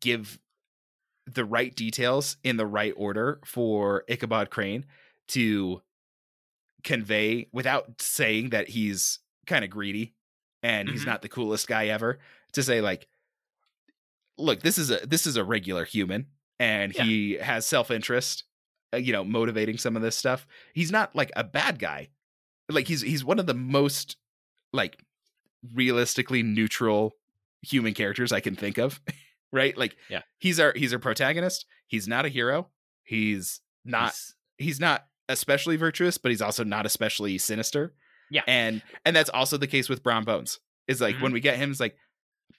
give 0.00 0.38
the 1.26 1.44
right 1.44 1.74
details 1.76 2.36
in 2.42 2.56
the 2.56 2.66
right 2.66 2.92
order 2.96 3.40
for 3.44 4.04
Ichabod 4.08 4.50
Crane 4.50 4.84
to 5.28 5.82
convey 6.82 7.46
without 7.52 8.00
saying 8.02 8.50
that 8.50 8.68
he's 8.70 9.20
kind 9.46 9.64
of 9.64 9.70
greedy 9.70 10.14
and 10.64 10.88
he's 10.88 11.02
Mhm. 11.02 11.06
not 11.06 11.22
the 11.22 11.28
coolest 11.28 11.68
guy 11.68 11.86
ever 11.86 12.18
to 12.52 12.62
say 12.62 12.80
like 12.80 13.06
look 14.38 14.60
this 14.62 14.78
is 14.78 14.90
a 14.90 15.06
this 15.06 15.26
is 15.26 15.36
a 15.36 15.44
regular 15.44 15.84
human 15.84 16.26
and 16.58 16.92
Yeah. 16.94 17.04
he 17.04 17.32
has 17.34 17.66
self-interest 17.66 18.44
uh, 18.92 18.96
you 18.96 19.12
know 19.12 19.22
motivating 19.24 19.78
some 19.78 19.94
of 19.96 20.02
this 20.02 20.16
stuff 20.16 20.46
he's 20.74 20.90
not 20.90 21.14
like 21.14 21.30
a 21.36 21.44
bad 21.44 21.78
guy 21.78 22.08
like 22.68 22.88
he's 22.88 23.02
he's 23.02 23.24
one 23.24 23.38
of 23.38 23.46
the 23.46 23.54
most 23.54 24.16
like 24.72 25.04
realistically 25.74 26.42
neutral 26.42 27.12
human 27.62 27.94
characters 27.94 28.32
i 28.32 28.40
can 28.40 28.56
think 28.56 28.78
of 28.78 29.00
right 29.52 29.76
like 29.78 29.96
Yeah. 30.10 30.22
he's 30.38 30.58
our 30.58 30.72
he's 30.74 30.92
our 30.92 30.98
protagonist 30.98 31.66
he's 31.86 32.08
not 32.08 32.24
a 32.24 32.28
hero 32.28 32.68
he's 33.04 33.60
not 33.84 34.04
He's- 34.12 34.34
he's 34.58 34.80
not 34.80 35.06
especially 35.28 35.76
virtuous, 35.76 36.18
but 36.18 36.30
he's 36.30 36.42
also 36.42 36.62
not 36.62 36.84
especially 36.84 37.38
sinister. 37.38 37.94
Yeah. 38.30 38.42
And 38.46 38.82
and 39.04 39.14
that's 39.16 39.30
also 39.30 39.56
the 39.56 39.66
case 39.66 39.88
with 39.88 40.02
Brom 40.02 40.24
Bones. 40.24 40.58
Is 40.88 41.00
like 41.00 41.16
Mhm. 41.16 41.22
when 41.22 41.32
we 41.32 41.40
get 41.40 41.56
him, 41.56 41.70
it's 41.70 41.80
like 41.80 41.96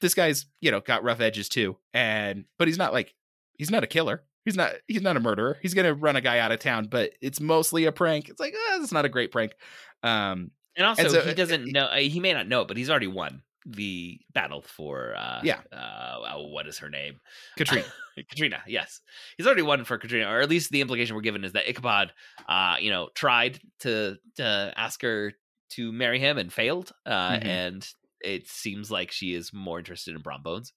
this 0.01 0.13
guy's, 0.13 0.45
you 0.59 0.71
know, 0.71 0.79
got 0.81 1.03
rough 1.03 1.21
edges 1.21 1.49
too. 1.49 1.77
And 1.93 2.45
but 2.57 2.67
he's 2.67 2.77
not 2.77 2.91
like 2.93 3.13
he's 3.57 3.69
not 3.71 3.83
a 3.83 3.87
killer. 3.87 4.23
He's 4.43 4.55
not 4.55 4.73
he's 4.87 5.01
not 5.01 5.17
a 5.17 5.19
murderer. 5.21 5.57
He's 5.61 5.73
gonna 5.73 5.93
run 5.93 6.15
a 6.15 6.21
guy 6.21 6.39
out 6.39 6.51
of 6.51 6.59
town, 6.59 6.87
but 6.87 7.11
it's 7.21 7.39
mostly 7.39 7.85
a 7.85 7.91
prank. 7.91 8.27
It's 8.29 8.39
like, 8.39 8.53
ah, 8.57 8.79
it's 8.81 8.91
not 8.91 9.05
a 9.05 9.09
great 9.09 9.31
prank. 9.31 9.53
Um 10.01 10.51
and 10.77 10.85
also 10.87 11.07
so, 11.09 11.21
he 11.21 11.31
uh, 11.31 11.33
doesn't 11.33 11.71
know. 11.71 11.85
uh, 11.85 11.97
He 11.97 12.19
may 12.19 12.33
not 12.33 12.47
know 12.47 12.61
it, 12.61 12.67
but 12.67 12.77
he's 12.77 12.89
already 12.89 13.07
won 13.07 13.43
the 13.65 14.19
battle 14.33 14.61
for. 14.61 15.15
Uh, 15.15 15.41
Yeah. 15.43 15.61
Uh, 15.71 16.37
what 16.39 16.67
is 16.67 16.77
her 16.79 16.89
name? 16.89 17.19
Katrina. 17.57 17.85
Katrina, 18.29 18.61
yes. 18.67 19.01
He's 19.37 19.45
already 19.47 19.61
won 19.63 19.83
for 19.85 19.97
Katrina, 19.97 20.27
or 20.29 20.41
at 20.41 20.49
least 20.49 20.69
the 20.71 20.81
implication 20.81 21.15
we're 21.15 21.21
given 21.21 21.43
is 21.43 21.53
that 21.53 21.67
Ichabod, 21.69 22.11
uh, 22.47 22.75
you 22.79 22.91
know, 22.91 23.09
tried 23.15 23.59
to 23.79 24.17
to 24.35 24.73
ask 24.75 25.01
her 25.01 25.33
to 25.71 25.91
marry 25.91 26.19
him 26.19 26.37
and 26.37 26.51
failed. 26.53 26.91
Uh, 27.05 27.37
Mhm. 27.37 27.45
and 27.45 27.89
it 28.21 28.47
seems 28.47 28.89
like 28.91 29.11
she 29.11 29.33
is 29.33 29.51
more 29.53 29.79
interested 29.79 30.15
in 30.15 30.21
Brom 30.21 30.43
Bones. 30.43 30.73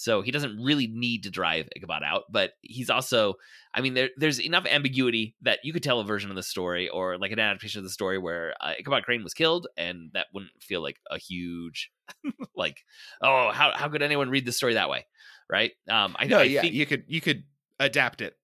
So 0.00 0.22
he 0.22 0.30
doesn't 0.30 0.56
really 0.62 0.86
need 0.86 1.24
to 1.24 1.30
drive 1.30 1.68
Ichabod 1.76 2.02
out, 2.02 2.22
but 2.30 2.52
he's 2.62 2.88
also, 2.88 3.34
I 3.74 3.82
mean, 3.82 3.92
there, 3.92 4.08
there's 4.16 4.40
enough 4.40 4.64
ambiguity 4.64 5.36
that 5.42 5.58
you 5.62 5.74
could 5.74 5.82
tell 5.82 6.00
a 6.00 6.04
version 6.04 6.30
of 6.30 6.36
the 6.36 6.42
story 6.42 6.88
or 6.88 7.18
like 7.18 7.32
an 7.32 7.38
adaptation 7.38 7.80
of 7.80 7.84
the 7.84 7.90
story 7.90 8.16
where 8.16 8.54
uh, 8.62 8.72
Ichabod 8.78 9.02
Crane 9.04 9.22
was 9.22 9.34
killed, 9.34 9.66
and 9.76 10.10
that 10.14 10.28
wouldn't 10.32 10.52
feel 10.62 10.80
like 10.82 10.98
a 11.10 11.18
huge, 11.18 11.90
like, 12.56 12.78
oh, 13.20 13.50
how 13.52 13.72
how 13.74 13.88
could 13.90 14.00
anyone 14.02 14.30
read 14.30 14.46
the 14.46 14.52
story 14.52 14.72
that 14.74 14.88
way, 14.88 15.04
right? 15.50 15.72
Um, 15.90 16.16
I, 16.18 16.24
know, 16.26 16.40
yeah, 16.40 16.62
think 16.62 16.74
you 16.74 16.86
could 16.86 17.04
you 17.06 17.20
could 17.20 17.44
adapt 17.78 18.22
it 18.22 18.36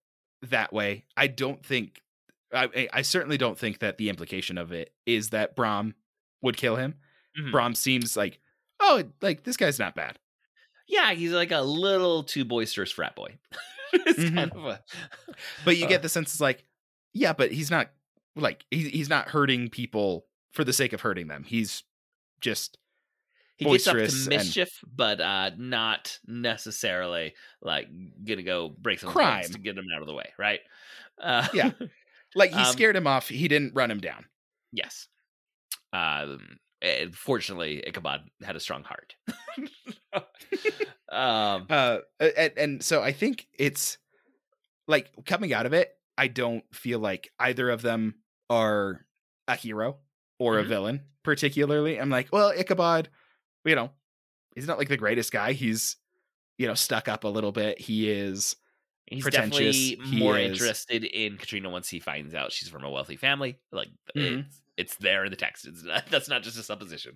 that 0.43 0.71
way. 0.71 1.05
I 1.17 1.25
don't 1.25 1.65
think 1.65 2.01
I 2.53 2.87
I- 2.93 3.01
certainly 3.01 3.37
don't 3.39 3.57
think 3.57 3.79
that 3.79 3.97
the 3.97 4.09
implication 4.09 4.59
of 4.59 4.71
it 4.71 4.93
is 5.07 5.31
that 5.31 5.55
Brom 5.55 5.95
would 6.43 6.55
kill 6.55 6.75
him. 6.75 6.95
Mhm. 7.39 7.51
Brom 7.51 7.73
seems 7.73 8.15
like, 8.15 8.39
oh, 8.79 9.03
like 9.23 9.43
this 9.43 9.57
guy's 9.57 9.79
not 9.79 9.95
bad. 9.95 10.19
Yeah, 10.87 11.13
he's 11.13 11.31
like 11.31 11.51
a 11.51 11.61
little 11.61 12.23
too 12.23 12.45
boisterous 12.45 12.91
frat 12.91 13.15
boy. 13.15 13.37
it's 13.93 14.19
Mhm. 14.19 14.35
kind 14.35 14.51
of 14.53 14.65
a, 14.65 14.83
But 15.65 15.77
you 15.77 15.85
Uh. 15.85 15.89
get 15.89 16.01
the 16.01 16.09
sense 16.09 16.31
it's 16.33 16.41
like, 16.41 16.63
yeah, 17.13 17.33
but 17.33 17.51
he's 17.51 17.69
not 17.71 17.89
like 18.35 18.65
he's 18.71 18.87
he's 18.87 19.09
not 19.09 19.29
hurting 19.29 19.69
people 19.69 20.25
for 20.53 20.63
the 20.63 20.73
sake 20.73 20.93
of 20.93 21.01
hurting 21.01 21.27
them. 21.27 21.43
He's 21.43 21.83
just 22.41 22.77
he 23.57 23.65
gets 23.65 23.87
up 23.87 23.95
to 23.97 24.03
and- 24.03 24.27
mischief, 24.27 24.81
but 24.85 25.19
uh, 25.19 25.51
not 25.57 26.19
necessarily 26.27 27.33
like 27.61 27.87
gonna 28.23 28.43
go 28.43 28.69
break 28.69 28.99
some 28.99 29.09
Crime. 29.11 29.43
to 29.45 29.57
get 29.59 29.77
him 29.77 29.85
out 29.95 30.01
of 30.01 30.07
the 30.07 30.13
way, 30.13 30.31
right? 30.37 30.59
Uh, 31.21 31.47
Yeah. 31.53 31.71
like 32.35 32.51
he 32.51 32.59
Um, 32.59 32.65
scared 32.71 32.95
him 32.95 33.07
off. 33.07 33.29
He 33.29 33.47
didn't 33.47 33.73
run 33.73 33.89
him 33.91 33.99
down. 33.99 34.25
yes. 34.71 35.07
Um, 35.93 36.59
and 36.81 37.15
fortunately, 37.15 37.83
Ichabod 37.87 38.29
had 38.43 38.55
a 38.55 38.59
strong 38.59 38.83
heart. 38.83 39.15
um, 41.11 41.65
Uh, 41.69 41.99
and, 42.19 42.53
and 42.57 42.83
so 42.83 43.01
I 43.01 43.11
think 43.11 43.47
it's 43.57 43.97
like 44.87 45.11
coming 45.25 45.53
out 45.53 45.65
of 45.65 45.73
it. 45.73 45.97
I 46.17 46.27
don't 46.27 46.63
feel 46.73 46.99
like 46.99 47.31
either 47.39 47.69
of 47.69 47.81
them 47.81 48.15
are 48.49 49.05
a 49.47 49.55
hero 49.55 49.99
or 50.39 50.55
Mhm. 50.55 50.61
a 50.61 50.63
villain, 50.63 51.03
particularly. 51.23 51.99
I'm 51.99 52.09
like, 52.09 52.29
well, 52.31 52.49
Ichabod, 52.51 53.09
you 53.65 53.75
know, 53.75 53.91
he's 54.55 54.67
not 54.67 54.77
like 54.77 54.89
the 54.89 54.97
greatest 54.97 55.31
guy. 55.31 55.53
He's, 55.53 55.97
you 56.57 56.67
know, 56.67 56.73
stuck 56.73 57.07
up 57.07 57.23
a 57.23 57.27
little 57.27 57.51
bit. 57.51 57.79
He 57.79 58.09
is, 58.09 58.55
he's 59.07 59.23
pretentious, 59.23 59.91
definitely 59.91 60.05
he 60.17 60.19
more 60.19 60.37
is- 60.39 60.51
interested 60.51 61.03
in 61.03 61.37
Katrina 61.37 61.69
once 61.69 61.89
he 61.89 61.99
finds 61.99 62.33
out 62.35 62.51
she's 62.51 62.69
from 62.69 62.83
a 62.83 62.89
wealthy 62.89 63.17
family. 63.17 63.59
Like 63.71 63.89
Mhm. 64.15 64.45
it's, 64.47 64.61
it's 64.77 64.95
there 64.97 65.25
in 65.25 65.31
the 65.31 65.35
text. 65.37 65.65
It's 65.67 65.83
not, 65.83 66.05
that's 66.11 66.29
not 66.29 66.43
just 66.43 66.57
a 66.57 66.63
supposition. 66.63 67.13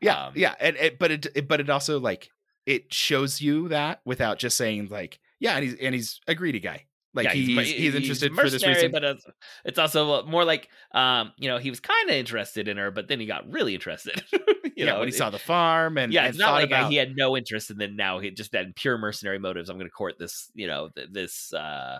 yeah, 0.00 0.26
Um, 0.26 0.32
yeah. 0.36 0.54
And 0.60 0.76
it, 0.76 0.98
but 0.98 1.10
it, 1.10 1.26
it, 1.34 1.48
but 1.48 1.60
it 1.60 1.70
also 1.70 1.98
like 2.00 2.28
it 2.66 2.92
shows 2.92 3.40
you 3.40 3.68
that 3.68 4.00
without 4.04 4.38
just 4.38 4.56
saying 4.56 4.88
like, 4.90 5.20
yeah, 5.38 5.54
and 5.54 5.64
he's 5.64 5.74
and 5.80 5.94
he's 5.94 6.20
a 6.26 6.34
greedy 6.34 6.60
guy. 6.60 6.86
Like 7.14 7.24
Yeah, 7.24 7.32
he's 7.32 7.56
mer- 7.56 7.62
he's, 7.62 7.94
interested 7.94 8.34
for 8.34 8.50
this 8.50 8.66
reason. 8.66 8.90
but 8.90 9.02
it's, 9.02 9.24
it's 9.64 9.78
also 9.78 10.22
more 10.24 10.44
like 10.44 10.68
um, 10.92 11.32
you 11.38 11.48
know, 11.48 11.56
he 11.56 11.70
was 11.70 11.80
kind 11.80 12.10
of 12.10 12.14
interested 12.16 12.68
in 12.68 12.76
her, 12.76 12.90
but 12.90 13.08
then 13.08 13.20
he 13.20 13.26
got 13.26 13.50
really 13.50 13.74
interested. 13.74 14.22
you 14.32 14.40
yeah, 14.76 14.84
know, 14.86 14.98
when 14.98 15.08
he 15.08 15.14
it- 15.14 15.16
saw 15.16 15.30
the 15.30 15.38
farm 15.38 15.96
and 15.96 16.12
yeah, 16.12 16.22
and 16.24 16.30
it's 16.30 16.38
not 16.38 16.52
like 16.52 16.64
uh, 16.64 16.74
about, 16.74 16.90
he 16.90 16.96
had 16.96 17.14
no 17.16 17.34
interest, 17.36 17.70
and 17.70 17.80
then 17.80 17.96
now 17.96 18.18
he 18.18 18.30
just 18.30 18.52
had 18.54 18.74
pure 18.76 18.98
mercenary 18.98 19.38
motives. 19.38 19.70
I'm 19.70 19.76
going 19.78 19.86
to 19.88 19.92
court 19.92 20.16
this, 20.18 20.50
you 20.54 20.66
know, 20.66 20.90
th- 20.94 21.08
this, 21.10 21.52
uh, 21.54 21.98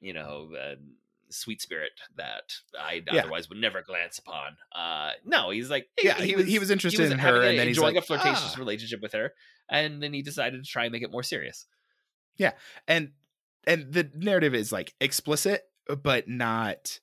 you 0.00 0.12
know, 0.14 0.48
uh, 0.60 0.74
sweet 1.30 1.60
spirit 1.62 1.90
that 2.16 2.52
I 2.78 3.02
Yeah. 3.12 3.22
otherwise 3.22 3.48
would 3.48 3.58
never 3.58 3.82
glance 3.82 4.18
upon. 4.18 4.56
Uh, 4.74 5.12
no, 5.24 5.50
he's 5.50 5.70
like, 5.70 5.88
yeah, 6.02 6.14
he, 6.20 6.36
was 6.36 6.46
he 6.46 6.58
was 6.58 6.70
interested 6.70 7.10
in 7.12 7.18
her, 7.18 7.42
a- 7.42 7.48
and 7.48 7.58
then 7.58 7.66
he's 7.68 7.76
enjoying 7.76 7.94
like, 7.96 8.04
a 8.04 8.06
flirtatious 8.06 8.54
"Ah." 8.56 8.58
relationship 8.58 9.00
with 9.00 9.12
her, 9.12 9.32
and 9.70 10.02
then 10.02 10.12
he 10.12 10.22
decided 10.22 10.64
to 10.64 10.70
try 10.70 10.84
and 10.84 10.92
make 10.92 11.02
it 11.02 11.10
more 11.10 11.22
serious. 11.22 11.66
Yeah, 12.36 12.52
and 12.86 13.12
and 13.66 13.92
the 13.92 14.10
narrative 14.14 14.54
is 14.54 14.72
like 14.72 14.94
explicit 15.00 15.62
but 16.02 16.28
not 16.28 17.00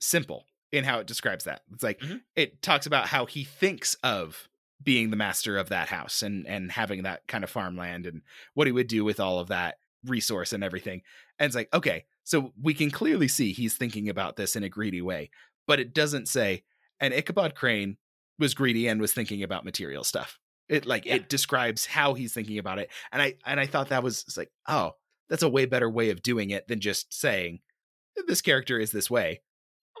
simple 0.00 0.44
in 0.70 0.84
how 0.84 0.98
it 1.00 1.06
describes 1.06 1.44
that. 1.44 1.62
It's 1.72 1.82
like 1.82 1.98
Mhm. 2.00 2.20
it 2.36 2.62
talks 2.62 2.86
about 2.86 3.08
how 3.08 3.26
he 3.26 3.44
thinks 3.44 3.94
of 4.02 4.48
being 4.82 5.10
the 5.10 5.16
master 5.16 5.56
of 5.58 5.70
that 5.70 5.88
house 5.88 6.22
and 6.22 6.46
and 6.46 6.70
having 6.72 7.02
that 7.02 7.26
kind 7.26 7.42
of 7.42 7.50
farmland 7.50 8.06
and 8.06 8.22
what 8.54 8.66
he 8.66 8.72
would 8.72 8.86
do 8.86 9.04
with 9.04 9.18
all 9.18 9.38
of 9.40 9.48
that 9.48 9.78
resource 10.04 10.52
and 10.52 10.62
everything. 10.62 11.02
And 11.38 11.46
it's 11.46 11.56
like, 11.56 11.68
okay, 11.74 12.04
so 12.28 12.52
we 12.60 12.74
can 12.74 12.90
clearly 12.90 13.26
see 13.28 13.52
he's 13.52 13.74
thinking 13.76 14.08
about 14.10 14.36
this 14.36 14.54
in 14.54 14.62
a 14.62 14.68
greedy 14.68 15.00
way, 15.00 15.30
but 15.66 15.80
it 15.80 15.94
doesn't 15.94 16.28
say 16.28 16.62
and 17.00 17.14
Ichabod 17.14 17.54
Crane 17.54 17.96
was 18.38 18.54
greedy 18.54 18.86
and 18.88 19.00
was 19.00 19.12
thinking 19.12 19.42
about 19.42 19.64
material 19.64 20.04
stuff. 20.04 20.38
It 20.68 20.84
like 20.84 21.06
Yeah. 21.06 21.14
it 21.16 21.28
describes 21.28 21.86
how 21.86 22.14
he's 22.14 22.34
thinking 22.34 22.58
about 22.58 22.78
it. 22.78 22.90
And 23.12 23.22
I 23.22 23.34
and 23.46 23.58
I 23.58 23.66
thought 23.66 23.88
that 23.88 24.02
was 24.02 24.36
like, 24.36 24.50
oh, 24.68 24.92
that's 25.28 25.42
a 25.42 25.48
way 25.48 25.64
better 25.66 25.88
way 25.88 26.10
of 26.10 26.22
doing 26.22 26.50
it 26.50 26.68
than 26.68 26.80
just 26.80 27.12
saying 27.12 27.60
this 28.26 28.42
character 28.42 28.78
is 28.78 28.90
this 28.90 29.10
way. 29.10 29.40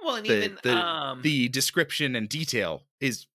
Well, 0.04 0.16
and 0.16 0.26
The- 0.26 0.44
even 0.44 0.58
the- 0.62 0.76
um, 0.76 1.22
The 1.22 1.48
description 1.48 2.14
and 2.16 2.28
detail 2.28 2.84
is 3.00 3.26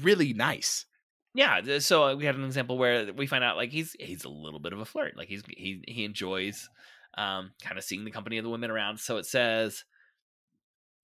really 0.00 0.32
nice. 0.32 0.86
yeah. 1.34 1.60
So 1.80 2.04
uh, 2.04 2.14
we 2.14 2.24
had 2.24 2.36
an 2.36 2.44
example 2.44 2.78
where 2.78 3.12
we 3.12 3.26
find 3.26 3.44
out 3.44 3.56
like 3.56 3.70
he's 3.70 3.94
he's 4.00 4.24
a 4.24 4.28
little 4.28 4.60
bit 4.60 4.72
of 4.72 4.78
a 4.80 4.84
flirt. 4.84 5.16
Like 5.16 5.28
he's 5.28 5.42
he 5.48 5.82
he 5.86 6.04
enjoys 6.04 6.68
um 7.16 7.52
kind 7.62 7.78
of 7.78 7.84
seeing 7.84 8.04
the 8.04 8.10
company 8.10 8.38
of 8.38 8.44
the 8.44 8.50
women 8.50 8.70
around. 8.70 8.98
So 8.98 9.16
it 9.16 9.26
says, 9.26 9.84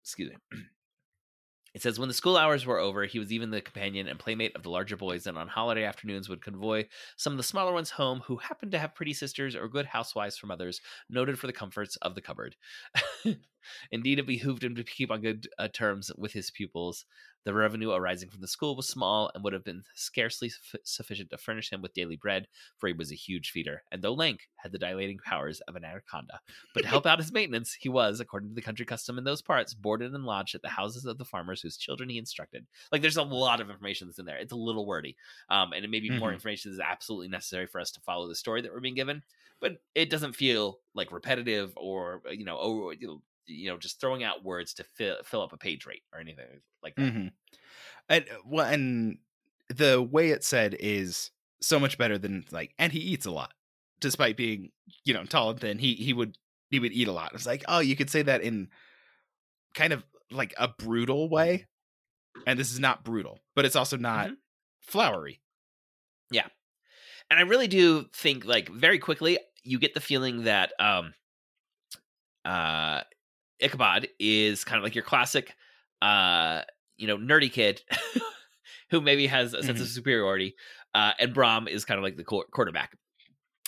excuse 0.02 0.30
me. 0.30 0.58
It 1.74 1.82
says 1.82 1.98
when 1.98 2.08
the 2.08 2.14
school 2.14 2.36
hours 2.36 2.66
were 2.66 2.78
over, 2.78 3.04
he 3.04 3.18
was 3.18 3.30
even 3.30 3.50
the 3.50 3.60
companion 3.60 4.08
and 4.08 4.18
playmate 4.18 4.56
of 4.56 4.62
the 4.62 4.70
larger 4.70 4.96
boys, 4.96 5.26
and 5.26 5.36
on 5.36 5.46
holiday 5.48 5.84
afternoons 5.84 6.28
would 6.28 6.42
convoy 6.42 6.86
some 7.16 7.32
of 7.32 7.36
the 7.36 7.42
smaller 7.42 7.72
ones 7.72 7.90
home 7.90 8.20
who 8.26 8.36
happened 8.38 8.72
to 8.72 8.78
have 8.78 8.94
pretty 8.94 9.12
sisters 9.12 9.54
or 9.54 9.68
good 9.68 9.86
housewives 9.86 10.36
from 10.36 10.50
others, 10.50 10.80
noted 11.10 11.38
for 11.38 11.46
the 11.46 11.52
comforts 11.52 11.96
of 11.96 12.14
the 12.14 12.20
cupboard. 12.20 12.56
Indeed, 13.92 14.18
it 14.18 14.26
behooved 14.26 14.64
him 14.64 14.74
to 14.76 14.82
keep 14.82 15.10
on 15.10 15.20
good 15.20 15.46
uh, 15.58 15.68
terms 15.68 16.10
with 16.16 16.32
his 16.32 16.50
pupils. 16.50 17.04
The 17.48 17.54
revenue 17.54 17.92
arising 17.92 18.28
from 18.28 18.42
the 18.42 18.46
school 18.46 18.76
was 18.76 18.86
small 18.88 19.30
and 19.34 19.42
would 19.42 19.54
have 19.54 19.64
been 19.64 19.84
scarcely 19.94 20.50
suffi- 20.50 20.84
sufficient 20.84 21.30
to 21.30 21.38
furnish 21.38 21.72
him 21.72 21.80
with 21.80 21.94
daily 21.94 22.16
bread, 22.16 22.46
for 22.76 22.88
he 22.88 22.92
was 22.92 23.10
a 23.10 23.14
huge 23.14 23.50
feeder, 23.52 23.84
and 23.90 24.02
though 24.02 24.12
lank, 24.12 24.50
had 24.56 24.70
the 24.70 24.78
dilating 24.78 25.18
powers 25.18 25.60
of 25.62 25.74
an 25.74 25.82
anaconda. 25.84 26.42
But 26.74 26.82
to 26.82 26.88
help 26.88 27.06
out 27.06 27.18
his 27.18 27.32
maintenance, 27.32 27.72
he 27.72 27.88
was, 27.88 28.20
according 28.20 28.50
to 28.50 28.54
the 28.54 28.60
country 28.60 28.84
custom 28.84 29.16
in 29.16 29.24
those 29.24 29.40
parts, 29.40 29.72
boarded 29.72 30.12
and 30.14 30.26
lodged 30.26 30.54
at 30.56 30.60
the 30.60 30.68
houses 30.68 31.06
of 31.06 31.16
the 31.16 31.24
farmers 31.24 31.62
whose 31.62 31.78
children 31.78 32.10
he 32.10 32.18
instructed. 32.18 32.66
Like, 32.92 33.00
there's 33.00 33.16
a 33.16 33.22
lot 33.22 33.62
of 33.62 33.70
information 33.70 34.08
that's 34.08 34.18
in 34.18 34.26
there. 34.26 34.36
It's 34.36 34.52
a 34.52 34.56
little 34.56 34.84
wordy, 34.86 35.16
um, 35.48 35.72
and 35.72 35.84
it 35.86 35.88
may 35.88 36.00
be 36.00 36.10
more 36.10 36.32
Mhm. 36.32 36.34
information 36.34 36.70
is 36.72 36.80
absolutely 36.80 37.28
necessary 37.28 37.66
for 37.66 37.80
us 37.80 37.90
to 37.92 38.00
follow 38.02 38.28
the 38.28 38.34
story 38.34 38.60
that 38.60 38.72
we're 38.72 38.80
being 38.80 38.94
given. 38.94 39.22
But 39.60 39.82
it 39.94 40.10
doesn't 40.10 40.34
feel 40.34 40.80
like 40.94 41.10
repetitive 41.12 41.72
or 41.76 42.22
you 42.30 42.44
know, 42.44 42.58
oh, 42.60 42.90
you 42.90 43.06
know, 43.06 43.22
you 43.48 43.68
know, 43.70 43.78
just 43.78 44.00
throwing 44.00 44.24
out 44.24 44.44
words 44.44 44.74
to 44.74 44.84
fill 44.84 45.16
fill 45.24 45.42
up 45.42 45.52
a 45.52 45.58
page 45.58 45.86
rate 45.86 46.04
or 46.12 46.20
anything 46.20 46.62
like 46.82 46.96
that. 46.98 47.14
Mm-hmm. 47.14 47.28
And 48.08 48.26
well, 48.46 48.66
and 48.66 49.18
the 49.68 50.02
way 50.02 50.30
it 50.30 50.44
said 50.44 50.76
is 50.80 51.30
so 51.60 51.80
much 51.80 51.98
better 51.98 52.18
than 52.18 52.44
like, 52.50 52.74
and 52.78 52.92
he 52.92 53.00
eats 53.00 53.26
a 53.26 53.30
lot, 53.30 53.54
despite 54.00 54.36
being 54.36 54.72
you 55.04 55.14
know 55.14 55.24
tall 55.24 55.50
and 55.50 55.60
thin. 55.60 55.78
He 55.78 55.94
he 55.94 56.12
would 56.12 56.38
he 56.70 56.80
would 56.80 56.92
eat 56.92 57.08
a 57.08 57.12
lot. 57.12 57.32
It's 57.34 57.46
like, 57.46 57.64
oh, 57.68 57.80
you 57.80 57.96
could 57.96 58.10
say 58.10 58.22
that 58.22 58.42
in 58.42 58.68
kind 59.74 59.92
of 59.92 60.04
like 60.30 60.54
a 60.58 60.68
brutal 60.68 61.28
way, 61.28 61.66
and 62.46 62.58
this 62.58 62.72
is 62.72 62.80
not 62.80 63.04
brutal, 63.04 63.40
but 63.56 63.64
it's 63.64 63.76
also 63.76 63.96
not 63.96 64.30
Mhm. 64.30 64.36
flowery. 64.80 65.40
Yeah, 66.30 66.48
and 67.30 67.40
I 67.40 67.44
really 67.44 67.68
do 67.68 68.08
think 68.14 68.44
like 68.46 68.68
very 68.70 68.98
quickly 69.00 69.38
you 69.64 69.78
get 69.78 69.94
the 69.94 70.00
feeling 70.00 70.44
that 70.44 70.72
um 70.80 71.14
uh 72.44 73.02
Ichabod 73.60 74.08
is 74.18 74.64
kind 74.64 74.78
of 74.78 74.84
like 74.84 74.94
your 74.94 75.04
classic 75.04 75.54
uh 76.02 76.62
you 76.96 77.06
know 77.06 77.16
nerdy 77.16 77.50
kid 77.52 77.82
who 78.90 79.00
maybe 79.00 79.26
has 79.26 79.52
a 79.54 79.62
sense 79.62 79.80
of 79.80 79.88
superiority 79.88 80.54
uh 80.94 81.12
and 81.18 81.34
Brom 81.34 81.66
is 81.68 81.84
kind 81.84 81.98
of 81.98 82.04
like 82.04 82.16
the 82.16 82.24
quar- 82.24 82.46
quarterback 82.52 82.96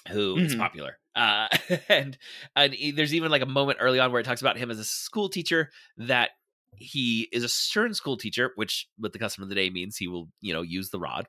who 0.09 0.38
is 0.38 0.55
Mhm. 0.55 0.59
popular 0.59 0.99
uh 1.16 1.49
and 1.88 2.16
and 2.55 2.76
there's 2.95 3.14
even 3.14 3.30
like 3.30 3.43
a 3.43 3.47
moment 3.47 3.78
early 3.80 3.99
on 3.99 4.12
where 4.12 4.20
it 4.20 4.24
talks 4.24 4.41
about 4.41 4.57
him 4.57 4.70
as 4.70 4.78
a 4.78 4.84
school 4.84 5.28
teacher 5.28 5.70
that 5.97 6.30
he 6.76 7.28
is 7.32 7.43
a 7.43 7.49
stern 7.49 7.93
school 7.95 8.16
teacher 8.16 8.53
which 8.55 8.86
with 8.99 9.12
the 9.12 9.18
custom 9.18 9.43
of 9.43 9.49
the 9.49 9.55
day 9.57 9.70
means 9.70 9.97
he 9.97 10.07
will 10.09 10.28
you 10.41 10.53
know 10.55 10.62
use 10.62 10.91
the 10.91 11.01
rod 11.01 11.26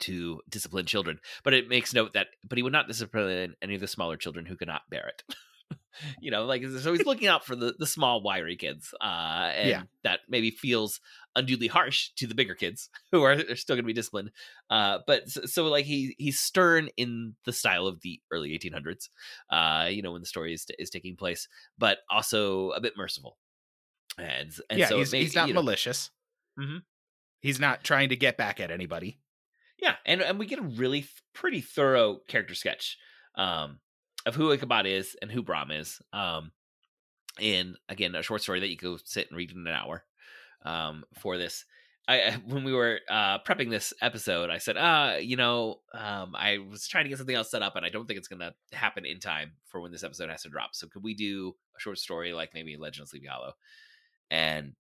to 0.00 0.40
discipline 0.48 0.86
children. 0.86 1.18
But 1.44 1.52
it 1.52 1.68
makes 1.68 1.92
note 1.92 2.14
that, 2.14 2.28
but 2.48 2.56
he 2.56 2.62
would 2.62 2.72
not 2.72 2.88
discipline 2.88 3.54
any 3.60 3.74
of 3.74 3.82
the 3.82 3.86
smaller 3.86 4.16
children 4.16 4.46
who 4.46 4.56
could 4.56 4.68
not 4.68 4.82
bear 4.88 5.06
it. 5.08 5.22
you 6.20 6.30
know, 6.30 6.44
like 6.44 6.64
so 6.64 6.92
he's 6.92 7.06
looking 7.06 7.28
out 7.28 7.44
for 7.44 7.54
the 7.56 7.74
the 7.78 7.86
small 7.86 8.22
wiry 8.22 8.56
kids, 8.56 8.94
uh, 9.00 9.50
and 9.54 9.68
Yeah. 9.68 9.82
that 10.04 10.20
maybe 10.28 10.50
feels 10.50 11.00
unduly 11.36 11.68
harsh 11.68 12.10
to 12.16 12.26
the 12.26 12.34
bigger 12.34 12.54
kids 12.54 12.90
who 13.12 13.22
are, 13.22 13.32
are 13.32 13.56
still 13.56 13.76
going 13.76 13.84
to 13.84 13.86
be 13.86 13.92
disciplined. 13.92 14.30
Uh, 14.68 14.98
but 15.06 15.28
so, 15.28 15.42
so 15.46 15.66
like 15.66 15.84
he 15.84 16.14
he's 16.18 16.40
stern 16.40 16.88
in 16.96 17.34
the 17.44 17.52
style 17.52 17.86
of 17.86 18.00
the 18.02 18.20
early 18.30 18.50
1800s, 18.58 19.08
uh, 19.50 19.88
you 19.90 20.02
know, 20.02 20.12
when 20.12 20.22
the 20.22 20.26
story 20.26 20.52
is 20.54 20.66
is 20.78 20.90
taking 20.90 21.16
place, 21.16 21.48
but 21.78 21.98
also 22.10 22.70
a 22.70 22.80
bit 22.80 22.94
merciful. 22.96 23.36
And 24.18 24.52
and 24.68 24.78
yeah, 24.78 24.88
so 24.88 24.98
he's, 24.98 25.12
he's 25.12 25.34
not 25.34 25.50
malicious. 25.50 26.10
Mhm. 26.58 26.82
He's 27.40 27.60
not 27.60 27.84
trying 27.84 28.10
to 28.10 28.16
get 28.16 28.36
back 28.36 28.60
at 28.60 28.70
anybody. 28.70 29.18
Yeah, 29.80 29.96
and 30.04 30.20
and 30.20 30.38
we 30.38 30.46
get 30.46 30.58
a 30.58 30.62
really 30.62 31.06
pretty 31.32 31.60
thorough 31.62 32.18
character 32.28 32.54
sketch 32.54 32.98
um, 33.36 33.80
of 34.26 34.34
who 34.34 34.52
Ichabod 34.52 34.86
is 34.86 35.16
and 35.22 35.30
who 35.30 35.42
Brom 35.42 35.70
is. 35.70 36.00
Um, 36.12 36.52
in 37.38 37.76
again 37.88 38.14
a 38.14 38.22
short 38.22 38.42
story 38.42 38.60
that 38.60 38.68
you 38.70 38.76
go 38.76 38.98
sit 39.04 39.28
and 39.28 39.36
read 39.36 39.50
in 39.52 39.66
an 39.66 39.72
hour. 39.72 40.04
Um, 40.64 41.04
for 41.18 41.38
this, 41.38 41.64
I 42.08 42.20
I- 42.22 42.42
when 42.46 42.64
we 42.64 42.72
were 42.72 43.00
uh, 43.08 43.38
prepping 43.40 43.70
this 43.70 43.94
episode, 44.02 44.50
I 44.50 44.58
said, 44.58 44.76
uh, 44.76 45.16
you 45.20 45.36
know, 45.36 45.80
um, 45.94 46.34
I 46.36 46.58
was 46.58 46.86
trying 46.88 47.04
to 47.04 47.08
get 47.08 47.18
something 47.18 47.36
else 47.36 47.50
set 47.50 47.62
up, 47.62 47.76
and 47.76 47.86
I 47.86 47.88
don't 47.88 48.06
think 48.06 48.18
it's 48.18 48.28
gonna 48.28 48.52
happen 48.72 49.06
in 49.06 49.20
time 49.20 49.52
for 49.68 49.80
when 49.80 49.92
this 49.92 50.04
episode 50.04 50.28
has 50.28 50.42
to 50.42 50.48
drop. 50.50 50.70
So 50.74 50.88
could 50.88 51.02
we 51.04 51.14
do 51.14 51.54
a 51.76 51.80
short 51.80 51.98
story 51.98 52.32
like 52.32 52.50
maybe 52.52 52.76
Legend 52.76 53.04
of 53.04 53.08
Sleepy 53.08 53.26
Hollow? 53.28 53.52
And 54.30 54.74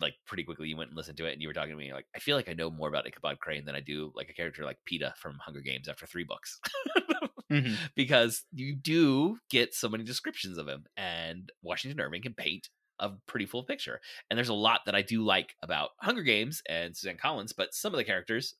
like 0.00 0.14
pretty 0.26 0.42
quickly 0.44 0.68
you 0.68 0.76
went 0.76 0.90
and 0.90 0.96
listened 0.96 1.16
to 1.16 1.26
it 1.26 1.32
and 1.32 1.40
you 1.40 1.46
were 1.48 1.54
talking 1.54 1.70
to 1.70 1.76
me 1.76 1.92
like 1.92 2.06
I 2.14 2.18
feel 2.18 2.36
like 2.36 2.48
I 2.48 2.54
know 2.54 2.70
more 2.70 2.88
about 2.88 3.06
Ichabod 3.06 3.38
Crane 3.38 3.64
than 3.64 3.76
I 3.76 3.80
do 3.80 4.10
like 4.16 4.28
a 4.28 4.34
character 4.34 4.64
like 4.64 4.78
Peeta 4.84 5.14
from 5.16 5.38
Hunger 5.38 5.60
Games 5.60 5.88
after 5.88 6.06
three 6.06 6.24
books 6.24 6.58
Mhm. 7.50 7.76
because 7.94 8.44
you 8.52 8.74
do 8.74 9.38
get 9.50 9.74
so 9.74 9.88
many 9.88 10.04
descriptions 10.04 10.58
of 10.58 10.68
him 10.68 10.84
and 10.96 11.50
Washington 11.62 12.00
Irving 12.00 12.22
can 12.22 12.34
paint 12.34 12.68
a 12.98 13.10
pretty 13.26 13.46
full 13.46 13.62
picture 13.62 14.00
and 14.30 14.36
there's 14.38 14.48
a 14.48 14.54
lot 14.54 14.80
that 14.86 14.94
I 14.94 15.02
do 15.02 15.22
like 15.22 15.54
about 15.62 15.90
Hunger 16.00 16.22
Games 16.22 16.62
and 16.68 16.96
Suzanne 16.96 17.18
Collins 17.18 17.52
but 17.52 17.74
some 17.74 17.92
of 17.92 17.98
the 17.98 18.04
characters 18.04 18.54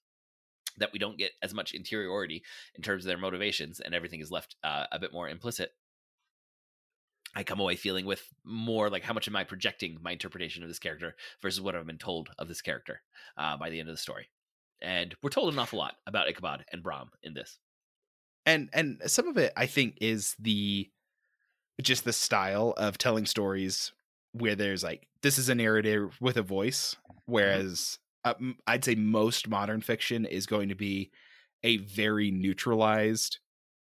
that 0.78 0.92
we 0.92 0.98
don't 0.98 1.18
get 1.18 1.32
as 1.42 1.54
much 1.54 1.72
interiority 1.72 2.42
in 2.74 2.82
terms 2.82 3.04
of 3.04 3.08
their 3.08 3.18
motivations 3.18 3.80
and 3.80 3.94
everything 3.94 4.20
is 4.20 4.30
left 4.30 4.56
uh, 4.62 4.84
a 4.92 4.98
bit 4.98 5.12
more 5.12 5.28
implicit 5.28 5.72
I 7.34 7.44
come 7.44 7.60
away 7.60 7.76
feeling 7.76 8.06
with 8.06 8.22
more 8.44 8.88
like 8.88 9.02
how 9.02 9.12
much 9.12 9.28
am 9.28 9.36
I 9.36 9.44
projecting 9.44 9.98
my 10.02 10.12
interpretation 10.12 10.62
of 10.62 10.68
this 10.68 10.78
character 10.78 11.16
versus 11.42 11.60
what 11.60 11.76
I've 11.76 11.86
been 11.86 11.98
told 11.98 12.30
of 12.38 12.48
this 12.48 12.62
character 12.62 13.02
uh, 13.36 13.56
by 13.58 13.68
the 13.70 13.78
end 13.78 13.88
of 13.88 13.94
the 13.94 14.00
story. 14.00 14.28
And 14.80 15.14
we're 15.22 15.30
told 15.30 15.52
an 15.52 15.58
awful 15.58 15.78
lot 15.78 15.96
about 16.06 16.28
Ichabod 16.28 16.64
and 16.72 16.82
Brom 16.82 17.10
in 17.22 17.34
this. 17.34 17.58
And 18.46 18.68
and 18.72 19.00
some 19.06 19.28
of 19.28 19.36
it 19.36 19.52
i 19.56 19.66
think 19.66 19.98
is 20.00 20.34
the 20.38 20.88
just 21.82 22.04
the 22.04 22.12
style 22.12 22.72
of 22.76 22.96
telling 22.98 23.26
stories 23.26 23.92
where 24.32 24.54
there's 24.54 24.82
like 24.82 25.06
this 25.22 25.38
is 25.38 25.48
a 25.48 25.54
narrator 25.54 26.10
with 26.20 26.36
a 26.36 26.42
voice 26.42 26.96
whereas 27.26 27.98
uh, 28.24 28.34
i'd 28.66 28.84
say 28.84 28.94
most 28.94 29.48
modern 29.48 29.80
fiction 29.80 30.24
is 30.24 30.46
going 30.46 30.68
to 30.68 30.74
be 30.74 31.10
a 31.62 31.76
very 31.78 32.30
neutralized 32.30 33.38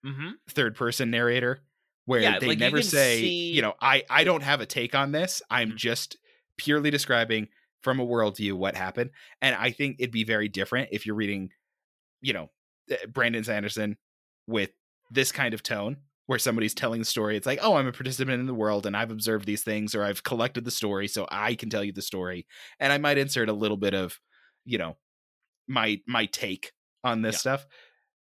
Mm-hmm. 0.04 0.30
third 0.48 0.74
person 0.76 1.10
narrator 1.10 1.60
where 2.06 2.22
Yeah, 2.22 2.38
they 2.38 2.48
like, 2.48 2.58
never 2.58 2.78
can 2.78 2.86
say 2.88 3.18
see- 3.20 3.50
you 3.52 3.60
know 3.60 3.74
i 3.82 4.02
i 4.08 4.24
don't 4.24 4.42
have 4.42 4.62
a 4.62 4.66
take 4.66 4.94
on 4.94 5.12
this 5.12 5.42
i'm 5.50 5.72
Mhm. 5.72 5.76
just 5.76 6.16
purely 6.56 6.90
describing 6.90 7.48
from 7.82 8.00
a 8.00 8.06
worldview 8.06 8.54
what 8.54 8.74
happened 8.76 9.10
and 9.42 9.54
i 9.56 9.70
think 9.70 9.96
it'd 9.98 10.10
be 10.10 10.24
very 10.24 10.48
different 10.48 10.88
if 10.90 11.04
you're 11.04 11.14
reading 11.14 11.50
you 12.22 12.32
know 12.32 12.48
uh, 12.90 12.96
brandon 13.12 13.44
sanderson 13.44 13.98
with 14.50 14.70
this 15.10 15.32
kind 15.32 15.54
of 15.54 15.62
tone 15.62 15.96
where 16.26 16.38
somebody's 16.38 16.74
telling 16.74 17.00
the 17.00 17.04
story 17.04 17.36
it's 17.36 17.46
like 17.46 17.58
oh 17.62 17.74
i'm 17.76 17.86
a 17.86 17.92
participant 17.92 18.38
in 18.40 18.46
the 18.46 18.54
world 18.54 18.86
and 18.86 18.96
i've 18.96 19.10
observed 19.10 19.46
these 19.46 19.62
things 19.62 19.94
or 19.94 20.04
i've 20.04 20.22
collected 20.22 20.64
the 20.64 20.70
story 20.70 21.08
so 21.08 21.26
i 21.30 21.54
can 21.54 21.68
tell 21.70 21.82
you 21.82 21.92
the 21.92 22.02
story 22.02 22.46
and 22.78 22.92
i 22.92 22.98
might 22.98 23.18
insert 23.18 23.48
a 23.48 23.52
little 23.52 23.76
bit 23.76 23.94
of 23.94 24.18
you 24.64 24.78
know 24.78 24.96
my 25.66 26.00
my 26.06 26.26
take 26.26 26.72
on 27.02 27.22
this 27.22 27.36
Yeah. 27.36 27.38
stuff 27.38 27.66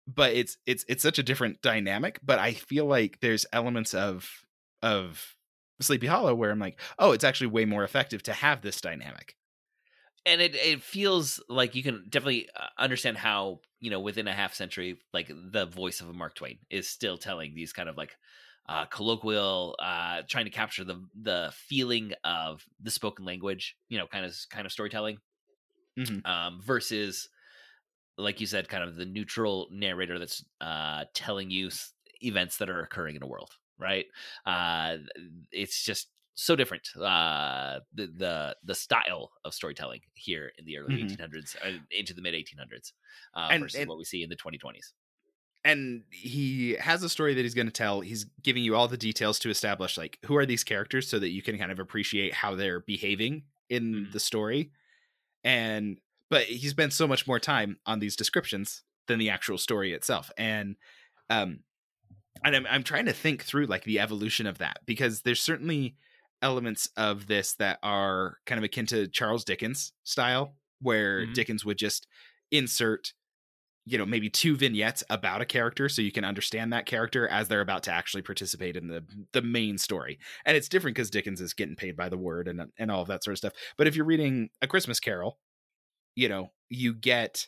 but 0.07 0.33
it's 0.33 0.57
it's 0.67 0.85
it's 0.87 1.01
such 1.01 1.17
a 1.17 1.23
different 1.23 1.61
dynamic 1.61 2.19
but 2.23 2.37
i 2.37 2.53
feel 2.53 2.85
like 2.85 3.19
there's 3.21 3.45
elements 3.51 3.93
of 3.95 4.29
of 4.83 5.35
sleepy 5.81 6.07
hollow 6.07 6.35
where 6.35 6.51
i'm 6.51 6.59
like 6.59 6.79
oh 6.99 7.11
it's 7.11 7.23
actually 7.23 7.47
way 7.47 7.65
more 7.65 7.83
effective 7.83 8.21
to 8.23 8.33
have 8.33 8.61
this 8.61 8.79
dynamic 8.81 9.35
And 10.25 10.41
it, 10.41 10.55
it 10.55 10.81
feels 10.81 11.39
like 11.49 11.75
you 11.75 11.83
can 11.83 12.05
definitely 12.09 12.49
uh, 12.55 12.67
understand 12.79 13.17
how, 13.17 13.61
you 13.79 13.91
know, 13.91 13.99
within 13.99 14.27
a 14.27 14.33
half 14.33 14.53
century, 14.55 14.99
like 15.13 15.27
the 15.29 15.67
voice 15.67 16.01
of 16.01 16.09
a 16.09 16.13
Mark 16.13 16.33
Twain 16.35 16.59
is 16.69 16.89
still 16.89 17.17
telling 17.17 17.53
these 17.53 17.73
kind 17.73 17.87
of 17.89 17.95
like 17.95 18.17
uh, 18.67 18.85
colloquial, 18.87 19.75
uh, 19.79 20.23
trying 20.27 20.45
to 20.45 20.51
capture 20.51 20.83
the 20.83 21.07
the 21.13 21.51
feeling 21.53 22.13
of 22.23 22.65
the 22.79 22.89
spoken 22.89 23.23
language, 23.23 23.77
you 23.87 23.99
know, 23.99 24.07
kind 24.07 24.25
of 24.25 24.35
kind 24.49 24.65
of 24.65 24.71
storytelling, 24.71 25.19
Mhm. 25.97 26.25
um, 26.25 26.61
versus, 26.61 27.29
like 28.17 28.41
you 28.41 28.47
said, 28.47 28.69
kind 28.69 28.83
of 28.83 28.97
the 28.97 29.05
neutral 29.05 29.69
narrator 29.71 30.19
that's 30.19 30.45
uh, 30.61 31.05
telling 31.15 31.51
you 31.51 31.71
events 32.21 32.57
that 32.59 32.69
are 32.71 32.81
occurring 32.81 33.17
in 33.17 33.23
a 33.23 33.27
world, 33.27 33.51
right? 33.79 34.07
Uh, 34.45 34.99
it's 35.51 35.83
just 35.83 36.09
so 36.35 36.55
different. 36.55 36.89
Uh, 36.95 37.79
the 37.93 38.07
the 38.07 38.55
the 38.63 38.75
style 38.75 39.31
of 39.45 39.53
storytelling 39.53 40.01
here 40.15 40.51
in 40.57 40.65
the 40.65 40.77
early 40.77 40.95
Mhm. 41.03 41.17
1800s 41.17 41.55
uh, 41.63 41.79
into 41.91 42.13
the 42.13 42.21
mid 42.21 42.33
1800s 42.33 42.91
uh, 43.33 43.47
And- 43.51 43.63
versus 43.63 43.79
and- 43.79 43.89
what 43.89 43.97
we 43.97 44.03
see 44.05 44.21
in 44.23 44.29
the 44.29 44.35
2020s. 44.35 44.93
and 45.63 46.03
he 46.11 46.73
has 46.73 47.01
a 47.01 47.09
story 47.09 47.33
that 47.33 47.41
he's 47.41 47.55
going 47.55 47.65
to 47.65 47.73
tell 47.73 48.01
he's 48.01 48.25
giving 48.43 48.63
you 48.63 48.75
all 48.75 48.87
the 48.87 48.97
details 48.97 49.39
to 49.39 49.49
establish 49.49 49.97
like 49.97 50.19
who 50.25 50.35
are 50.35 50.45
these 50.45 50.63
characters 50.63 51.07
so 51.07 51.17
that 51.17 51.29
you 51.29 51.41
can 51.41 51.57
kind 51.57 51.71
of 51.71 51.79
appreciate 51.79 52.33
how 52.35 52.53
they're 52.53 52.81
behaving 52.81 53.43
in 53.69 53.93
Mhm. 53.93 54.11
the 54.11 54.19
story 54.19 54.71
and 55.43 55.99
but 56.29 56.43
he 56.43 56.67
spends 56.67 56.95
so 56.95 57.07
much 57.07 57.25
more 57.27 57.39
time 57.39 57.79
on 57.85 57.97
these 57.99 58.15
descriptions 58.15 58.83
than 59.07 59.17
the 59.19 59.29
actual 59.29 59.57
story 59.57 59.93
itself 59.93 60.29
and 60.37 60.75
um 61.29 61.63
and 62.43 62.55
I'm, 62.55 62.67
I'm 62.67 62.83
trying 62.83 63.05
to 63.05 63.13
think 63.13 63.43
through 63.43 63.65
like 63.67 63.85
the 63.85 63.99
evolution 63.99 64.45
of 64.45 64.57
that 64.59 64.81
because 64.85 65.21
there's 65.21 65.41
certainly 65.41 65.95
elements 66.41 66.89
of 66.97 67.27
this 67.27 67.53
that 67.55 67.79
are 67.83 68.37
kind 68.45 68.57
of 68.59 68.63
akin 68.63 68.85
to 68.85 69.07
charles 69.07 69.43
dickens 69.43 69.93
style 70.03 70.55
where 70.81 71.25
Mhm. 71.25 71.33
dickens 71.33 71.65
would 71.65 71.77
just 71.77 72.07
insert 72.51 73.13
you 73.85 73.97
know 73.97 74.05
maybe 74.05 74.29
two 74.29 74.55
vignettes 74.55 75.03
about 75.09 75.41
a 75.41 75.45
character 75.45 75.87
so 75.89 76.01
you 76.01 76.11
can 76.11 76.25
understand 76.25 76.73
that 76.73 76.85
character 76.85 77.27
as 77.27 77.47
they're 77.47 77.61
about 77.61 77.83
to 77.83 77.91
actually 77.91 78.21
participate 78.23 78.75
in 78.75 78.87
the 78.87 79.03
the 79.31 79.41
main 79.41 79.77
story 79.77 80.19
and 80.45 80.57
it's 80.57 80.67
different 80.69 80.95
because 80.95 81.09
dickens 81.09 81.39
is 81.39 81.53
getting 81.53 81.75
paid 81.75 81.95
by 81.95 82.09
the 82.09 82.17
word 82.17 82.47
and 82.47 82.61
and 82.77 82.91
all 82.91 83.01
of 83.01 83.07
that 83.07 83.23
sort 83.23 83.33
of 83.33 83.37
stuff 83.37 83.53
but 83.77 83.87
if 83.87 83.95
you're 83.95 84.05
reading 84.05 84.49
a 84.61 84.67
christmas 84.67 84.99
carol 84.99 85.39
you 86.15 86.27
know 86.27 86.51
you 86.69 86.93
get 86.93 87.33
just 87.33 87.47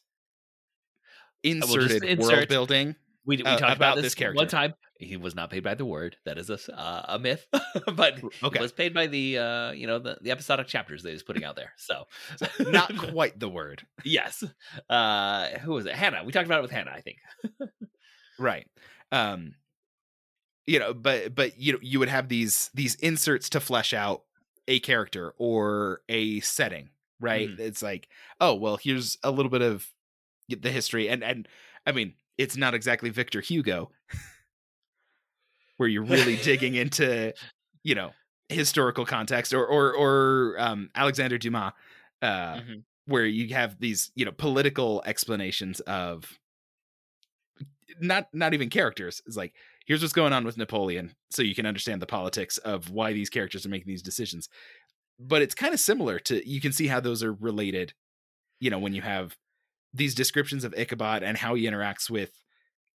inserted 1.43 2.01
world 2.19 2.31
insert- 2.31 2.49
building 2.49 2.95
We, 3.25 3.37
we 3.37 3.43
uh, 3.43 3.57
talked 3.57 3.61
about 3.63 3.75
about 3.75 3.95
this 3.97 4.03
this, 4.05 4.15
character. 4.15 4.37
one 4.37 4.47
time. 4.47 4.73
He 4.99 5.15
was 5.17 5.35
not 5.35 5.49
paid 5.49 5.63
by 5.63 5.75
the 5.75 5.85
word. 5.85 6.17
That 6.25 6.37
is 6.37 6.49
a 6.49 6.57
uh, 6.75 7.05
a 7.09 7.19
myth, 7.19 7.47
but 7.95 8.19
okay 8.43 8.57
he 8.57 8.61
was 8.61 8.71
paid 8.71 8.93
by 8.93 9.07
the 9.07 9.37
uh, 9.37 9.71
you 9.71 9.85
know 9.87 9.99
the, 9.99 10.17
the 10.21 10.31
episodic 10.31 10.67
chapters 10.67 11.03
that 11.03 11.11
he's 11.11 11.23
putting 11.23 11.43
out 11.43 11.55
there. 11.55 11.73
So 11.77 12.07
not 12.59 12.95
quite 13.11 13.39
the 13.39 13.49
word 13.49 13.85
yes. 14.03 14.43
Uh, 14.89 15.49
who 15.59 15.73
was 15.73 15.85
it? 15.85 15.93
Hannah. 15.95 16.23
We 16.25 16.31
talked 16.31 16.45
about 16.47 16.59
it 16.59 16.63
with 16.63 16.71
Hannah. 16.71 16.91
I 16.95 17.01
think. 17.01 17.17
right 18.39 18.67
um 19.11 19.55
you 20.65 20.79
know 20.79 20.93
but 20.93 21.33
but 21.33 21.59
you 21.59 21.73
know 21.73 21.79
you 21.81 21.97
would 21.99 22.09
have 22.09 22.27
these 22.29 22.69
these 22.73 22.95
inserts 22.95 23.49
to 23.49 23.59
flesh 23.59 23.93
out 23.93 24.23
a 24.67 24.79
character 24.81 25.33
or 25.37 26.01
a 26.09 26.39
setting 26.41 26.89
right 27.19 27.49
Mhm. 27.49 27.59
it's 27.59 27.81
like 27.81 28.09
oh 28.41 28.53
well 28.53 28.77
here's 28.77 29.17
a 29.23 29.31
little 29.31 29.49
bit 29.49 29.61
of 29.61 29.87
the 30.49 30.69
history 30.71 31.07
and 31.09 31.23
and 31.23 31.47
i 31.85 31.91
mean 31.91 32.13
it's 32.37 32.57
not 32.57 32.73
exactly 32.75 33.09
victor 33.09 33.41
hugo 33.41 33.89
where 35.77 35.89
you're 35.89 36.03
really 36.03 36.35
digging 36.37 36.75
into 36.75 37.33
you 37.83 37.95
know 37.95 38.11
historical 38.49 39.05
context 39.05 39.53
or 39.53 39.65
or 39.65 39.93
or 39.93 40.55
um 40.59 40.89
alexander 40.95 41.37
dumas 41.37 41.73
uh 42.21 42.55
Mhm. 42.55 42.83
where 43.05 43.25
you 43.25 43.53
have 43.53 43.79
these 43.79 44.11
you 44.15 44.25
know 44.25 44.31
political 44.31 45.03
explanations 45.05 45.79
of 45.81 46.25
not 47.99 48.27
not 48.33 48.53
even 48.53 48.69
characters 48.69 49.21
it's 49.25 49.37
like 49.37 49.53
here's 49.85 50.01
what's 50.01 50.13
going 50.13 50.33
on 50.33 50.43
with 50.45 50.57
napoleon 50.57 51.13
so 51.31 51.41
you 51.41 51.55
can 51.55 51.65
understand 51.65 52.01
the 52.01 52.05
politics 52.05 52.57
of 52.59 52.89
why 52.89 53.13
these 53.13 53.29
characters 53.29 53.65
are 53.65 53.69
making 53.69 53.87
these 53.87 54.01
decisions 54.01 54.49
but 55.19 55.41
it's 55.41 55.55
kind 55.55 55.73
of 55.73 55.79
similar 55.79 56.19
to 56.19 56.47
you 56.47 56.59
can 56.61 56.71
see 56.71 56.87
how 56.87 56.99
those 56.99 57.23
are 57.23 57.33
related 57.33 57.93
you 58.59 58.69
know 58.69 58.79
when 58.79 58.93
you 58.93 59.01
have 59.01 59.35
these 59.93 60.13
descriptions 60.13 60.63
of 60.63 60.73
ichabod 60.77 61.23
and 61.23 61.37
how 61.37 61.55
he 61.55 61.63
interacts 61.65 62.09
with 62.09 62.31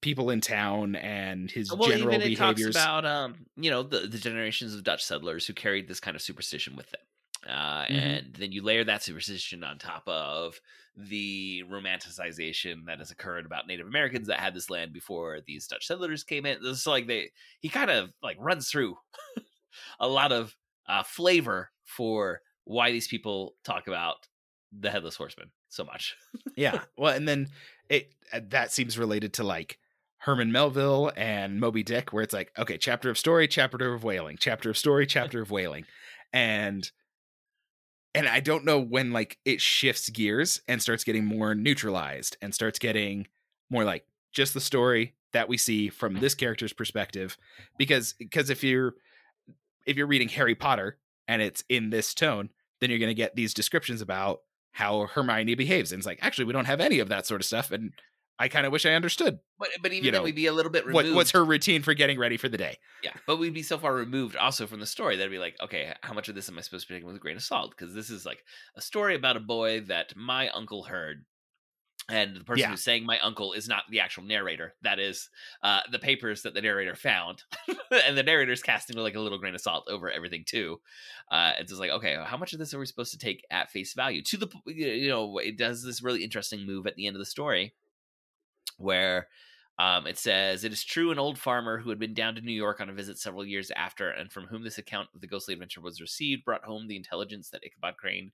people 0.02 0.30
in 0.30 0.42
town 0.42 0.96
and 0.96 1.52
his 1.52 1.74
Well, 1.74 1.90
general 1.90 2.16
even 2.16 2.22
it 2.22 2.30
behaviors 2.30 2.76
talks 2.76 2.86
about 2.86 3.06
um, 3.06 3.46
you 3.56 3.70
know, 3.70 3.84
the 3.84 4.02
the 4.02 4.18
generations 4.18 4.74
of 4.76 4.84
Dutch 4.84 5.04
settlers 5.04 5.46
who 5.46 5.54
carried 5.54 5.88
this 5.88 6.00
kind 6.00 6.16
of 6.16 6.22
superstition 6.22 6.76
with 6.76 6.90
them. 6.92 7.02
Uh, 7.48 7.86
Mhm. 7.86 8.20
And 8.20 8.34
then 8.36 8.52
you 8.52 8.62
layer 8.62 8.84
that 8.84 9.02
superstition 9.04 9.64
on 9.64 9.80
top 9.80 10.04
of 10.08 10.60
the 10.96 11.64
romanticization 11.70 12.86
that 12.88 13.00
has 13.00 13.12
occurred 13.12 13.46
about 13.46 13.66
Native 13.68 13.88
Americans 13.88 14.28
that 14.28 14.40
had 14.42 14.54
this 14.54 14.70
land 14.70 14.92
before 14.92 15.40
these 15.46 15.66
Dutch 15.68 15.88
settlers 15.88 16.24
came 16.24 16.46
in. 16.46 16.60
It's 16.62 16.86
like 16.86 17.08
they 17.08 17.32
he 17.60 17.70
kind 17.70 17.90
of 17.92 18.12
like 18.22 18.38
runs 18.40 18.70
through 18.70 18.98
a 20.00 20.08
lot 20.08 20.32
of 20.32 20.56
uh, 20.88 21.04
flavor 21.04 21.72
for 21.84 22.42
why 22.66 22.92
these 22.92 23.08
people 23.08 23.56
talk 23.64 23.88
about 23.88 24.28
the 24.72 24.92
headless 24.92 25.16
horseman 25.16 25.52
so 25.70 25.84
much. 25.84 26.16
yeah 26.56 26.84
well 26.98 27.16
and 27.16 27.28
then 27.28 27.48
it 27.90 28.14
uh, 28.34 28.42
that 28.50 28.72
seems 28.72 28.98
related 28.98 29.34
to 29.34 29.44
like 29.44 29.80
herman 30.20 30.52
melville 30.52 31.12
and 31.16 31.60
moby 31.60 31.84
dick 31.84 32.12
where 32.12 32.24
it's 32.24 32.34
like 32.34 32.52
okay 32.58 32.78
chapter 32.78 33.10
of 33.10 33.18
story 33.18 33.48
chapter 33.48 33.94
of 33.94 34.04
whaling 34.04 34.38
chapter 34.40 34.70
of 34.70 34.78
story 34.78 35.06
chapter 35.06 35.42
of 35.42 35.52
whaling 35.52 35.86
and 36.34 36.92
and 38.14 38.28
i 38.28 38.40
don't 38.40 38.66
know 38.66 38.80
when 38.80 39.12
like 39.12 39.38
it 39.46 39.62
shifts 39.62 40.10
gears 40.10 40.62
and 40.68 40.82
starts 40.82 41.04
getting 41.04 41.26
more 41.26 41.56
neutralized 41.56 42.38
and 42.42 42.54
starts 42.54 42.80
getting 42.80 43.28
more 43.70 43.84
like 43.84 44.06
just 44.32 44.54
the 44.54 44.62
story 44.62 45.16
that 45.32 45.48
we 45.48 45.58
see 45.58 45.90
from 45.90 46.20
this 46.20 46.36
character's 46.36 46.74
perspective 46.74 47.38
because 47.78 48.14
because 48.14 48.50
if 48.50 48.64
you're 48.64 48.96
if 49.86 49.96
you're 49.96 50.08
reading 50.08 50.30
harry 50.30 50.56
potter 50.56 50.98
and 51.28 51.42
it's 51.42 51.64
in 51.70 51.90
this 51.90 52.14
tone 52.14 52.50
then 52.80 52.90
you're 52.90 53.00
to 53.00 53.14
get 53.14 53.36
these 53.36 53.54
descriptions 53.54 54.02
about 54.02 54.42
how 54.72 55.08
Hermione 55.08 55.56
behaves. 55.56 55.92
And 55.92 56.00
it's 56.00 56.06
like, 56.06 56.20
actually, 56.22 56.46
we 56.46 56.54
don't 56.54 56.66
have 56.66 56.80
any 56.80 57.00
of 57.00 57.10
that 57.10 57.26
sort 57.26 57.42
of 57.42 57.46
stuff. 57.46 57.72
And 57.72 57.92
I 58.40 58.48
kind 58.48 58.66
of 58.66 58.72
wish 58.72 58.86
I 58.86 58.92
understood 58.94 59.40
But 59.60 59.70
but 59.82 59.92
even 59.92 60.06
You 60.06 60.12
then 60.12 60.20
know, 60.22 60.24
we'd 60.24 60.36
be 60.36 60.46
a 60.46 60.54
little 60.54 60.72
bit 60.72 60.86
what, 60.86 61.04
removed. 61.04 61.16
what's 61.16 61.32
her 61.32 61.44
routine 61.44 61.82
for 61.84 61.94
getting 61.94 62.18
ready 62.18 62.38
for 62.38 62.48
the 62.50 62.58
day. 62.58 62.78
Yeah, 63.04 63.14
but 63.28 63.38
we'd 63.38 63.54
be 63.54 63.64
so 63.64 63.78
far 63.78 63.94
removed 63.94 64.36
also 64.38 64.66
from 64.66 64.80
the 64.80 64.86
story 64.86 65.18
that 65.18 65.24
would 65.24 65.32
be 65.32 65.40
like, 65.40 65.56
okay, 65.62 65.94
how 66.02 66.14
much 66.14 66.30
of 66.30 66.36
this 66.36 66.48
am 66.50 66.58
I 66.58 66.62
supposed 66.62 66.88
to 66.88 66.94
be 66.94 66.96
taking 66.98 67.08
with 67.08 67.18
a 67.18 67.20
grain 67.20 67.36
of 67.36 67.44
salt? 67.44 67.72
Because 67.78 67.94
this 67.94 68.10
is 68.10 68.26
like 68.26 68.44
a 68.76 68.82
story 68.82 69.16
about 69.16 69.36
a 69.38 69.42
boy 69.42 69.82
that 69.82 70.16
my 70.16 70.50
uncle 70.50 70.84
heard. 70.84 71.26
And 72.12 72.36
the 72.38 72.44
person 72.44 72.62
Yeah. 72.62 72.70
who's 72.72 72.84
saying 72.84 73.06
my 73.06 73.20
uncle 73.20 73.54
is 73.54 73.68
not 73.68 73.84
the 73.92 74.00
actual 74.00 74.24
narrator. 74.24 74.74
That 74.82 74.98
is 75.00 75.30
uh, 75.62 75.82
the 75.92 76.00
papers 76.00 76.42
that 76.42 76.56
the 76.56 76.62
narrator 76.62 76.96
found. 76.96 77.44
and 78.08 78.18
the 78.18 78.24
narrator's 78.24 78.64
casting 78.64 78.98
like 78.98 79.14
a 79.14 79.20
little 79.20 79.38
grain 79.38 79.54
of 79.54 79.62
salt 79.62 79.84
over 79.88 80.10
everything 80.10 80.44
too. 80.48 80.82
Uh, 81.30 81.52
it's 81.60 81.70
just 81.70 81.80
like, 81.80 81.92
okay, 81.92 82.18
how 82.26 82.36
much 82.38 82.54
of 82.54 82.58
this 82.58 82.74
are 82.74 82.80
we 82.80 82.88
supposed 82.88 83.12
to 83.12 83.20
take 83.20 83.44
at 83.52 83.70
face 83.70 83.94
value? 83.94 84.24
To 84.24 84.38
the, 84.38 84.48
you 84.66 85.10
know, 85.10 85.38
it 85.38 85.56
does 85.56 85.84
this 85.84 86.02
really 86.02 86.24
interesting 86.24 86.66
move 86.66 86.88
at 86.88 86.96
the 86.96 87.06
end 87.06 87.16
of 87.16 87.20
the 87.20 87.26
story 87.28 87.76
where 88.80 89.28
um, 89.78 90.08
it 90.08 90.18
says, 90.18 90.64
It 90.64 90.74
is 90.74 90.84
true, 90.84 91.12
an 91.12 91.20
old 91.20 91.38
farmer 91.38 91.78
who 91.78 91.90
had 91.90 92.00
been 92.00 92.14
down 92.14 92.36
to 92.36 92.42
New 92.42 92.52
York 92.52 92.82
on 92.82 92.90
a 92.90 92.94
visit 92.94 93.18
several 93.18 93.46
years 93.46 93.72
after, 93.76 94.10
and 94.10 94.32
from 94.32 94.46
whom 94.46 94.64
this 94.64 94.78
account 94.78 95.10
of 95.16 95.22
the 95.22 95.28
ghostly 95.28 95.54
adventure 95.54 95.82
was 95.82 96.02
received, 96.02 96.44
brought 96.44 96.66
home 96.66 96.88
the 96.88 96.98
intelligence 96.98 97.50
that 97.50 97.64
Ichabod 97.64 97.96
Crane 97.98 98.32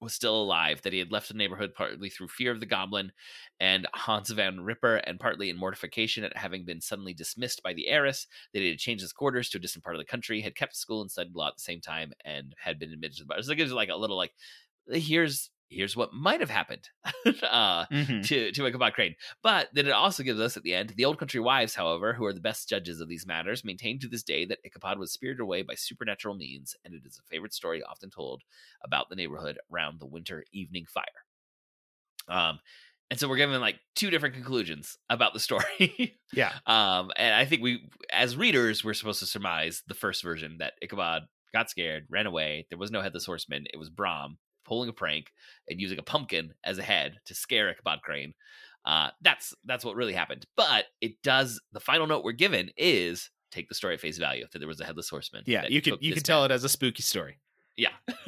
was 0.00 0.14
still 0.14 0.42
alive, 0.42 0.80
that 0.82 0.92
he 0.92 0.98
had 0.98 1.12
left 1.12 1.28
the 1.28 1.34
neighborhood 1.34 1.74
partly 1.74 2.08
through 2.08 2.28
fear 2.28 2.50
of 2.50 2.58
the 2.58 2.66
goblin 2.66 3.12
and 3.60 3.86
Hans 3.94 4.30
van 4.30 4.60
Ripper, 4.60 4.96
and 4.96 5.20
partly 5.20 5.50
in 5.50 5.56
mortification 5.56 6.24
at 6.24 6.36
having 6.36 6.64
been 6.64 6.80
suddenly 6.80 7.12
dismissed 7.12 7.62
by 7.62 7.74
the 7.74 7.86
heiress, 7.86 8.26
that 8.52 8.60
he 8.60 8.70
had 8.70 8.78
changed 8.78 9.02
his 9.02 9.12
quarters 9.12 9.50
to 9.50 9.58
a 9.58 9.60
distant 9.60 9.84
part 9.84 9.94
of 9.94 10.00
the 10.00 10.06
country, 10.06 10.40
had 10.40 10.56
kept 10.56 10.74
school 10.74 11.02
and 11.02 11.10
studied 11.10 11.36
law 11.36 11.48
at 11.48 11.56
the 11.56 11.62
same 11.62 11.80
time, 11.80 12.12
and 12.24 12.54
had 12.58 12.78
been 12.78 12.92
admitted 12.92 13.18
to 13.18 13.24
the 13.24 13.26
bar. 13.28 13.42
So 13.42 13.52
it 13.52 13.56
gives 13.56 13.70
you 13.70 13.76
like 13.76 13.90
a 13.90 13.96
little 13.96 14.16
like, 14.16 14.32
here's 14.90 15.50
here's 15.70 15.96
what 15.96 16.12
might 16.12 16.40
have 16.40 16.50
happened. 16.50 16.88
uh, 17.42 17.86
Mm-hmm. 17.90 18.20
to 18.22 18.52
to 18.52 18.66
Ichabod 18.66 18.92
Crane. 18.94 19.14
But 19.42 19.68
then 19.72 19.86
it 19.86 19.92
also 19.92 20.22
gives 20.22 20.40
us 20.40 20.56
at 20.56 20.62
the 20.62 20.74
end 20.74 20.90
the 20.96 21.04
old 21.04 21.18
country 21.18 21.40
wives, 21.40 21.74
however, 21.74 22.12
who 22.12 22.24
are 22.26 22.32
the 22.32 22.40
best 22.40 22.68
judges 22.68 23.00
of 23.00 23.08
these 23.08 23.26
matters, 23.26 23.64
maintain 23.64 23.98
to 24.00 24.08
this 24.08 24.22
day 24.22 24.44
that 24.46 24.58
Ichabod 24.64 24.98
was 24.98 25.12
spirited 25.12 25.40
away 25.40 25.62
by 25.62 25.74
supernatural 25.74 26.34
means, 26.34 26.76
and 26.84 26.92
it 26.94 27.02
is 27.06 27.18
a 27.18 27.26
favorite 27.32 27.54
story 27.54 27.82
often 27.82 28.10
told 28.10 28.42
about 28.84 29.08
the 29.08 29.16
neighborhood 29.16 29.58
around 29.72 30.00
the 30.00 30.06
winter 30.06 30.44
evening 30.52 30.84
fire. 30.86 31.04
Um, 32.28 32.60
and 33.10 33.18
so 33.18 33.28
we're 33.28 33.36
given 33.36 33.60
like 33.60 33.80
two 33.96 34.10
different 34.10 34.34
conclusions 34.36 34.96
about 35.08 35.32
the 35.32 35.40
story. 35.40 36.16
Yeah. 36.32 36.52
um, 36.64 37.10
and 37.16 37.34
I 37.34 37.44
think 37.44 37.60
we, 37.60 37.90
as 38.12 38.36
readers, 38.36 38.84
we're 38.84 38.94
supposed 38.94 39.18
to 39.18 39.26
surmise 39.26 39.82
the 39.88 39.94
first 39.94 40.22
version 40.22 40.58
that 40.60 40.74
Ichabod 40.80 41.22
got 41.52 41.68
scared, 41.68 42.06
ran 42.08 42.26
away. 42.26 42.66
There 42.70 42.78
was 42.78 42.92
no 42.92 43.00
headless 43.02 43.26
horseman. 43.26 43.66
It 43.74 43.78
was 43.78 43.90
Brom 43.90 44.38
pulling 44.70 44.88
a 44.88 44.92
prank 44.92 45.32
and 45.68 45.80
using 45.80 45.98
a 45.98 46.02
pumpkin 46.02 46.54
as 46.62 46.78
a 46.78 46.82
head 46.82 47.18
to 47.26 47.34
scare 47.34 47.68
Ichabod 47.68 48.02
Crane. 48.02 48.34
Uh, 48.84 49.10
that's 49.20 49.52
that's 49.64 49.84
what 49.84 49.96
really 49.96 50.12
happened. 50.12 50.46
But 50.56 50.84
it 51.00 51.20
does. 51.22 51.60
The 51.72 51.80
final 51.80 52.06
note 52.06 52.22
we're 52.22 52.32
given 52.32 52.70
is 52.76 53.30
take 53.50 53.68
the 53.68 53.74
story 53.74 53.94
at 53.94 54.00
face 54.00 54.16
value 54.16 54.46
that 54.52 54.60
there 54.60 54.68
was 54.68 54.80
a 54.80 54.84
headless 54.84 55.08
horseman. 55.08 55.42
Yeah. 55.46 55.66
You 55.68 55.82
can 55.82 55.96
you 56.00 56.14
can 56.14 56.22
tell 56.22 56.44
it 56.44 56.52
as 56.52 56.62
a 56.62 56.68
spooky 56.68 57.02
story. 57.02 57.40
Yeah. 57.76 57.90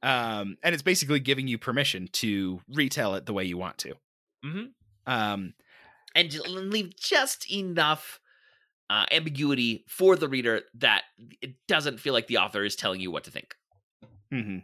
Um, 0.00 0.56
and 0.62 0.74
it's 0.74 0.82
basically 0.82 1.18
giving 1.18 1.48
you 1.48 1.58
permission 1.58 2.08
to 2.12 2.60
retell 2.72 3.16
it 3.16 3.26
the 3.26 3.32
way 3.32 3.42
you 3.42 3.58
want 3.58 3.78
to. 3.78 3.94
hmm 4.44 4.66
Um, 5.06 5.54
and 6.14 6.32
leave 6.48 6.96
just 6.96 7.50
enough 7.50 8.20
uh, 8.88 9.06
ambiguity 9.10 9.84
for 9.88 10.14
the 10.14 10.28
reader 10.28 10.62
that 10.74 11.02
it 11.40 11.54
doesn't 11.66 11.98
feel 11.98 12.12
like 12.12 12.28
the 12.28 12.38
author 12.38 12.64
is 12.64 12.76
telling 12.76 13.00
you 13.00 13.10
what 13.10 13.24
to 13.24 13.32
think. 13.32 13.56
Mm-hmm. 14.32 14.58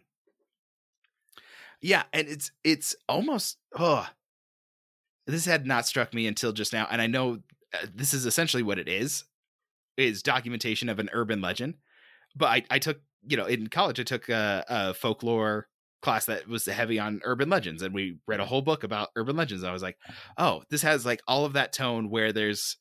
Yeah, 1.85 2.05
and 2.15 2.27
it's 2.29 2.51
it's 2.65 2.97
almost 3.11 3.59
oh, 3.79 4.09
this 5.27 5.45
had 5.45 5.67
not 5.67 5.87
struck 5.87 6.15
me 6.15 6.27
until 6.27 6.53
just 6.53 6.73
now, 6.73 6.89
and 6.91 7.03
I 7.03 7.07
know 7.07 7.41
uh, 7.75 7.87
this 7.95 8.15
is 8.15 8.25
essentially 8.25 8.63
what 8.63 8.79
it 8.79 8.89
is 8.89 9.25
is 9.99 10.23
documentation 10.23 10.89
of 10.89 10.99
an 10.99 11.11
urban 11.13 11.43
legend. 11.43 11.75
But 12.35 12.47
I, 12.47 12.63
I 12.71 12.79
took 12.79 13.03
you 13.27 13.37
know 13.37 13.45
in 13.45 13.67
college 13.67 14.01
I 14.01 14.03
took 14.03 14.31
a, 14.31 14.65
a 14.67 14.95
folklore 14.95 15.69
class 16.01 16.25
that 16.25 16.49
was 16.49 16.65
heavy 16.65 16.99
on 16.99 17.21
urban 17.23 17.51
legends, 17.51 17.83
and 17.83 17.93
we 17.93 18.17
read 18.27 18.41
a 18.41 18.47
whole 18.47 18.63
book 18.63 18.83
about 18.83 19.11
urban 19.15 19.37
legends. 19.37 19.63
I 19.63 19.73
was 19.73 19.83
like, 19.83 19.99
oh, 20.39 20.63
this 20.71 20.81
has 20.81 21.05
like 21.05 21.21
all 21.29 21.45
of 21.45 21.53
that 21.53 21.75
tone 21.75 22.09
where 22.09 22.33
there's 22.33 22.79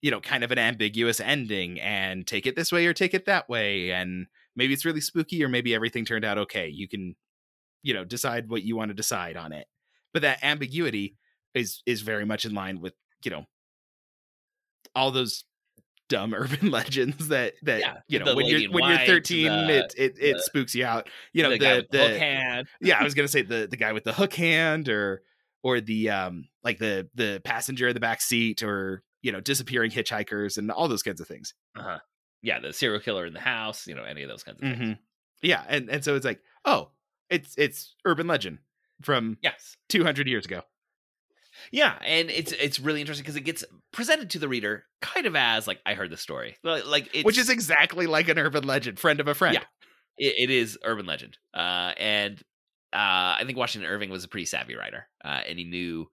you 0.00 0.10
know 0.10 0.22
kind 0.22 0.42
of 0.42 0.50
an 0.52 0.58
ambiguous 0.58 1.20
ending 1.20 1.78
and 1.80 2.26
take 2.26 2.46
it 2.46 2.56
this 2.56 2.72
way 2.72 2.86
or 2.86 2.94
take 2.94 3.12
it 3.12 3.26
that 3.26 3.46
way 3.50 3.90
and 3.90 4.26
maybe 4.56 4.72
it's 4.72 4.86
really 4.86 5.02
spooky 5.02 5.44
or 5.44 5.50
maybe 5.50 5.74
everything 5.74 6.06
turned 6.06 6.24
out 6.24 6.38
okay 6.38 6.68
you 6.68 6.88
can 6.88 7.14
you 7.82 7.94
know 7.94 8.04
decide 8.04 8.48
what 8.48 8.62
you 8.62 8.76
want 8.76 8.88
to 8.90 8.94
decide 8.94 9.36
on 9.36 9.52
it 9.52 9.66
but 10.12 10.22
that 10.22 10.38
ambiguity 10.42 11.16
is 11.54 11.82
is 11.86 12.02
very 12.02 12.24
much 12.24 12.44
in 12.44 12.54
line 12.54 12.80
with 12.80 12.94
you 13.24 13.30
know 13.30 13.44
all 14.94 15.10
those 15.10 15.44
dumb 16.08 16.32
urban 16.36 16.70
legends 16.70 17.28
that 17.28 17.54
that 17.62 17.80
Yeah, 17.80 17.96
you 18.08 18.18
know 18.18 18.34
when 18.34 18.46
you're 18.46 18.70
when 18.70 18.84
you're 18.88 19.06
13 19.06 19.46
the- 19.66 19.78
it 19.78 19.94
it, 19.96 20.14
it 20.18 20.32
the- 20.36 20.42
spooks 20.42 20.74
you 20.74 20.84
out 20.84 21.08
you 21.32 21.42
know 21.42 21.50
the, 21.50 21.58
the 21.58 21.86
the, 21.90 22.08
hook 22.08 22.18
hand. 22.18 22.68
yeah 22.80 22.98
i 22.98 23.04
was 23.04 23.14
gonna 23.14 23.28
say 23.28 23.42
the 23.42 23.66
the 23.70 23.76
guy 23.76 23.92
with 23.92 24.04
the 24.04 24.12
hook 24.12 24.32
hand 24.34 24.88
or 24.88 25.22
or 25.62 25.80
the 25.80 26.08
um 26.10 26.48
like 26.64 26.78
the 26.78 27.08
the 27.14 27.40
passenger 27.44 27.88
in 27.88 27.94
the 27.94 28.00
back 28.00 28.20
seat 28.22 28.62
or 28.62 29.02
you 29.22 29.32
know 29.32 29.40
disappearing 29.40 29.90
hitchhikers 29.90 30.56
and 30.56 30.70
all 30.70 30.88
those 30.88 31.02
kinds 31.02 31.20
of 31.20 31.26
things 31.28 31.54
Uh-huh. 31.76 31.98
Yeah, 32.40 32.60
the 32.60 32.72
serial 32.72 33.00
killer 33.00 33.26
in 33.26 33.32
the 33.32 33.40
house. 33.40 33.88
You 33.88 33.96
know, 33.96 34.04
any 34.04 34.22
of 34.22 34.28
those 34.28 34.44
kinds 34.44 34.60
of 34.62 34.68
things. 34.68 34.78
Mhm. 34.80 34.98
yeah 35.42 35.64
and 35.68 35.90
and 35.90 36.04
so 36.04 36.14
it's 36.14 36.24
like 36.24 36.40
oh 36.64 36.90
it's 37.30 37.54
it's 37.58 37.96
urban 38.04 38.26
legend 38.26 38.58
from 39.02 39.38
Yes. 39.42 39.76
200 39.88 40.28
years 40.28 40.46
ago 40.46 40.62
Yeah, 41.70 41.98
and 42.02 42.30
it's 42.30 42.52
it's 42.52 42.78
really 42.78 43.00
interesting 43.00 43.24
because 43.24 43.36
it 43.36 43.42
gets 43.42 43.64
presented 43.92 44.30
to 44.30 44.38
the 44.38 44.48
reader 44.48 44.86
kind 45.00 45.26
of 45.26 45.36
as 45.36 45.66
like 45.66 45.80
I 45.86 45.94
heard 45.94 46.10
the 46.10 46.16
story, 46.16 46.56
like, 46.62 47.08
which 47.20 47.38
is 47.38 47.50
exactly 47.50 48.06
like 48.06 48.28
an 48.28 48.38
urban 48.38 48.64
legend 48.64 48.98
friend 48.98 49.20
of 49.20 49.28
a 49.28 49.34
friend 49.34 49.58
Yeah. 49.58 49.64
it, 50.18 50.34
it 50.38 50.50
is 50.50 50.78
urban 50.84 51.06
legend. 51.06 51.38
Uh, 51.54 51.94
and 51.98 52.40
uh, 52.92 53.38
I 53.40 53.44
think 53.46 53.58
Washington 53.58 53.90
Irving 53.90 54.10
was 54.10 54.24
a 54.24 54.28
pretty 54.28 54.46
savvy 54.46 54.76
writer, 54.76 55.08
uh, 55.24 55.42
and 55.48 55.58
he 55.58 55.64
knew 55.66 56.08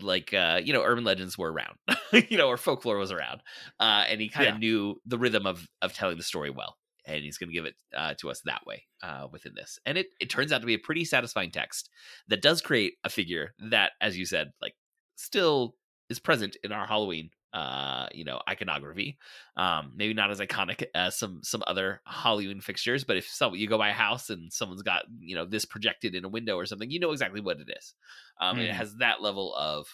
like 0.00 0.32
uh, 0.34 0.60
you 0.64 0.72
know 0.72 0.82
urban 0.82 1.04
legends 1.04 1.36
were 1.38 1.52
around, 1.52 1.76
you 2.30 2.38
know, 2.38 2.48
or 2.48 2.56
folklore 2.56 2.98
was 2.98 3.12
around, 3.12 3.42
uh, 3.80 4.04
and 4.08 4.20
he 4.20 4.28
kind 4.28 4.48
of 4.50 4.54
Yeah. 4.54 4.58
knew 4.58 5.00
the 5.06 5.18
rhythm 5.18 5.46
of 5.46 5.68
of 5.82 5.92
telling 5.92 6.16
the 6.16 6.22
story 6.22 6.50
well. 6.50 6.76
And 7.16 7.24
he's 7.24 7.38
going 7.38 7.50
to 7.50 7.54
give 7.54 7.64
it 7.66 7.74
uh, 7.96 8.14
to 8.18 8.30
us 8.30 8.40
that 8.44 8.62
way 8.66 8.84
uh, 9.02 9.26
within 9.32 9.54
this, 9.54 9.78
and 9.86 9.98
it 9.98 10.08
it 10.20 10.30
turns 10.30 10.52
out 10.52 10.60
to 10.60 10.66
be 10.66 10.74
a 10.74 10.78
pretty 10.78 11.04
satisfying 11.04 11.50
text 11.50 11.90
that 12.28 12.42
does 12.42 12.60
create 12.60 12.94
a 13.04 13.08
figure 13.10 13.54
that, 13.70 13.92
as 14.00 14.16
you 14.18 14.24
said, 14.26 14.52
like 14.62 14.74
still 15.16 15.76
is 16.08 16.18
present 16.18 16.56
in 16.64 16.72
our 16.72 16.86
Halloween, 16.86 17.30
uh, 17.52 18.08
you 18.12 18.24
know, 18.24 18.40
iconography. 18.48 19.16
Um, 19.56 19.92
maybe 19.94 20.14
not 20.14 20.30
as 20.30 20.40
iconic 20.40 20.84
as 20.94 21.16
some 21.18 21.40
some 21.42 21.62
other 21.66 22.00
Halloween 22.06 22.60
fixtures, 22.60 23.04
but 23.04 23.16
if 23.16 23.28
so, 23.28 23.54
you 23.54 23.66
go 23.68 23.78
by 23.78 23.90
a 23.90 23.92
house 23.92 24.30
and 24.30 24.52
someone's 24.52 24.82
got 24.82 25.04
you 25.18 25.34
know 25.34 25.44
this 25.46 25.64
projected 25.64 26.14
in 26.14 26.24
a 26.24 26.28
window 26.28 26.56
or 26.56 26.66
something, 26.66 26.90
you 26.90 27.00
know 27.00 27.12
exactly 27.12 27.40
what 27.40 27.58
it 27.60 27.68
is. 27.76 27.94
Um, 28.40 28.56
Mhm. 28.58 28.64
It 28.68 28.72
has 28.74 28.96
that 28.96 29.22
level 29.22 29.54
of 29.56 29.86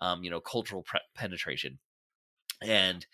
um, 0.00 0.24
you 0.24 0.30
know 0.30 0.40
cultural 0.40 0.82
pre- 0.82 1.00
penetration, 1.14 1.78
and 2.62 3.06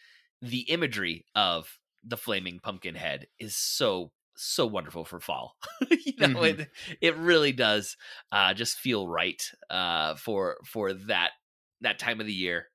the 0.43 0.61
imagery 0.71 1.25
of 1.35 1.79
the 2.07 2.17
flaming 2.17 2.61
pumpkin 2.61 2.95
head 2.95 3.27
is 3.39 3.57
so 3.57 4.13
so 4.39 4.67
wonderful 4.67 5.05
for 5.05 5.19
fall. 5.21 5.57
you 5.91 6.13
know, 6.19 6.41
Mhm. 6.41 6.51
it 6.61 6.69
it 7.01 7.17
really 7.17 7.53
does 7.53 7.97
uh, 8.33 8.55
just 8.55 8.79
feel 8.79 9.09
right 9.09 9.43
uh, 9.71 10.15
for 10.17 10.59
for 10.65 10.93
that 10.93 11.33
that 11.81 11.99
time 11.99 12.21
of 12.21 12.27
the 12.27 12.33
year 12.35 12.69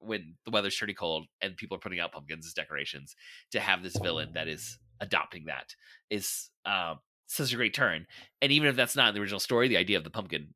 when 0.00 0.36
the 0.44 0.50
weather's 0.50 0.76
pretty 0.76 0.94
cold 0.94 1.26
and 1.40 1.56
people 1.56 1.76
are 1.76 1.80
putting 1.80 2.00
out 2.00 2.12
pumpkins 2.12 2.46
as 2.46 2.54
decorations 2.54 3.16
to 3.50 3.60
have 3.60 3.82
this 3.82 3.96
villain 3.96 4.32
that 4.34 4.48
is 4.48 4.78
adopting 5.00 5.46
that 5.46 5.74
is 6.10 6.50
um, 6.66 6.98
such 7.26 7.52
a 7.52 7.56
great 7.56 7.74
turn. 7.74 8.06
And 8.40 8.52
even 8.52 8.68
if 8.68 8.76
that's 8.76 8.96
not 8.96 9.08
in 9.08 9.14
the 9.14 9.20
original 9.20 9.40
story, 9.40 9.68
the 9.68 9.76
idea 9.76 9.98
of 9.98 10.04
the 10.04 10.10
pumpkin 10.10 10.54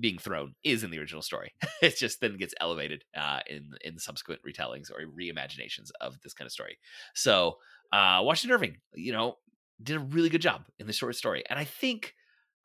being 0.00 0.18
thrown 0.18 0.54
is 0.64 0.84
in 0.84 0.90
the 0.90 0.98
original 0.98 1.22
story. 1.22 1.52
it 1.82 1.96
just 1.96 2.20
then 2.20 2.36
gets 2.36 2.54
elevated 2.60 3.04
uh, 3.16 3.40
in 3.48 3.70
in 3.82 3.98
subsequent 3.98 4.40
retellings 4.46 4.90
or 4.90 5.06
reimaginations 5.06 5.90
of 6.00 6.20
this 6.22 6.34
kind 6.34 6.46
of 6.46 6.52
story. 6.52 6.78
So 7.14 7.58
uh, 7.92 8.20
Washington 8.22 8.54
Irving, 8.54 8.76
you 8.94 9.12
know, 9.12 9.36
did 9.82 9.96
a 9.96 10.00
really 10.00 10.28
good 10.28 10.42
job 10.42 10.64
in 10.78 10.86
the 10.86 10.92
short 10.92 11.16
story, 11.16 11.44
and 11.48 11.58
I 11.58 11.64
think 11.64 12.14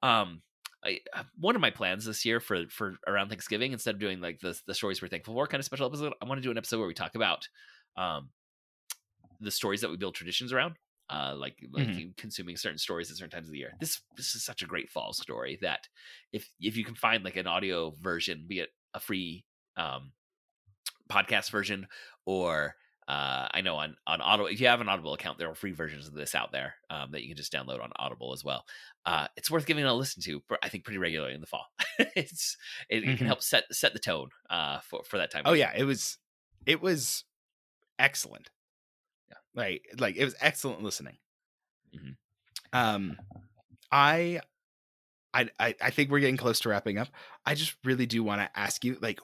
um, 0.03 0.41
I, 0.83 0.99
uh, 1.13 1.23
one 1.39 1.55
of 1.55 1.61
my 1.61 1.71
plans 1.71 2.05
this 2.05 2.25
year 2.25 2.39
for 2.39 2.67
for 2.69 2.95
around 3.07 3.29
Thanksgiving, 3.29 3.73
instead 3.73 3.95
of 3.95 3.99
doing 3.99 4.21
like 4.21 4.39
the 4.39 4.59
the 4.67 4.73
stories 4.73 5.01
we're 5.01 5.07
thankful 5.07 5.33
for 5.33 5.47
kind 5.47 5.59
of 5.59 5.65
special 5.65 5.87
episode, 5.87 6.13
I 6.21 6.25
want 6.25 6.39
to 6.39 6.43
do 6.43 6.51
an 6.51 6.57
episode 6.57 6.79
where 6.79 6.87
we 6.87 6.93
talk 6.93 7.15
about 7.15 7.47
um, 7.97 8.29
the 9.39 9.51
stories 9.51 9.81
that 9.81 9.89
we 9.89 9.97
build 9.97 10.15
traditions 10.15 10.53
around. 10.53 10.75
Uh, 11.09 11.33
like 11.37 11.55
like 11.71 11.87
consuming 12.17 12.57
certain 12.57 12.77
stories 12.77 13.09
at 13.09 13.15
certain 13.17 13.31
times 13.31 13.47
of 13.47 13.53
the 13.53 13.57
year. 13.59 13.73
This 13.79 14.01
this 14.17 14.35
is 14.35 14.43
such 14.43 14.61
a 14.61 14.65
great 14.65 14.89
fall 14.89 15.13
story 15.13 15.57
that 15.61 15.87
if 16.33 16.51
if 16.59 16.75
you 16.75 16.83
can 16.83 16.95
find 16.95 17.23
like 17.23 17.37
an 17.37 17.47
audio 17.47 17.91
version, 18.01 18.43
be 18.45 18.59
it 18.59 18.69
a 18.93 18.99
free 18.99 19.45
um, 19.77 20.11
podcast 21.09 21.49
version 21.51 21.87
or 22.25 22.75
uh, 23.07 23.47
I 23.53 23.61
know 23.61 23.77
on 23.77 23.95
on 24.05 24.19
Audible, 24.19 24.47
if 24.49 24.59
you 24.59 24.67
have 24.67 24.81
an 24.81 24.89
Audible 24.89 25.13
account, 25.13 25.37
there 25.37 25.49
are 25.49 25.55
free 25.55 25.71
versions 25.71 26.07
of 26.09 26.13
this 26.13 26.35
out 26.35 26.51
there 26.51 26.75
um, 26.89 27.11
that 27.11 27.21
you 27.21 27.29
can 27.29 27.37
just 27.37 27.53
download 27.53 27.81
on 27.81 27.91
Audible 27.95 28.33
as 28.33 28.43
well. 28.43 28.65
Uh, 29.05 29.27
it's 29.37 29.49
worth 29.49 29.65
giving 29.65 29.85
it 29.85 29.87
a 29.87 29.93
listen 29.93 30.21
to. 30.23 30.43
I 30.61 30.67
think 30.67 30.83
pretty 30.83 30.97
regularly 30.97 31.33
in 31.33 31.39
the 31.39 31.47
fall. 31.47 31.67
it's 31.99 32.57
it, 32.89 33.03
it 33.03 33.07
Mhm. 33.07 33.17
can 33.19 33.27
help 33.27 33.41
set 33.41 33.63
set 33.73 33.93
the 33.93 33.99
tone 33.99 34.27
uh, 34.49 34.79
for 34.81 35.05
for 35.05 35.17
that 35.19 35.31
time. 35.31 35.43
Oh 35.45 35.53
yeah, 35.53 35.71
it 35.73 35.85
was 35.85 36.17
it 36.65 36.81
was 36.81 37.23
excellent. 37.97 38.49
Like 39.57 39.93
like 39.99 40.15
it 40.15 40.23
was 40.23 40.35
excellent 40.39 40.83
listening. 40.83 41.17
Mhm. 41.93 42.15
Um 42.71 43.17
I 43.91 44.39
I 45.33 45.49
I 45.59 45.75
I 45.81 45.89
think 45.89 46.09
we're 46.09 46.19
getting 46.19 46.37
close 46.37 46.59
to 46.61 46.69
wrapping 46.69 46.97
up. 46.97 47.09
I 47.45 47.55
just 47.55 47.75
really 47.83 48.05
do 48.05 48.23
want 48.23 48.41
to 48.41 48.59
ask 48.59 48.85
you 48.85 48.97
like 49.01 49.19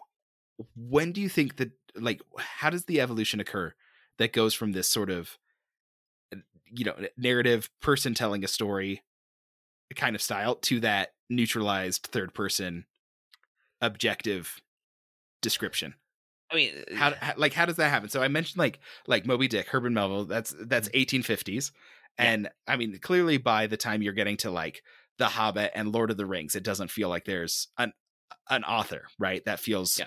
when 0.75 1.11
do 1.11 1.21
you 1.21 1.29
think 1.29 1.57
that 1.57 1.71
like 1.95 2.21
how 2.37 2.69
does 2.69 2.85
the 2.85 2.99
evolution 2.99 3.39
occur 3.39 3.73
that 4.17 4.33
goes 4.33 4.53
from 4.53 4.71
this 4.71 4.89
sort 4.89 5.09
of 5.09 5.37
you 6.65 6.83
know 6.85 6.95
narrative 7.15 7.69
person 7.81 8.13
telling 8.13 8.43
a 8.43 8.47
story 8.47 9.03
kind 9.95 10.15
of 10.15 10.21
style 10.21 10.55
to 10.55 10.79
that 10.79 11.13
neutralized 11.29 12.07
third 12.07 12.33
person 12.33 12.85
objective 13.81 14.59
description 15.41 15.93
I 16.53 16.55
mean, 16.55 16.83
how, 16.95 17.13
how 17.19 17.33
like 17.35 17.51
how 17.53 17.65
does 17.65 17.77
that 17.77 17.89
happen 17.89 18.09
so 18.09 18.21
i 18.21 18.27
mentioned 18.27 18.59
like 18.59 18.79
like 19.07 19.25
moby 19.25 19.47
dick 19.47 19.67
herman 19.69 19.93
melville 19.93 20.25
that's 20.25 20.55
that's 20.67 20.87
1850s 20.89 21.71
Yeah. 22.19 22.25
and 22.25 22.49
i 22.67 22.75
mean 22.77 22.97
clearly 22.99 23.37
by 23.37 23.65
the 23.67 23.77
time 23.77 24.01
you're 24.03 24.13
getting 24.13 24.37
to 24.37 24.51
like 24.51 24.83
the 25.17 25.25
hobbit 25.27 25.71
and 25.73 25.91
lord 25.91 26.11
of 26.11 26.17
the 26.17 26.25
rings 26.27 26.55
it 26.55 26.63
doesn't 26.63 26.91
feel 26.91 27.09
like 27.09 27.25
there's 27.25 27.67
an 27.77 27.91
an 28.49 28.63
author 28.63 29.07
right 29.17 29.43
that 29.45 29.59
feels 29.59 29.97
Yeah. 29.97 30.05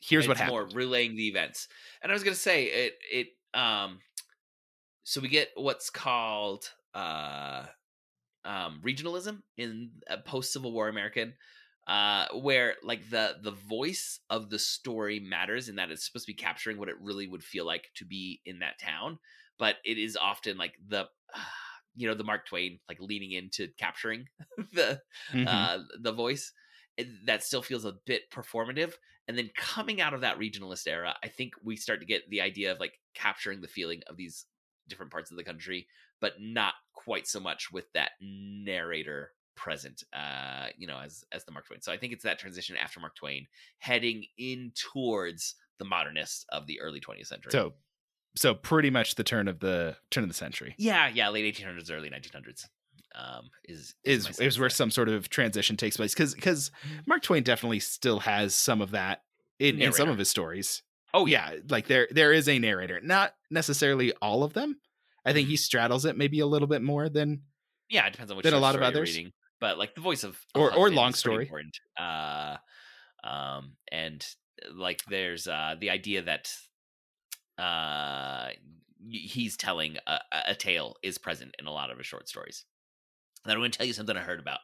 here's 0.00 0.26
what 0.26 0.32
it's 0.32 0.40
happened 0.40 0.54
more 0.54 0.68
relaying 0.74 1.16
the 1.16 1.28
events. 1.28 1.68
And 2.02 2.10
I 2.10 2.14
was 2.14 2.22
gonna 2.22 2.34
say 2.36 2.64
it 2.64 2.94
it 3.10 3.26
um 3.52 4.00
so 5.02 5.20
we 5.20 5.28
get 5.28 5.50
what's 5.54 5.90
called 5.90 6.70
uh 6.94 7.64
um 8.44 8.80
regionalism 8.84 9.42
in 9.56 9.90
a 10.08 10.18
post 10.18 10.52
Civil 10.52 10.72
War 10.72 10.88
American 10.88 11.34
uh 11.86 12.26
where 12.34 12.76
like 12.82 13.10
the 13.10 13.36
the 13.42 13.50
voice 13.50 14.20
of 14.30 14.50
the 14.50 14.58
story 14.58 15.20
matters 15.20 15.68
in 15.68 15.76
that 15.76 15.90
it's 15.90 16.04
supposed 16.06 16.26
to 16.26 16.32
be 16.32 16.36
capturing 16.36 16.78
what 16.78 16.88
it 16.88 16.98
really 17.00 17.26
would 17.26 17.44
feel 17.44 17.66
like 17.66 17.90
to 17.94 18.04
be 18.06 18.40
in 18.46 18.60
that 18.60 18.78
town 18.78 19.18
but 19.58 19.76
it 19.84 19.98
is 19.98 20.16
often 20.16 20.56
like 20.56 20.76
the 20.86 21.08
you 21.96 22.08
know 22.08 22.14
the 22.14 22.24
Mark 22.24 22.46
Twain 22.46 22.80
like 22.88 22.98
leaning 23.00 23.32
into 23.32 23.68
capturing 23.78 24.26
the 24.72 25.00
Mhm. 25.32 25.44
uh, 25.46 25.78
the 26.00 26.12
voice 26.12 26.52
that 27.24 27.42
still 27.42 27.62
feels 27.62 27.84
a 27.84 27.92
bit 28.06 28.30
performative 28.30 28.94
and 29.26 29.36
then 29.36 29.50
coming 29.56 30.00
out 30.00 30.14
of 30.14 30.20
that 30.20 30.38
regionalist 30.38 30.86
era 30.86 31.16
i 31.22 31.28
think 31.28 31.54
we 31.62 31.76
start 31.76 31.98
to 32.00 32.06
get 32.06 32.28
the 32.30 32.40
idea 32.40 32.70
of 32.70 32.78
like 32.78 33.00
capturing 33.14 33.60
the 33.60 33.68
feeling 33.68 34.02
of 34.06 34.16
these 34.16 34.46
different 34.86 35.10
parts 35.10 35.30
of 35.30 35.36
the 35.36 35.44
country 35.44 35.88
but 36.20 36.40
not 36.40 36.74
quite 36.92 37.26
so 37.26 37.40
much 37.40 37.72
with 37.72 37.90
that 37.92 38.12
narrator 38.20 39.32
present 39.56 40.02
uh 40.12 40.66
you 40.76 40.86
know 40.86 40.98
as 40.98 41.24
as 41.32 41.44
the 41.44 41.52
mark 41.52 41.66
twain 41.66 41.80
so 41.80 41.92
i 41.92 41.96
think 41.96 42.12
it's 42.12 42.24
that 42.24 42.38
transition 42.38 42.76
after 42.76 43.00
mark 43.00 43.14
twain 43.14 43.46
heading 43.78 44.24
in 44.38 44.72
towards 44.74 45.54
the 45.78 45.84
modernists 45.84 46.44
of 46.50 46.66
the 46.66 46.80
early 46.80 47.00
20th 47.00 47.26
century 47.26 47.50
so 47.52 47.72
so 48.36 48.54
pretty 48.54 48.90
much 48.90 49.14
the 49.14 49.24
turn 49.24 49.46
of 49.48 49.60
the 49.60 49.96
turn 50.10 50.24
of 50.24 50.28
the 50.28 50.34
century 50.34 50.74
yeah 50.78 51.08
yeah 51.12 51.28
late 51.28 51.54
1800s 51.56 51.90
early 51.90 52.10
1900s 52.10 52.66
um 53.14 53.48
is 53.64 53.94
is 54.04 54.38
my 54.40 54.46
is 54.46 54.58
where 54.58 54.70
some 54.70 54.90
sort 54.90 55.08
of 55.08 55.28
transition 55.30 55.76
takes 55.76 55.96
place 55.96 56.12
because 56.14 56.34
because 56.34 56.70
mark 57.06 57.22
twain 57.22 57.42
definitely 57.42 57.80
still 57.80 58.20
has 58.20 58.54
some 58.54 58.80
of 58.80 58.90
that 58.90 59.22
in, 59.60 59.80
in 59.80 59.92
some 59.92 60.08
of 60.08 60.18
his 60.18 60.28
stories 60.28 60.82
Oh 61.16 61.26
yeah, 61.26 61.54
like 61.70 61.86
there 61.86 62.08
there 62.10 62.32
is 62.32 62.48
a 62.48 62.58
narrator. 62.58 63.00
Not 63.00 63.34
necessarily 63.48 64.12
all 64.20 64.42
of 64.42 64.52
them. 64.52 64.80
I 65.24 65.32
think 65.32 65.46
he 65.46 65.56
straddles 65.56 66.04
it 66.04 66.16
maybe 66.18 66.40
a 66.40 66.46
little 66.46 66.66
bit 66.66 66.82
more 66.82 67.08
than 67.08 67.42
Yeah, 67.88 68.04
it 68.08 68.10
depends 68.10 68.32
on 68.32 68.36
which 68.36 68.42
Than 68.42 68.52
a 68.52 68.58
lot 68.58 68.74
of 68.74 68.80
you're 68.80 68.88
others. 68.88 69.14
reading. 69.14 69.32
But 69.60 69.78
like 69.78 69.94
the 69.94 70.00
voice 70.00 70.24
of 70.24 70.38
Or- 70.54 70.74
or 70.74 70.90
long 70.90 71.12
story. 71.12 71.44
important. 71.44 71.76
Uh, 71.98 72.56
um, 73.22 73.76
and 73.90 74.24
like 74.74 75.02
there's 75.08 75.46
uh 75.48 75.74
the 75.78 75.90
idea 75.90 76.22
that 76.22 76.50
uh 77.58 78.48
he's 79.08 79.56
telling 79.56 79.96
a, 80.06 80.18
a- 80.32 80.42
a 80.50 80.54
tale 80.54 80.96
is 81.02 81.18
present 81.18 81.54
in 81.58 81.66
a 81.66 81.70
lot 81.72 81.90
of 81.90 81.98
his 81.98 82.06
short 82.06 82.28
stories. 82.28 82.64
And 83.44 83.52
I'm 83.52 83.58
going 83.58 83.70
to 83.70 83.76
tell 83.76 83.86
you 83.86 83.92
something 83.92 84.16
I 84.16 84.20
heard 84.20 84.40
about. 84.40 84.60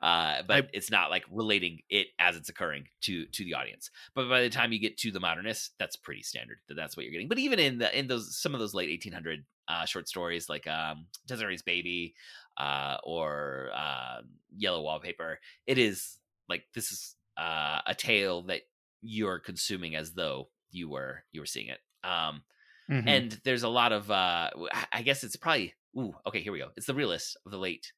Uh, 0.00 0.42
but 0.46 0.64
I- 0.64 0.68
it's 0.72 0.90
not 0.90 1.10
like 1.10 1.24
relating 1.30 1.80
it 1.90 2.06
as 2.18 2.36
it's 2.36 2.48
occurring 2.48 2.84
to 3.02 3.26
to 3.26 3.44
the 3.44 3.54
audience. 3.54 3.90
But 4.14 4.28
by 4.28 4.42
the 4.42 4.48
time 4.50 4.72
you 4.72 4.78
get 4.78 4.96
to 4.98 5.10
the 5.10 5.20
modernists, 5.20 5.70
that's 5.78 5.96
pretty 5.96 6.22
standard. 6.22 6.58
That 6.68 6.74
that's 6.76 6.96
what 6.96 7.04
you're 7.04 7.12
getting. 7.12 7.28
But 7.28 7.38
even 7.38 7.58
in 7.58 7.78
the 7.78 7.96
in 7.98 8.06
those 8.06 8.38
some 8.40 8.54
of 8.54 8.60
those 8.60 8.74
late 8.74 8.88
1800 8.90 9.44
uh, 9.70 9.84
short 9.84 10.08
stories 10.08 10.48
like 10.48 10.66
um, 10.66 11.06
Desiree's 11.26 11.62
Baby 11.62 12.14
uh, 12.56 12.96
or 13.04 13.70
uh, 13.74 14.20
Yellow 14.56 14.82
Wallpaper, 14.82 15.38
it 15.66 15.78
is 15.78 16.18
like 16.48 16.64
this 16.74 16.90
is 16.92 17.14
uh, 17.38 17.80
a 17.86 17.94
tale 17.94 18.42
that 18.42 18.62
you're 19.02 19.38
consuming 19.38 19.94
as 19.96 20.12
though 20.12 20.48
you 20.70 20.88
were 20.88 21.24
you 21.32 21.40
were 21.40 21.46
seeing 21.46 21.68
it. 21.68 21.80
Um, 22.04 22.42
Mhm. 22.90 23.06
and 23.06 23.40
there's 23.44 23.62
a 23.62 23.68
lot 23.68 23.92
of 23.92 24.10
uh 24.10 24.50
i 24.92 25.02
guess 25.02 25.22
it's 25.22 25.36
probably 25.36 25.74
ooh 25.96 26.12
okay 26.26 26.40
here 26.40 26.50
we 26.52 26.58
go 26.58 26.70
it's 26.76 26.86
the 26.88 26.94
realist 26.94 27.36
of 27.46 27.52
the 27.52 27.58
late 27.58 27.92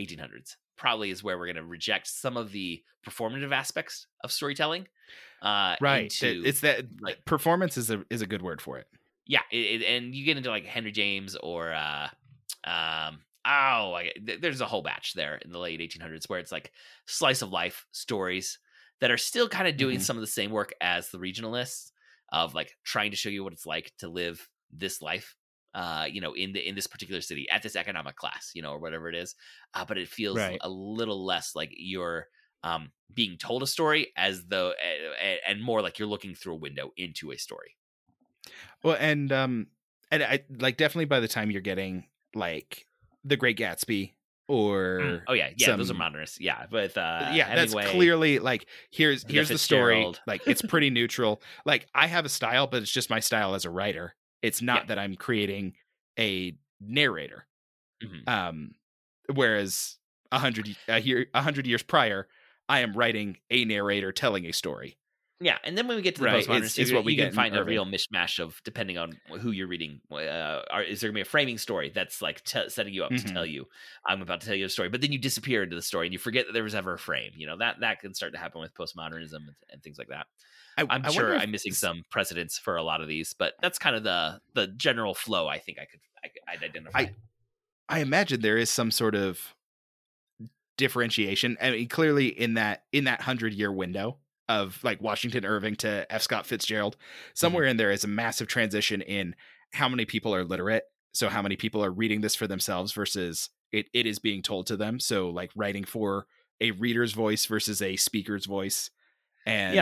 1800s 0.00 0.56
probably 0.76 1.10
is 1.10 1.22
where 1.22 1.38
we're 1.38 1.46
going 1.46 1.54
to 1.54 1.62
reject 1.64 2.08
some 2.08 2.36
of 2.36 2.50
the 2.50 2.82
performative 3.06 3.52
aspects 3.52 4.08
of 4.24 4.32
storytelling 4.32 4.88
uh 5.42 5.76
right. 5.80 6.02
into, 6.22 6.42
it's 6.44 6.60
that 6.60 6.86
like- 7.00 7.24
performance 7.24 7.76
is 7.76 7.88
a 7.88 8.04
is 8.10 8.20
a 8.20 8.26
good 8.26 8.42
word 8.42 8.60
for 8.60 8.78
it. 8.78 8.88
Yeah 9.26 9.42
it, 9.50 9.82
it- 9.82 9.84
and 9.86 10.14
you 10.14 10.24
get 10.24 10.36
into 10.36 10.50
like 10.50 10.64
henry 10.64 10.92
james 10.92 11.36
or 11.36 11.72
uh 11.72 12.08
um 12.64 13.24
oh 13.44 13.94
I, 13.94 14.12
there's 14.40 14.60
a 14.60 14.66
whole 14.66 14.82
batch 14.82 15.14
there 15.14 15.36
in 15.36 15.52
the 15.52 15.58
late 15.58 15.80
1800s 15.80 16.28
where 16.28 16.40
it's 16.40 16.52
like 16.52 16.72
slice 17.06 17.42
of 17.42 17.50
life 17.50 17.86
stories 17.92 18.58
that 19.00 19.10
are 19.10 19.16
still 19.18 19.48
kind 19.48 19.68
of 19.68 19.76
doing 19.76 19.98
Mhm. 19.98 20.00
some 20.00 20.16
of 20.16 20.20
the 20.20 20.26
same 20.26 20.50
work 20.50 20.72
as 20.80 21.10
the 21.10 21.18
regionalists 21.18 21.92
of 22.32 22.54
like 22.54 22.76
trying 22.84 23.10
to 23.12 23.16
show 23.16 23.28
you 23.28 23.44
what 23.44 23.52
it's 23.52 23.66
like 23.66 23.92
to 23.98 24.08
live 24.08 24.48
this 24.72 25.00
life 25.00 25.36
uh 25.74 26.06
you 26.10 26.20
know 26.20 26.32
in 26.34 26.52
the 26.52 26.68
in 26.68 26.74
this 26.74 26.86
particular 26.88 27.20
city 27.20 27.48
at 27.50 27.62
this 27.62 27.76
economic 27.76 28.16
class 28.16 28.50
you 28.54 28.62
know 28.62 28.72
or 28.72 28.80
whatever 28.80 29.08
it 29.08 29.14
is 29.14 29.34
uh, 29.74 29.84
but 29.84 29.98
it 29.98 30.08
feels 30.08 30.48
Right. 30.48 30.62
a 30.62 30.68
little 30.68 31.24
less 31.24 31.54
like 31.54 31.70
you're 31.76 32.26
um 32.64 32.90
being 33.14 33.38
told 33.38 33.62
a 33.62 33.66
story 33.66 34.12
as 34.16 34.46
though 34.46 34.72
and, 34.72 35.40
and 35.46 35.62
more 35.62 35.82
like 35.82 35.98
you're 35.98 36.08
looking 36.08 36.34
through 36.34 36.54
a 36.54 36.58
window 36.58 36.90
into 36.96 37.30
a 37.30 37.36
story 37.36 37.76
Well, 38.82 38.96
and 38.98 39.32
um, 39.32 39.66
and 40.10 40.22
I 40.22 40.44
like 40.58 40.76
definitely 40.76 41.06
by 41.06 41.20
the 41.20 41.28
time 41.28 41.50
you're 41.50 41.60
getting 41.60 42.06
like 42.34 42.86
the 43.24 43.36
Great 43.36 43.58
Gatsby 43.58 44.12
or 44.48 45.22
oh 45.26 45.32
yeah 45.32 45.50
yeah 45.56 45.74
those 45.74 45.86
are 45.86 45.88
some- 45.88 45.96
modernists 45.98 46.38
yeah 46.40 46.66
but 46.70 46.96
uh 46.96 47.30
yeah, 47.34 47.52
that's 47.56 47.74
clearly 47.90 48.38
like 48.38 48.66
here's 48.92 49.24
here's 49.28 49.48
the 49.48 49.58
story. 49.58 50.12
Like 50.26 50.42
it's 50.46 50.62
pretty 50.68 50.90
neutral. 50.90 51.42
Like 51.64 51.86
I 51.94 52.06
have 52.06 52.24
a 52.24 52.28
style, 52.28 52.66
but 52.68 52.82
it's 52.82 52.90
just 52.92 53.10
my 53.10 53.18
style 53.20 53.54
as 53.56 53.64
a 53.64 53.70
writer. 53.70 54.14
It's 54.42 54.62
not 54.62 54.82
Yeah. 54.82 54.86
that 54.86 54.98
I'm 55.00 55.16
creating 55.16 55.74
a 56.18 56.56
narrator. 56.80 57.46
Mhm. 58.04 58.28
Um, 58.28 58.74
whereas 59.34 59.96
a 60.30 60.38
hundred 60.38 60.76
a 60.88 61.00
year 61.00 61.26
a 61.34 61.42
hundred 61.42 61.66
years 61.66 61.82
prior, 61.82 62.28
I 62.68 62.80
am 62.80 62.92
writing 62.92 63.38
a 63.50 63.64
narrator 63.64 64.12
telling 64.12 64.44
a 64.46 64.52
story. 64.52 64.96
Yeah, 65.38 65.58
and 65.64 65.76
then 65.76 65.86
when 65.86 65.96
we 65.96 66.02
get 66.02 66.14
to 66.14 66.22
the 66.22 66.26
Right, 66.28 66.46
postmodernists, 66.46 66.56
it's- 66.56 66.78
it's 66.78 66.92
what 66.92 67.04
we 67.04 67.12
you 67.12 67.22
can 67.22 67.30
find 67.32 67.54
a 67.54 67.62
real 67.62 67.84
mishmash 67.84 68.38
of 68.38 68.58
depending 68.64 68.96
on 68.96 69.12
who 69.40 69.50
you're 69.50 69.66
reading. 69.66 70.00
Uh, 70.10 70.62
are, 70.70 70.82
is 70.82 71.00
there 71.00 71.10
gonna 71.10 71.16
be 71.16 71.20
a 71.20 71.26
framing 71.26 71.58
story 71.58 71.90
that's 71.90 72.22
like 72.22 72.42
t- 72.44 72.68
setting 72.70 72.94
you 72.94 73.04
up 73.04 73.12
Mhm. 73.12 73.26
to 73.26 73.32
tell 73.34 73.44
you, 73.44 73.68
I'm 74.06 74.22
about 74.22 74.40
to 74.40 74.46
tell 74.46 74.56
you 74.56 74.64
a 74.64 74.70
story, 74.70 74.88
but 74.88 75.02
then 75.02 75.12
you 75.12 75.18
disappear 75.18 75.62
into 75.62 75.76
the 75.76 75.82
story 75.82 76.06
and 76.06 76.14
you 76.14 76.18
forget 76.18 76.46
that 76.46 76.52
there 76.52 76.62
was 76.64 76.74
ever 76.74 76.94
a 76.94 76.98
frame. 76.98 77.32
You 77.36 77.46
know 77.48 77.58
that 77.58 77.80
that 77.80 78.00
can 78.00 78.14
start 78.14 78.32
to 78.32 78.38
happen 78.38 78.62
with 78.62 78.72
postmodernism 78.72 79.34
and, 79.34 79.54
and 79.68 79.82
things 79.82 79.98
like 79.98 80.08
that. 80.08 80.26
I, 80.78 80.86
I'm 80.88 81.04
I 81.04 81.10
sure 81.10 81.34
if 81.34 81.42
I'm 81.42 81.50
missing 81.50 81.72
some 81.72 82.04
precedents 82.10 82.58
for 82.58 82.76
a 82.76 82.82
lot 82.82 83.02
of 83.02 83.08
these, 83.08 83.34
but 83.34 83.54
that's 83.60 83.78
kind 83.78 83.94
of 83.94 84.04
the 84.04 84.40
the 84.54 84.68
general 84.68 85.14
flow. 85.14 85.48
I 85.48 85.58
think 85.58 85.78
I 85.78 85.84
could 85.84 86.00
I 86.24 86.28
could 86.28 86.42
I'd 86.48 86.64
identify. 86.64 86.98
I- 86.98 87.14
I 87.88 88.00
imagine 88.00 88.40
there 88.40 88.56
is 88.58 88.70
some 88.70 88.90
sort 88.90 89.14
of 89.14 89.54
differentiation. 90.76 91.56
I 91.60 91.70
mean, 91.70 91.88
clearly 91.88 92.28
in 92.28 92.54
that 92.54 92.84
in 92.92 93.04
that 93.04 93.20
hundred 93.20 93.52
year 93.54 93.70
window 93.72 94.18
of 94.48 94.82
like 94.84 95.00
Washington 95.00 95.44
Irving 95.44 95.76
to 95.76 96.06
F. 96.10 96.22
Scott 96.22 96.46
Fitzgerald, 96.46 96.96
somewhere 97.34 97.64
mm-hmm. 97.64 97.72
in 97.72 97.76
there 97.76 97.90
is 97.90 98.04
a 98.04 98.08
massive 98.08 98.48
transition 98.48 99.00
in 99.02 99.34
how 99.72 99.88
many 99.88 100.04
people 100.04 100.34
are 100.34 100.44
literate. 100.44 100.84
So 101.12 101.28
how 101.28 101.42
many 101.42 101.56
people 101.56 101.82
are 101.82 101.90
reading 101.90 102.20
this 102.20 102.34
for 102.34 102.46
themselves 102.46 102.92
versus 102.92 103.48
it, 103.72 103.86
it 103.94 104.06
is 104.06 104.18
being 104.18 104.42
told 104.42 104.66
to 104.66 104.76
them. 104.76 105.00
So 105.00 105.30
like 105.30 105.50
writing 105.56 105.84
for 105.84 106.26
a 106.60 106.72
reader's 106.72 107.12
voice 107.12 107.46
versus 107.46 107.80
a 107.80 107.96
speaker's 107.96 108.46
voice. 108.46 108.90
And 109.46 109.74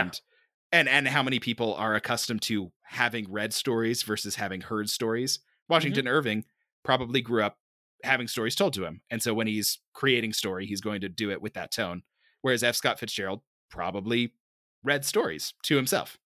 and 0.71 0.87
and 0.87 1.07
how 1.07 1.23
many 1.23 1.39
people 1.39 1.73
are 1.75 1.95
accustomed 1.95 2.41
to 2.43 2.71
having 2.83 3.31
read 3.31 3.53
stories 3.53 4.03
versus 4.03 4.35
having 4.35 4.61
heard 4.61 4.89
stories. 4.89 5.37
Mm-hmm. 5.37 5.73
Washington 5.73 6.07
Irving 6.07 6.45
probably 6.83 7.21
grew 7.21 7.43
up 7.43 7.57
having 8.03 8.27
stories 8.27 8.55
told 8.55 8.73
to 8.73 8.85
him. 8.85 9.01
And 9.09 9.21
so 9.21 9.33
when 9.33 9.47
he's 9.47 9.79
creating 9.93 10.33
story, 10.33 10.65
he's 10.65 10.81
going 10.81 11.01
to 11.01 11.09
do 11.09 11.31
it 11.31 11.41
with 11.41 11.53
that 11.55 11.71
tone. 11.71 12.03
Whereas 12.41 12.63
F. 12.63 12.75
Scott 12.75 12.99
Fitzgerald 12.99 13.41
probably 13.69 14.33
read 14.85 15.05
stories 15.05 15.53
to 15.63 15.75
himself 15.75 16.17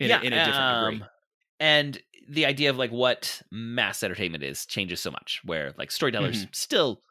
in, 0.00 0.12
a, 0.12 0.16
in 0.16 0.32
a 0.32 0.40
different 0.40 0.68
degree. 0.68 1.02
um, 1.02 1.08
And 1.60 2.02
the 2.28 2.46
idea 2.46 2.70
of 2.70 2.76
like 2.78 2.90
what 2.90 3.42
mass 3.50 4.02
entertainment 4.02 4.44
is 4.44 4.66
changes 4.66 5.00
so 5.00 5.10
much. 5.10 5.40
Where 5.44 5.74
like 5.78 5.90
storytellers 5.90 6.46
Mm-hmm. 6.46 6.52
still, 6.52 7.02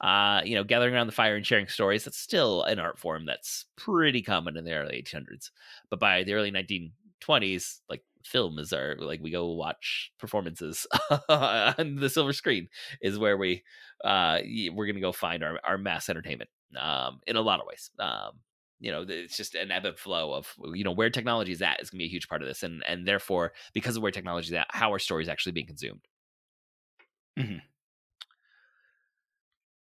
uh, 0.00 0.42
you 0.44 0.54
know, 0.54 0.64
gathering 0.64 0.94
around 0.94 1.06
the 1.06 1.12
fire 1.12 1.36
and 1.36 1.46
sharing 1.46 1.68
stories. 1.68 2.04
That's 2.04 2.18
still 2.18 2.62
an 2.64 2.78
art 2.78 2.98
form 2.98 3.26
that's 3.26 3.66
pretty 3.76 4.22
common 4.22 4.56
in 4.56 4.64
the 4.64 4.74
early 4.74 4.96
1800s. 4.96 5.50
But 5.90 6.00
by 6.00 6.22
the 6.24 6.34
early 6.34 6.50
1920s, 6.50 7.82
like 7.88 8.04
film 8.24 8.58
is 8.58 8.72
our 8.72 8.96
like 8.96 9.20
we 9.22 9.30
go 9.30 9.52
watch 9.52 10.12
performances 10.18 10.86
on 11.28 11.96
the 11.96 12.10
silver 12.10 12.32
screen 12.34 12.68
is 13.00 13.18
where 13.18 13.36
we 13.38 13.62
uh 14.04 14.40
we're 14.72 14.86
gonna 14.86 15.00
go 15.00 15.12
find 15.12 15.42
our, 15.42 15.58
our 15.64 15.78
mass 15.78 16.08
entertainment 16.10 16.50
um 16.76 17.20
in 17.26 17.36
a 17.36 17.40
lot 17.40 17.60
of 17.60 17.66
ways 17.66 17.90
um 17.98 18.40
you 18.80 18.90
know 18.90 19.04
it's 19.06 19.36
just 19.36 19.54
an 19.54 19.70
ebb 19.70 19.84
and 19.84 19.98
flow 19.98 20.32
of 20.32 20.52
you 20.74 20.82
know 20.82 20.90
where 20.90 21.10
technology 21.10 21.52
is 21.52 21.62
at 21.62 21.80
is 21.80 21.90
going 21.90 21.98
to 21.98 22.02
be 22.02 22.06
a 22.06 22.08
huge 22.08 22.28
part 22.28 22.42
of 22.42 22.48
this 22.48 22.62
and 22.62 22.82
and 22.88 23.06
therefore 23.06 23.52
because 23.74 23.96
of 23.96 24.02
where 24.02 24.10
technology 24.10 24.48
is 24.48 24.52
at 24.54 24.66
how 24.70 24.92
are 24.92 24.98
stories 24.98 25.28
actually 25.28 25.52
being 25.52 25.66
consumed? 25.66 26.00
Mhm. 27.38 27.60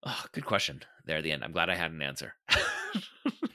oh 0.05 0.25
good 0.33 0.45
question. 0.47 0.83
There 1.05 1.19
at 1.19 1.23
the 1.23 1.31
end 1.33 1.45
i'm 1.45 1.53
glad 1.53 1.71
i 1.71 1.75
had 1.77 1.93
an 1.93 2.03
answer. 2.03 2.35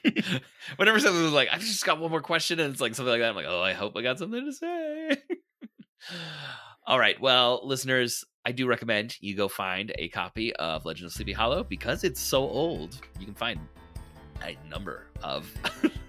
Whenever 0.76 0.98
someone 1.00 1.22
was 1.24 1.32
like 1.32 1.48
i've 1.52 1.60
just 1.60 1.84
got 1.84 2.00
one 2.00 2.10
more 2.10 2.20
question 2.20 2.58
and 2.60 2.72
it's 2.72 2.80
like 2.80 2.94
something 2.94 3.10
like 3.10 3.20
that 3.20 3.30
i'm 3.30 3.36
like 3.36 3.46
oh 3.48 3.60
i 3.62 3.72
hope 3.72 3.96
i 3.96 4.02
got 4.02 4.18
something 4.18 4.44
to 4.44 4.52
say. 4.52 5.16
All 6.86 6.98
right 6.98 7.20
well 7.20 7.60
listeners 7.64 8.24
i 8.44 8.52
do 8.52 8.66
recommend 8.66 9.16
you 9.20 9.36
go 9.36 9.48
find 9.48 9.92
a 9.98 10.08
copy 10.08 10.52
of 10.56 10.84
legend 10.84 11.06
of 11.06 11.12
sleepy 11.12 11.32
hollow 11.32 11.62
because 11.64 12.04
it's 12.04 12.20
so 12.20 12.40
old. 12.42 13.00
You 13.20 13.26
can 13.26 13.34
find 13.34 13.60
a 14.44 14.56
number 14.68 15.06
of 15.22 15.44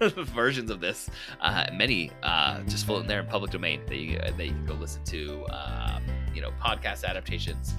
versions 0.00 0.70
of 0.70 0.80
this, 0.80 1.08
uh, 1.40 1.66
many 1.72 2.10
uh, 2.22 2.60
just 2.62 2.86
floating 2.86 3.08
there 3.08 3.20
in 3.20 3.26
public 3.26 3.50
domain 3.50 3.80
that 3.86 3.96
you, 3.96 4.18
that 4.18 4.44
you 4.44 4.52
can 4.52 4.66
go 4.66 4.74
listen 4.74 5.02
to, 5.04 5.44
um, 5.50 6.02
you 6.34 6.40
know, 6.40 6.50
podcast 6.62 7.04
adaptations 7.04 7.74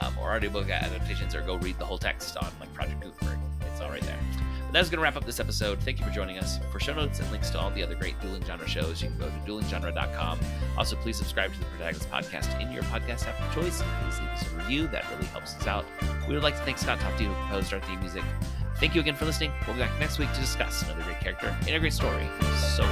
um, 0.00 0.16
or 0.20 0.34
audiobook 0.34 0.70
adaptations, 0.70 1.34
or 1.34 1.42
go 1.42 1.56
read 1.58 1.78
the 1.78 1.84
whole 1.84 1.98
text 1.98 2.36
on 2.36 2.48
like 2.60 2.72
Project 2.74 3.00
Gutenberg. 3.00 3.38
It's 3.72 3.80
all 3.80 3.90
right 3.90 4.02
there. 4.02 4.18
But 4.68 4.74
that's 4.74 4.90
going 4.90 4.98
to 4.98 5.02
wrap 5.02 5.16
up 5.16 5.24
this 5.24 5.40
episode. 5.40 5.80
Thank 5.80 5.98
you 5.98 6.04
for 6.04 6.12
joining 6.12 6.38
us. 6.38 6.58
For 6.70 6.78
show 6.78 6.92
notes 6.94 7.20
and 7.20 7.30
links 7.30 7.48
to 7.50 7.58
all 7.58 7.70
the 7.70 7.82
other 7.82 7.94
great 7.94 8.20
dueling 8.20 8.44
genre 8.44 8.68
shows, 8.68 9.02
you 9.02 9.08
can 9.08 9.18
go 9.18 9.24
to 9.24 9.32
duelinggenre.com. 9.50 10.38
Also, 10.76 10.94
please 10.96 11.16
subscribe 11.16 11.54
to 11.54 11.58
the 11.58 11.64
Protagonist 11.64 12.10
Podcast 12.10 12.60
in 12.60 12.70
your 12.70 12.82
podcast 12.84 13.26
app 13.26 13.40
of 13.40 13.54
choice. 13.54 13.82
Please 13.82 14.20
leave 14.20 14.28
us 14.28 14.52
a 14.52 14.56
review. 14.56 14.86
That 14.88 15.08
really 15.10 15.24
helps 15.28 15.54
us 15.54 15.66
out. 15.66 15.86
We 16.28 16.34
would 16.34 16.42
like 16.42 16.54
to 16.58 16.62
thank 16.64 16.76
Scott 16.76 17.00
Tofty, 17.00 17.24
who 17.24 17.32
composed 17.32 17.72
our 17.72 17.80
theme 17.80 18.00
music. 18.00 18.24
Thank 18.78 18.94
you 18.94 19.00
again 19.00 19.16
for 19.16 19.24
listening. 19.24 19.50
We'll 19.66 19.74
be 19.74 19.82
back 19.82 19.98
next 19.98 20.20
week 20.20 20.32
to 20.32 20.40
discuss 20.40 20.82
another 20.82 21.02
great 21.02 21.18
character 21.18 21.54
in 21.66 21.74
a 21.74 21.80
great 21.80 21.92
story. 21.92 22.28
So. 22.56 22.84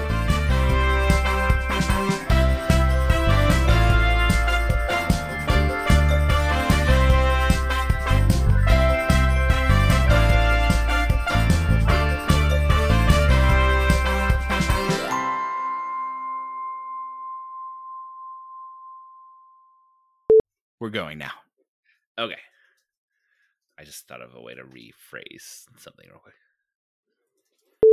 We're 20.81 20.91
going 20.91 21.19
now. 21.19 21.33
Okay. 22.19 22.37
I 23.79 23.85
just 23.85 24.09
thought 24.09 24.23
of 24.23 24.35
a 24.35 24.41
way 24.41 24.55
to 24.55 24.63
rephrase 24.63 25.67
something 25.79 26.07
real 26.09 26.19
quick. 26.19 26.35